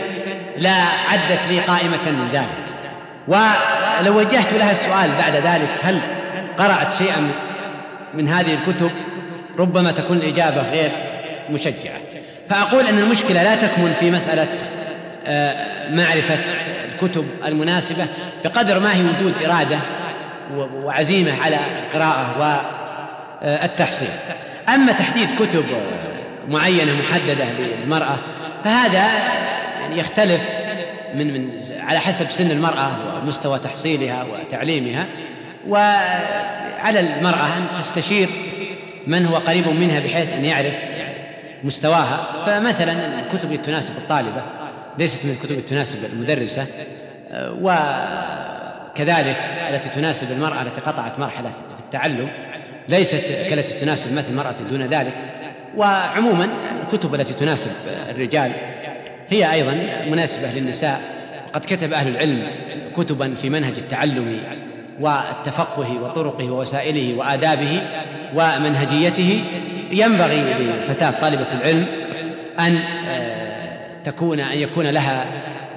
لا 0.56 0.74
عدت 1.10 1.40
لي 1.50 1.60
قائمة 1.60 2.10
من 2.10 2.28
ذلك. 2.32 2.48
ولو 3.28 4.18
وجهت 4.18 4.52
لها 4.52 4.72
السؤال 4.72 5.10
بعد 5.18 5.34
ذلك 5.34 5.70
هل 5.82 5.98
قرأت 6.58 6.92
شيئا 6.92 7.30
من 8.14 8.28
هذه 8.28 8.54
الكتب؟ 8.54 8.90
ربما 9.58 9.92
تكون 9.92 10.16
الإجابة 10.16 10.70
غير 10.70 10.90
مشجعة. 11.50 12.00
فأقول 12.50 12.86
أن 12.86 12.98
المشكلة 12.98 13.42
لا 13.42 13.54
تكمن 13.54 13.92
في 14.00 14.10
مسألة 14.10 14.48
آه، 15.26 15.90
معرفة 15.90 16.38
الكتب 16.92 17.26
المناسبة 17.46 18.06
بقدر 18.44 18.80
ما 18.80 18.94
هي 18.94 19.04
وجود 19.04 19.34
إرادة 19.46 19.78
وعزيمة 20.54 21.42
على 21.42 21.56
القراءة 21.56 22.34
والتحصيل. 23.42 24.08
أما 24.68 24.92
تحديد 24.92 25.28
كتب 25.38 25.64
معينة 26.48 26.92
محددة 26.92 27.44
للمرأة 27.52 28.18
فهذا 28.64 29.08
يعني 29.80 29.98
يختلف 29.98 30.42
من 31.14 31.34
من 31.34 31.62
على 31.80 31.98
حسب 31.98 32.30
سن 32.30 32.50
المرأة 32.50 32.96
ومستوى 33.22 33.58
تحصيلها 33.58 34.24
وتعليمها 34.24 35.06
وعلى 35.68 37.00
المرأة 37.00 37.56
أن 37.56 37.66
تستشير 37.78 38.28
من 39.06 39.26
هو 39.26 39.36
قريب 39.36 39.68
منها 39.68 40.00
بحيث 40.00 40.32
أن 40.32 40.44
يعرف 40.44 40.74
مستواها. 41.64 42.20
فمثلا 42.46 43.20
الكتب 43.20 43.52
التي 43.52 43.64
تناسب 43.64 43.96
الطالبة 43.96 44.42
ليست 44.98 45.24
من 45.24 45.30
الكتب 45.30 45.50
التي 45.50 45.68
تناسب 45.68 46.04
المدرسة 46.04 46.66
وكذلك 47.60 49.36
التي 49.70 49.88
تناسب 49.88 50.32
المرأة 50.32 50.62
التي 50.62 50.80
قطعت 50.80 51.18
مرحلة 51.18 51.50
في 51.50 51.80
التعلم 51.80 52.28
ليست 52.88 53.24
كالتي 53.50 53.74
تناسب 53.74 54.12
مثل 54.12 54.28
المرأة 54.28 54.54
دون 54.70 54.82
ذلك. 54.82 55.12
وعموما 55.76 56.48
الكتب 56.82 57.14
التي 57.14 57.32
تناسب 57.32 57.70
الرجال 58.10 58.52
هي 59.28 59.52
أيضا 59.52 59.76
مناسبة 60.10 60.50
للنساء. 60.52 61.00
وقد 61.48 61.64
كتب 61.64 61.92
أهل 61.92 62.08
العلم 62.08 62.46
كتبا 62.96 63.34
في 63.34 63.50
منهج 63.50 63.74
التعلم 63.78 64.40
والتفقه 65.00 65.98
وطرقه 66.02 66.50
ووسائله 66.50 67.18
وآدابه 67.18 67.82
ومنهجيته. 68.34 69.44
ينبغي 69.92 70.40
للفتاة 70.40 71.10
طالبة 71.20 71.46
العلم 71.52 71.86
أن 72.60 72.76
آه، 73.08 74.02
تكون 74.04 74.40
أن 74.40 74.58
يكون 74.58 74.86
لها 74.86 75.26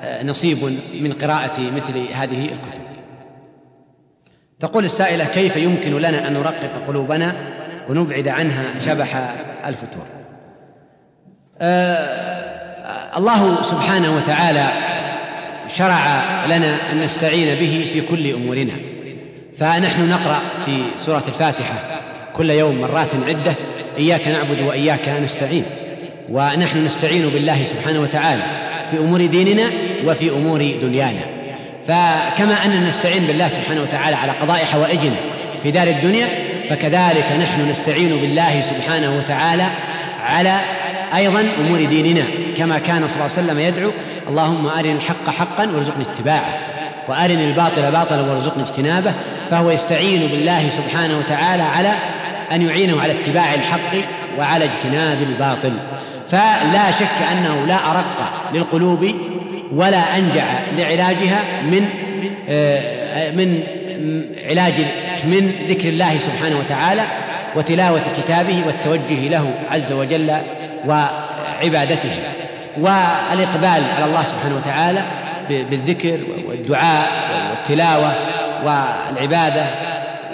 آه، 0.03 0.23
نصيب 0.23 0.57
من 0.93 1.13
قراءة 1.13 1.59
مثل 1.59 1.97
هذه 2.13 2.41
الكتب. 2.41 2.85
تقول 4.59 4.85
السائلة 4.85 5.25
كيف 5.25 5.57
يمكن 5.57 5.97
لنا 5.97 6.27
أن 6.27 6.33
نرقق 6.33 6.71
قلوبنا 6.87 7.35
ونبعد 7.89 8.27
عنها 8.27 8.79
شبح 8.79 9.35
الفتور 9.65 10.05
آه 11.61 13.17
الله 13.17 13.61
سبحانه 13.61 14.15
وتعالى 14.15 14.67
شرع 15.67 16.45
لنا 16.45 16.91
أن 16.91 17.01
نستعين 17.01 17.55
به 17.59 17.89
في 17.93 18.01
كل 18.01 18.33
أمورنا. 18.33 18.73
فنحن 19.57 20.09
نقرأ 20.09 20.39
في 20.65 20.81
سورة 20.97 21.23
الفاتحة 21.27 22.01
كل 22.33 22.49
يوم 22.49 22.81
مرات 22.81 23.15
عدة 23.27 23.55
إياك 23.97 24.27
نعبد 24.27 24.61
وإياك 24.61 25.09
نستعين. 25.09 25.65
ونحن 26.29 26.85
نستعين 26.85 27.29
بالله 27.29 27.63
سبحانه 27.63 27.99
وتعالى 27.99 28.43
في 28.91 28.97
أمور 28.97 29.25
ديننا 29.25 29.69
وفي 30.05 30.29
أمور 30.29 30.71
دنيانا. 30.81 31.25
فكما 31.87 32.65
أننا 32.65 32.89
نستعين 32.89 33.27
بالله 33.27 33.47
سبحانه 33.47 33.81
وتعالى 33.81 34.15
على 34.15 34.31
قضاء 34.31 34.65
حوائجنا 34.65 35.15
في 35.63 35.71
دار 35.71 35.87
الدنيا 35.87 36.27
فكذلك 36.69 37.25
نحن 37.39 37.69
نستعين 37.69 38.09
بالله 38.09 38.61
سبحانه 38.61 39.17
وتعالى 39.17 39.65
على 40.21 40.59
أيضا 41.15 41.43
أمور 41.59 41.85
ديننا 41.85 42.23
كما 42.57 42.79
كان 42.79 43.07
صلى 43.07 43.15
الله 43.15 43.37
عليه 43.37 43.47
وسلم 43.47 43.59
يدعو 43.59 43.91
اللهم 44.29 44.67
أرنا 44.67 44.91
الحق 44.91 45.29
حقا 45.29 45.69
وارزقني 45.71 46.03
اتباعه 46.03 46.57
وأرنا 47.09 47.43
الباطل 47.43 47.91
باطلا 47.91 48.21
وارزقني 48.21 48.63
اجتنابه 48.63 49.13
فهو 49.49 49.71
يستعين 49.71 50.27
بالله 50.27 50.69
سبحانه 50.69 51.17
وتعالى 51.17 51.63
على 51.63 51.93
أن 52.51 52.61
يعينه 52.61 53.01
على 53.01 53.11
اتباع 53.11 53.53
الحق 53.53 53.95
وعلى 54.37 54.65
اجتناب 54.65 55.21
الباطل. 55.21 55.73
فلا 56.27 56.91
شك 56.91 57.21
أنه 57.31 57.65
لا 57.67 57.91
أرق 57.91 58.49
للقلوب 58.53 59.11
ولا 59.71 60.17
أنجع 60.17 60.45
لعلاجها 60.77 61.61
من 61.63 61.87
آه، 62.49 63.31
من 63.31 63.63
علاج 64.49 64.73
من 65.27 65.51
ذكر 65.67 65.89
الله 65.89 66.17
سبحانه 66.17 66.59
وتعالى 66.59 67.03
وتلاوة 67.55 68.03
كتابه 68.17 68.63
والتوجه 68.65 69.27
له 69.27 69.53
عز 69.71 69.91
وجل 69.91 70.37
وعبادته. 70.85 72.11
والإقبال 72.77 73.83
على 73.95 74.05
الله 74.05 74.23
سبحانه 74.23 74.55
وتعالى 74.55 75.03
بالذكر 75.49 76.19
والدعاء 76.47 77.11
والتلاوة 77.51 78.15
والعبادة 78.65 79.65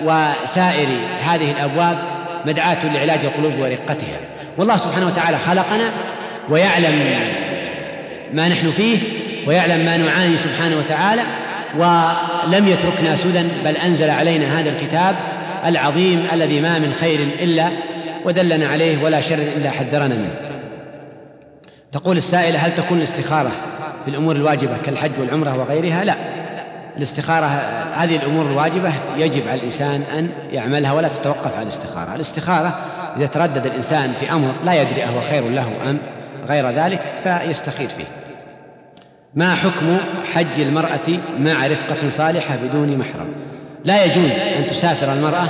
وسائر 0.04 0.88
هذه 1.26 1.52
الأبواب 1.52 1.98
مدعاة 2.46 2.86
لعلاج 2.94 3.26
القلوب 3.26 3.60
ورقتها. 3.60 4.20
والله 4.58 4.78
سبحانه 4.78 5.08
وتعالى 5.08 5.38
خلقنا 5.38 5.92
ويعلم 6.50 7.00
ما 8.34 8.48
نحن 8.48 8.72
فيه 8.72 8.98
ويعلم 9.48 9.86
ما 9.86 9.98
نعاني 9.98 10.38
سبحانه 10.38 10.78
وتعالى 10.78 11.22
ولم 11.78 12.68
يتركنا 12.68 13.16
سدى 13.16 13.44
بل 13.66 13.78
أنزل 13.78 14.10
علينا 14.10 14.60
هذا 14.60 14.70
الكتاب 14.70 15.16
العظيم 15.66 16.28
الذي 16.34 16.62
ما 16.62 16.80
من 16.80 16.94
خير 16.94 17.20
إلا 17.20 17.70
ودلنا 18.26 18.68
عليه 18.68 19.04
ولا 19.04 19.22
شر 19.22 19.40
إلا 19.58 19.72
حذرنا 19.72 20.16
منه. 20.16 20.36
تقول 21.92 22.18
السائلة 22.18 22.60
هل 22.60 22.76
تكون 22.76 22.98
الاستخارة 22.98 23.52
في 24.06 24.12
الأمور 24.12 24.36
الواجبة 24.36 24.78
كالحج 24.78 25.12
والعمرة 25.20 25.58
وغيرها؟ 25.58 26.04
لا. 26.04 26.16
الاستخارة 26.98 27.46
هذه 27.96 28.16
الأمور 28.16 28.46
الواجبة 28.46 28.94
يجب 29.18 29.48
على 29.48 29.60
الإنسان 29.60 30.04
أن 30.18 30.30
يعملها 30.52 30.92
ولا 30.92 31.08
تتوقف 31.08 31.56
على 31.56 31.64
الاستخارة. 31.64 32.16
الاستخارة 32.16 32.82
إذا 33.18 33.26
تردد 33.26 33.66
الإنسان 33.66 34.14
في 34.20 34.32
أمر 34.32 34.54
لا 34.66 34.82
يدري 34.82 35.04
أهو 35.04 35.22
خير 35.22 35.50
له 35.50 35.90
أم 35.90 35.98
غير 36.50 36.70
ذلك 36.70 37.02
فيستخير 37.24 37.90
فيه. 37.90 38.21
ما 39.36 39.56
حكم 39.56 39.98
حج 40.34 40.60
المرأة 40.60 41.20
مع 41.40 41.68
رفقة 41.68 42.10
صالحة 42.10 42.56
بدون 42.56 42.98
محرم؟ 42.98 43.28
لا 43.86 44.06
يجوز 44.06 44.32
أن 44.58 44.68
تسافر 44.68 45.14
المرأة 45.14 45.50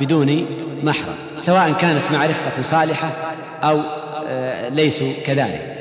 بدون 0.00 0.46
محرم 0.82 1.14
سواء 1.38 1.72
كانت 1.72 2.10
مع 2.12 2.26
رفقة 2.26 2.62
صالحة 2.62 3.34
أو 3.62 3.80
آه، 4.26 4.68
ليسوا 4.68 5.12
كذلك. 5.26 5.78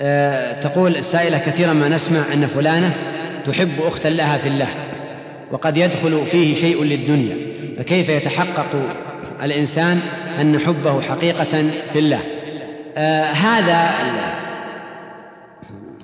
آه، 0.00 0.60
تقول 0.60 0.96
السائلة 0.96 1.38
كثيرا 1.38 1.72
ما 1.72 1.88
نسمع 1.88 2.20
أن 2.32 2.46
فلانة 2.46 2.96
تحب 3.44 3.80
أختا 3.80 4.08
لها 4.08 4.38
في 4.38 4.48
الله 4.48 4.68
وقد 5.52 5.76
يدخل 5.76 6.26
فيه 6.26 6.54
شيء 6.54 6.84
للدنيا 6.84 7.36
فكيف 7.78 8.08
يتحقق 8.08 8.96
الإنسان 9.42 10.00
أن 10.40 10.58
حبه 10.58 11.00
حقيقة 11.00 11.70
في 11.92 11.98
الله؟ 11.98 12.22
آه 12.96 13.24
هذا 13.24 13.90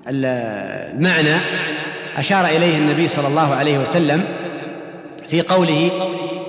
المعنى 0.09 1.41
أشار 2.17 2.47
إليه 2.47 2.79
النبي 2.79 3.09
صلى 3.09 3.29
الله 3.29 3.55
عليه 3.55 3.79
وسلم 3.79 4.25
في 5.29 5.43
قوله 5.43 5.91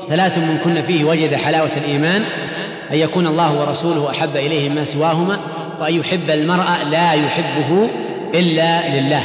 ثلاث 0.10 0.38
من 0.38 0.58
كن 0.64 0.82
فيه 0.82 1.03
وجد 1.03 1.36
حلاوة 1.36 1.72
الإيمان 1.78 2.24
أن 2.91 2.97
يكون 2.97 3.28
الله 3.28 3.60
ورسوله 3.60 4.10
أحب 4.10 4.38
إليه 4.38 4.70
ما 4.70 4.86
سواهما 4.86 5.39
وأن 5.80 5.93
يحب 5.93 6.30
المرء 6.30 6.66
لا 6.91 7.14
يحبه 7.14 7.89
إلا 8.36 8.99
لله. 8.99 9.24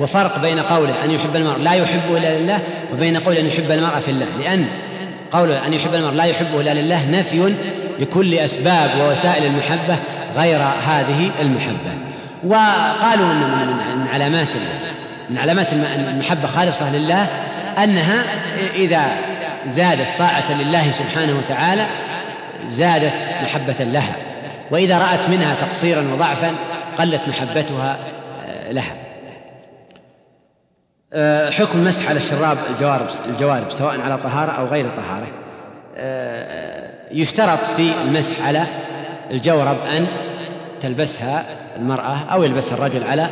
وفرق 0.00 0.38
بين 0.38 0.58
قوله 0.58 1.04
أن 1.04 1.10
يحب 1.10 1.36
المرء 1.36 1.58
لا 1.58 1.72
يحبه 1.72 2.16
إلا 2.16 2.38
لله 2.38 2.60
وبين 2.92 3.16
قوله 3.16 3.40
أن 3.40 3.46
يحب 3.46 3.70
المرء 3.70 4.00
في 4.00 4.10
الله. 4.10 4.26
لأن 4.40 4.66
قوله 5.32 5.66
أن 5.66 5.72
يحب 5.72 5.94
المرء 5.94 6.14
لا 6.14 6.24
يحبه 6.24 6.60
إلا 6.60 6.74
لله 6.74 7.10
نفي 7.10 7.54
لكل 7.98 8.34
أسباب 8.34 8.90
ووسائل 9.00 9.44
المحبة 9.44 9.98
غير 10.36 10.60
هذه 10.86 11.30
المحبة. 11.40 11.94
وقالوا 12.44 13.32
أن 13.32 13.98
من 13.98 14.08
علامات 14.08 14.56
من 15.30 15.38
علامات 15.38 15.72
المحبة 15.72 16.46
خالصة 16.46 16.96
لله 16.96 17.26
أنها 17.84 18.24
إذا 18.74 19.06
زادت 19.66 20.08
طاعة 20.18 20.52
لله 20.52 20.90
سبحانه 20.90 21.38
وتعالى 21.38 21.86
زادت 22.68 23.28
محبة 23.42 23.84
لها 23.84 24.16
وإذا 24.70 24.98
رأت 24.98 25.28
منها 25.28 25.54
تقصيرا 25.54 26.02
وضعفا 26.14 26.54
قلت 26.98 27.28
محبتها 27.28 27.98
آه، 28.46 28.72
لها. 28.72 28.94
آه، 31.12 31.50
حكم 31.50 31.78
المسح 31.78 32.08
على 32.08 32.16
الشراب 32.16 32.58
الجوارب 32.70 33.06
الجوارب 33.26 33.70
سواء 33.70 34.00
على 34.00 34.18
طهارة 34.18 34.50
أو 34.50 34.66
غير 34.66 34.88
طهارة. 34.96 35.28
آه، 35.96 36.90
يشترط 37.12 37.66
في 37.66 37.92
المسح 38.04 38.46
على 38.46 38.64
الجورب 39.30 39.78
أن 39.96 40.06
تلبسها 40.80 41.44
المرأة 41.78 42.16
أو 42.18 42.42
يلبسها 42.42 42.78
الرجل 42.78 43.04
على 43.04 43.28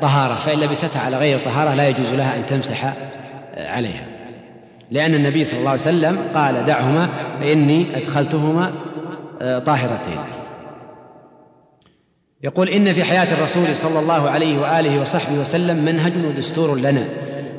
طهارة 0.00 0.34
فإن 0.34 0.60
لبستها 0.60 1.00
على 1.00 1.16
غير 1.16 1.38
طهارة 1.44 1.74
لا 1.74 1.88
يجوز 1.88 2.14
لها 2.14 2.36
أن 2.36 2.46
تمسح 2.46 2.92
عليها. 3.56 4.06
لأن 4.90 5.14
النبي 5.14 5.44
صلى 5.44 5.58
الله 5.58 5.70
عليه 5.70 5.80
وسلم 5.80 6.18
قال 6.34 6.64
دعهما 6.66 7.08
فإني 7.40 7.96
أدخلتهما 7.96 8.72
طاهرتين. 9.40 10.18
يقول 12.42 12.68
إن 12.68 12.92
في 12.92 13.04
حياة 13.04 13.34
الرسول 13.34 13.76
صلى 13.76 14.00
الله 14.00 14.30
عليه 14.30 14.58
وآله 14.58 15.00
وصحبه 15.00 15.40
وسلم 15.40 15.84
منهج 15.84 16.12
ودستور 16.24 16.78
لنا. 16.78 17.04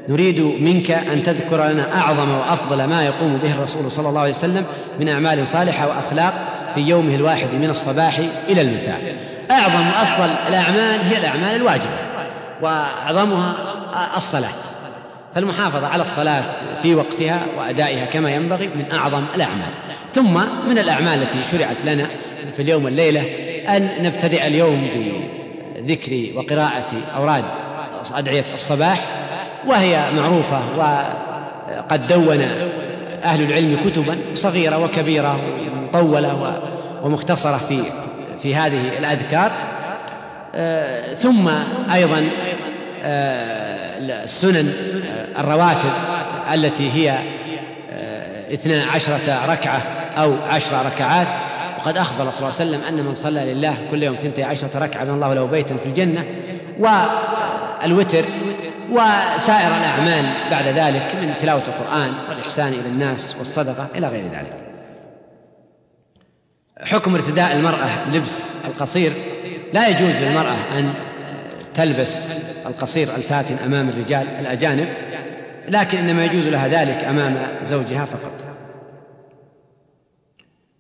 نريد 0.10 0.42
منك 0.42 0.92
أن 0.92 1.24
تذكر 1.24 1.68
لنا 1.68 1.98
أعظم 1.98 2.32
وأفضل 2.32 2.84
ما 2.84 3.06
يقوم 3.06 3.38
به 3.44 3.56
الرسول 3.56 3.92
صلى 3.92 4.10
الله 4.10 4.22
عليه 4.22 4.32
وسلم 4.32 4.66
من 5.00 5.10
أعمال 5.10 5.48
صالحة 5.48 5.88
وأخلاق 5.88 6.34
في 6.76 6.82
يومه 6.82 7.16
الواحد 7.16 7.54
من 7.54 7.70
الصباح 7.70 8.20
إلى 8.50 8.62
المساء. 8.62 9.29
أعظم 9.52 9.88
وأفضل 9.88 10.30
الأعمال 10.48 11.02
هي 11.02 11.18
الأعمال 11.18 11.56
الواجبة 11.56 11.98
وأعظمها 12.62 13.56
الصلاة. 14.18 14.50
فالمحافظة 15.36 15.88
على 15.88 16.04
الصلاة 16.04 16.44
في 16.82 16.96
وقتها 16.96 17.46
وأدائها 17.58 18.06
كما 18.06 18.32
ينبغي 18.32 18.68
من 18.68 18.92
أعظم 18.92 19.26
الأعمال. 19.36 19.70
ثم 20.14 20.34
من 20.70 20.78
الأعمال 20.78 21.22
التي 21.22 21.44
شرعت 21.52 21.78
لنا 21.86 22.10
في 22.54 22.62
اليوم 22.62 22.86
والليلة 22.86 23.22
أن 23.70 24.04
نبتدئ 24.04 24.48
اليوم 24.48 24.90
بذكر 25.76 26.32
وقراءة 26.36 26.88
أوراد 27.16 27.46
أدعية 28.14 28.46
الصباح 28.54 29.00
وهي 29.68 30.04
معروفة 30.18 30.62
وقد 30.78 32.08
دون 32.08 32.42
أهل 33.24 33.44
العلم 33.44 33.78
كتبا 33.86 34.18
صغيرة 34.34 34.84
وكبيرة 34.84 35.42
مطولة 35.84 36.62
ومختصرة 37.04 37.58
في 37.58 37.84
في 38.42 38.56
هذه 38.56 38.98
الأذكار. 38.98 39.52
آه، 40.56 41.14
ثم 41.14 41.50
أيضا 41.94 42.30
آه، 43.04 44.24
السنن 44.24 44.74
آه، 45.38 45.42
الرواتب 45.42 45.92
التي 46.54 46.92
هي 46.92 47.20
اثنا 48.54 48.84
عشرة 48.96 49.46
ركعة 49.46 49.78
أو 50.18 50.36
عشر 50.50 50.86
ركعات. 50.86 51.28
وقد 51.80 51.98
أخبر 51.98 52.32
صلى 52.32 52.50
الله 52.50 52.60
عليه 52.60 52.70
وسلم 52.70 52.82
أن 52.88 53.06
من 53.06 53.14
صلى 53.14 53.54
لله 53.54 53.78
كل 53.92 54.04
يوم 54.04 54.16
ثنتي 54.16 54.44
عشرة 54.44 54.80
ركعة 54.80 55.04
بنى 55.04 55.14
الله 55.14 55.34
له 55.34 55.46
بيتا 55.46 55.78
في 55.78 55.86
الجنة. 55.86 56.26
والوتر 56.80 58.26
وسائر 58.92 59.78
الأعمال 59.78 60.26
بعد 60.52 60.68
ذلك 60.68 61.16
من 61.22 61.36
تلاوة 61.38 61.64
القرآن 61.68 62.14
والإحسان 62.30 62.68
إلى 62.68 62.88
الناس 62.88 63.36
والصدقة 63.40 63.88
إلى 63.96 64.08
غير 64.08 64.24
ذلك. 64.24 64.69
حكم 66.84 67.16
ارتداء 67.16 67.56
المرأة 67.56 68.10
لبس 68.14 68.54
القصير 68.66 69.14
لا 69.74 69.88
يجوز 69.88 70.16
للمرأة 70.16 70.56
أن 70.80 70.94
تلبس 71.74 72.32
القصير 72.66 73.16
الفاتن 73.16 73.56
أمام 73.66 73.90
الرجال 73.90 74.28
الأجانب 74.40 74.88
لكن 75.68 75.98
إنما 75.98 76.26
يجوز 76.26 76.48
لها 76.48 76.68
ذلك 76.68 77.04
أمام 77.04 77.38
زوجها 77.64 78.06
فقط. 78.06 78.32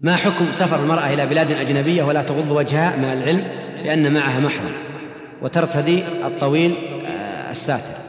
ما 0.01 0.15
حكم 0.15 0.51
سفر 0.51 0.79
المرأة 0.79 1.13
إلى 1.13 1.25
بلاد 1.25 1.51
أجنبية 1.51 2.03
ولا 2.03 2.21
تغض 2.21 2.51
وجهها 2.51 2.95
مع 2.97 3.13
العلم؟ 3.13 3.47
لأن 3.83 4.13
معها 4.13 4.39
محرم 4.39 4.73
وترتدي 5.41 6.03
الطويل 6.25 6.75
آه، 7.05 7.51
الساتر. 7.51 7.99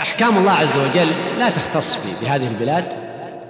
أحكام 0.00 0.38
الله 0.38 0.52
عز 0.52 0.76
وجل 0.76 1.10
لا 1.38 1.50
تختص 1.50 1.98
بهذه 2.22 2.48
البلاد. 2.48 3.03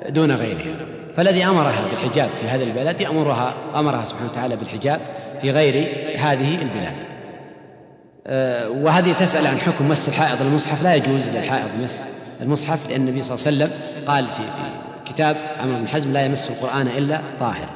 دون 0.08 0.32
غيرها 0.32 0.76
فالذي 1.16 1.44
أمرها 1.44 1.88
بالحجاب 1.88 2.30
في 2.34 2.46
هذه 2.46 2.62
البلاد 2.62 3.00
يأمرها 3.00 3.54
أمرها 3.74 4.04
سبحانه 4.04 4.30
وتعالى 4.30 4.56
بالحجاب 4.56 5.00
في 5.40 5.50
غير 5.50 5.74
هذه 6.18 6.62
البلاد. 6.62 7.04
آه، 8.26 8.70
وهذه 8.70 9.12
تسأل 9.12 9.46
عن 9.46 9.58
حكم 9.58 9.88
مس 9.88 10.08
الحائض 10.08 10.42
المصحف. 10.42 10.82
لا 10.82 10.94
يجوز 10.94 11.28
للحائض 11.28 11.76
مس 11.82 12.04
المصحف 12.40 12.88
لأن 12.88 13.00
النبي 13.00 13.22
صلى 13.22 13.34
الله 13.34 13.46
عليه 13.46 13.74
وسلم 13.74 14.04
قال 14.06 14.28
في 14.28 14.42
في 14.42 15.12
كتاب 15.12 15.36
عمرو 15.60 15.78
بن 15.78 15.88
حزم 15.88 16.12
لا 16.12 16.24
يمس 16.24 16.50
القرآن 16.50 16.86
إلا 16.88 17.20
طاهر. 17.40 17.68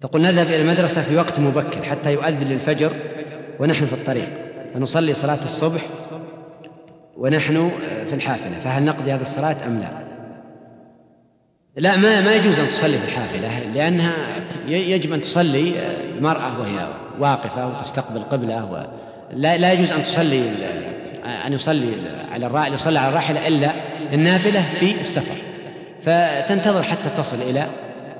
تقول 0.00 0.22
نذهب 0.22 0.46
إلى 0.46 0.62
المدرسة 0.62 1.02
في 1.02 1.16
وقت 1.16 1.40
مبكر 1.40 1.82
حتى 1.82 2.12
يؤذن 2.12 2.48
للفجر 2.48 2.96
ونحن 3.60 3.86
في 3.86 3.92
الطريق 3.92 4.28
فنصلي 4.74 5.14
صلاة 5.14 5.44
الصبح 5.44 5.86
ونحن 7.16 7.70
في 8.06 8.14
الحافلة 8.14 8.58
فهل 8.58 8.84
نقضي 8.84 9.12
هذه 9.12 9.20
الصلاة 9.20 9.56
أم 9.66 9.80
لا؟ 9.80 10.02
لا 11.76 11.96
ما 11.96 12.20
ما 12.20 12.34
يجوز 12.34 12.60
أن 12.60 12.68
تصلي 12.68 12.98
في 12.98 13.04
الحافلة 13.04 13.60
لأنها 13.60 14.12
يجب 14.66 15.12
أن 15.12 15.20
تصلي 15.20 15.74
المرأة 16.18 16.60
وهي 16.60 16.88
واقفة 17.18 17.68
وتستقبل 17.68 18.20
قبلة 18.20 18.86
لا 19.32 19.56
لا 19.56 19.72
يجوز 19.72 19.92
أن 19.92 20.02
تصلي 20.02 20.50
أن 21.46 21.52
يصلي 21.52 21.92
على 22.32 22.46
الراحلة 22.46 22.74
يصلي 22.74 22.98
على 22.98 23.08
الراحلة 23.08 23.48
إلا 23.48 23.72
النافلة 24.12 24.62
في 24.80 25.00
السفر 25.00 25.36
فتنتظر 26.02 26.82
حتى 26.82 27.10
تصل 27.10 27.36
إلى 27.36 27.66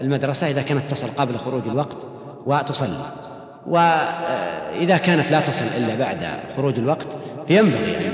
المدرسة 0.00 0.50
إذا 0.50 0.62
كانت 0.62 0.86
تصل 0.86 1.08
قبل 1.08 1.36
خروج 1.36 1.68
الوقت 1.68 1.96
وتصلي 2.46 3.12
وإذا 3.66 4.96
كانت 4.96 5.30
لا 5.30 5.40
تصل 5.40 5.64
إلا 5.76 5.94
بعد 5.94 6.38
خروج 6.56 6.78
الوقت 6.78 7.08
فينبغي 7.46 7.96
أن 7.96 8.12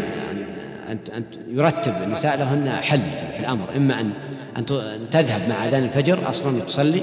أن 0.89 0.99
أن 1.17 1.25
يرتب 1.49 2.03
النساء 2.03 2.37
لهن 2.37 2.71
حل 2.71 3.01
في 3.37 3.41
الأمر 3.41 3.77
إما 3.77 4.01
أن 4.01 4.11
أن 4.57 4.65
تذهب 5.11 5.49
مع 5.49 5.69
أذان 5.69 5.85
الفجر 5.85 6.29
أصلا 6.29 6.61
تصلي 6.61 7.03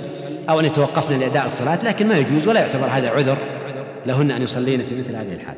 أو 0.50 0.60
أن 0.60 0.66
يتوقفن 0.66 1.20
لأداء 1.20 1.46
الصلاة 1.46 1.80
لكن 1.84 2.08
ما 2.08 2.18
يجوز 2.18 2.48
ولا 2.48 2.60
يعتبر 2.60 2.86
هذا 2.86 3.10
عذر 3.10 3.38
لهن 4.06 4.32
أن 4.32 4.42
يصلين 4.42 4.86
في 4.86 4.96
مثل 4.96 5.16
هذه 5.16 5.34
الحال. 5.34 5.56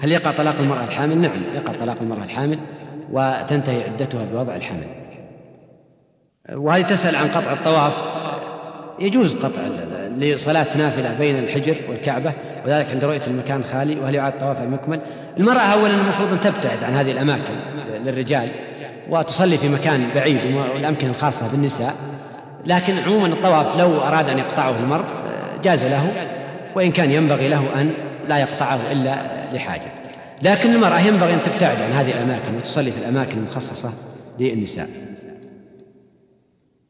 هل 0.00 0.12
يقع 0.12 0.30
طلاق 0.30 0.54
المرأة 0.60 0.84
الحامل؟ 0.84 1.18
نعم 1.18 1.42
يقع 1.54 1.72
طلاق 1.72 1.96
المرأة 2.00 2.24
الحامل 2.24 2.58
وتنتهي 3.12 3.82
عدتها 3.82 4.24
بوضع 4.24 4.56
الحمل 4.56 4.86
وهذه 6.52 6.82
تسأل 6.82 7.16
عن 7.16 7.28
قطع 7.28 7.52
الطواف. 7.52 7.92
يجوز 9.00 9.36
قطع 9.36 9.60
لصلاة 10.16 10.76
نافلة 10.76 11.14
بين 11.18 11.38
الحجر 11.38 11.76
والكعبة 11.88 12.32
وذلك 12.66 12.90
عند 12.90 13.04
رؤية 13.04 13.20
المكان 13.26 13.64
خالي 13.64 14.00
وهل 14.00 14.14
يعاد 14.14 14.38
طواف 14.38 14.62
المكمل 14.62 15.00
المرأة 15.36 15.60
أولا 15.60 15.94
المفروض 15.94 16.32
أن 16.32 16.40
تبتعد 16.40 16.84
عن 16.84 16.92
هذه 16.94 17.10
الأماكن 17.12 17.54
للرجال 18.04 18.48
وتصلي 19.10 19.58
في 19.58 19.68
مكان 19.68 20.08
بعيد 20.14 20.46
والأمكنة 20.46 21.10
الخاصة 21.10 21.48
بالنساء 21.48 21.94
لكن 22.66 22.98
عموما 22.98 23.26
الطواف 23.26 23.76
لو 23.78 24.00
أراد 24.00 24.30
أن 24.30 24.38
يقطعه 24.38 24.78
المرء 24.78 25.04
جاز 25.64 25.84
له 25.84 26.30
وإن 26.74 26.92
كان 26.92 27.10
ينبغي 27.10 27.48
له 27.48 27.80
أن 27.80 27.92
لا 28.28 28.38
يقطعه 28.38 28.80
إلا 28.92 29.22
لحاجة. 29.52 29.92
لكن 30.42 30.74
المرأة 30.74 31.00
ينبغي 31.00 31.34
أن 31.34 31.42
تبتعد 31.42 31.82
عن 31.82 31.92
هذه 31.92 32.10
الأماكن 32.10 32.56
وتصلي 32.56 32.90
في 32.90 32.98
الأماكن 32.98 33.38
المخصصة 33.38 33.92
للنساء. 34.40 34.88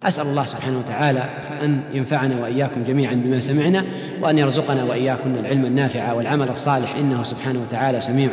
أسأل 0.04 0.26
الله 0.26 0.44
سبحانه 0.44 0.78
وتعالى 0.78 1.24
أن 1.62 1.80
ينفعنا 1.92 2.40
وإياكم 2.40 2.84
جميعا 2.84 3.14
بما 3.14 3.40
سمعنا 3.40 3.84
وأن 4.22 4.38
يرزقنا 4.38 4.84
وإياكم 4.84 5.34
العلم 5.34 5.64
النافع 5.64 6.12
والعمل 6.12 6.48
الصالح 6.48 6.96
إنه 6.96 7.22
سبحانه 7.22 7.60
وتعالى 7.60 8.00
سميع 8.00 8.28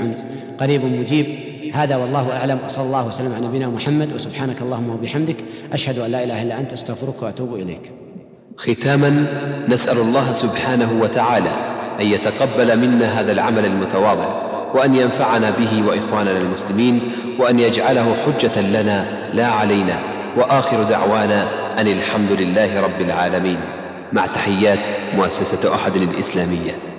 قريب 0.60 0.86
مجيب. 0.86 1.26
هذا 1.74 1.96
والله 1.96 2.38
أعلم 2.38 2.60
وصلى 2.66 2.84
الله 2.84 3.08
وسلم 3.08 3.34
على 3.34 3.48
نبينا 3.48 3.68
محمد 3.68 4.14
وسبحانك 4.14 4.62
اللهم 4.62 4.90
وبحمدك 4.90 5.38
أشهد 5.74 6.00
أن 6.00 6.12
لا 6.12 6.24
إله 6.24 6.42
إلا 6.42 6.60
أنت 6.60 6.74
أستغفرك 6.74 7.22
وأتوب 7.22 7.56
إليك. 7.56 7.92
ختاما 8.58 9.26
نسأل 9.70 9.98
الله 9.98 10.32
سبحانه 10.32 11.02
وتعالى 11.02 11.52
أن 12.02 12.06
يتقبل 12.06 12.80
منا 12.80 13.20
هذا 13.20 13.32
العمل 13.32 13.66
المتواضع 13.66 14.52
وأن 14.76 14.96
ينفعنا 14.96 15.50
به 15.50 15.84
وإخواننا 15.88 16.38
المسلمين 16.38 17.12
وأن 17.40 17.60
يجعله 17.60 18.16
حجة 18.26 18.62
لنا 18.62 19.06
لا 19.34 19.46
علينا 19.46 20.00
وآخر 20.38 20.84
دعوانا 20.84 21.61
أن 21.78 21.88
الحمد 21.88 22.32
لله 22.32 22.80
رب 22.82 23.02
العالمين. 23.02 23.60
مع 24.14 24.26
تحيات 24.26 24.80
مؤسسة 25.14 25.76
أحد 25.76 25.96
الإسلامية. 25.96 26.91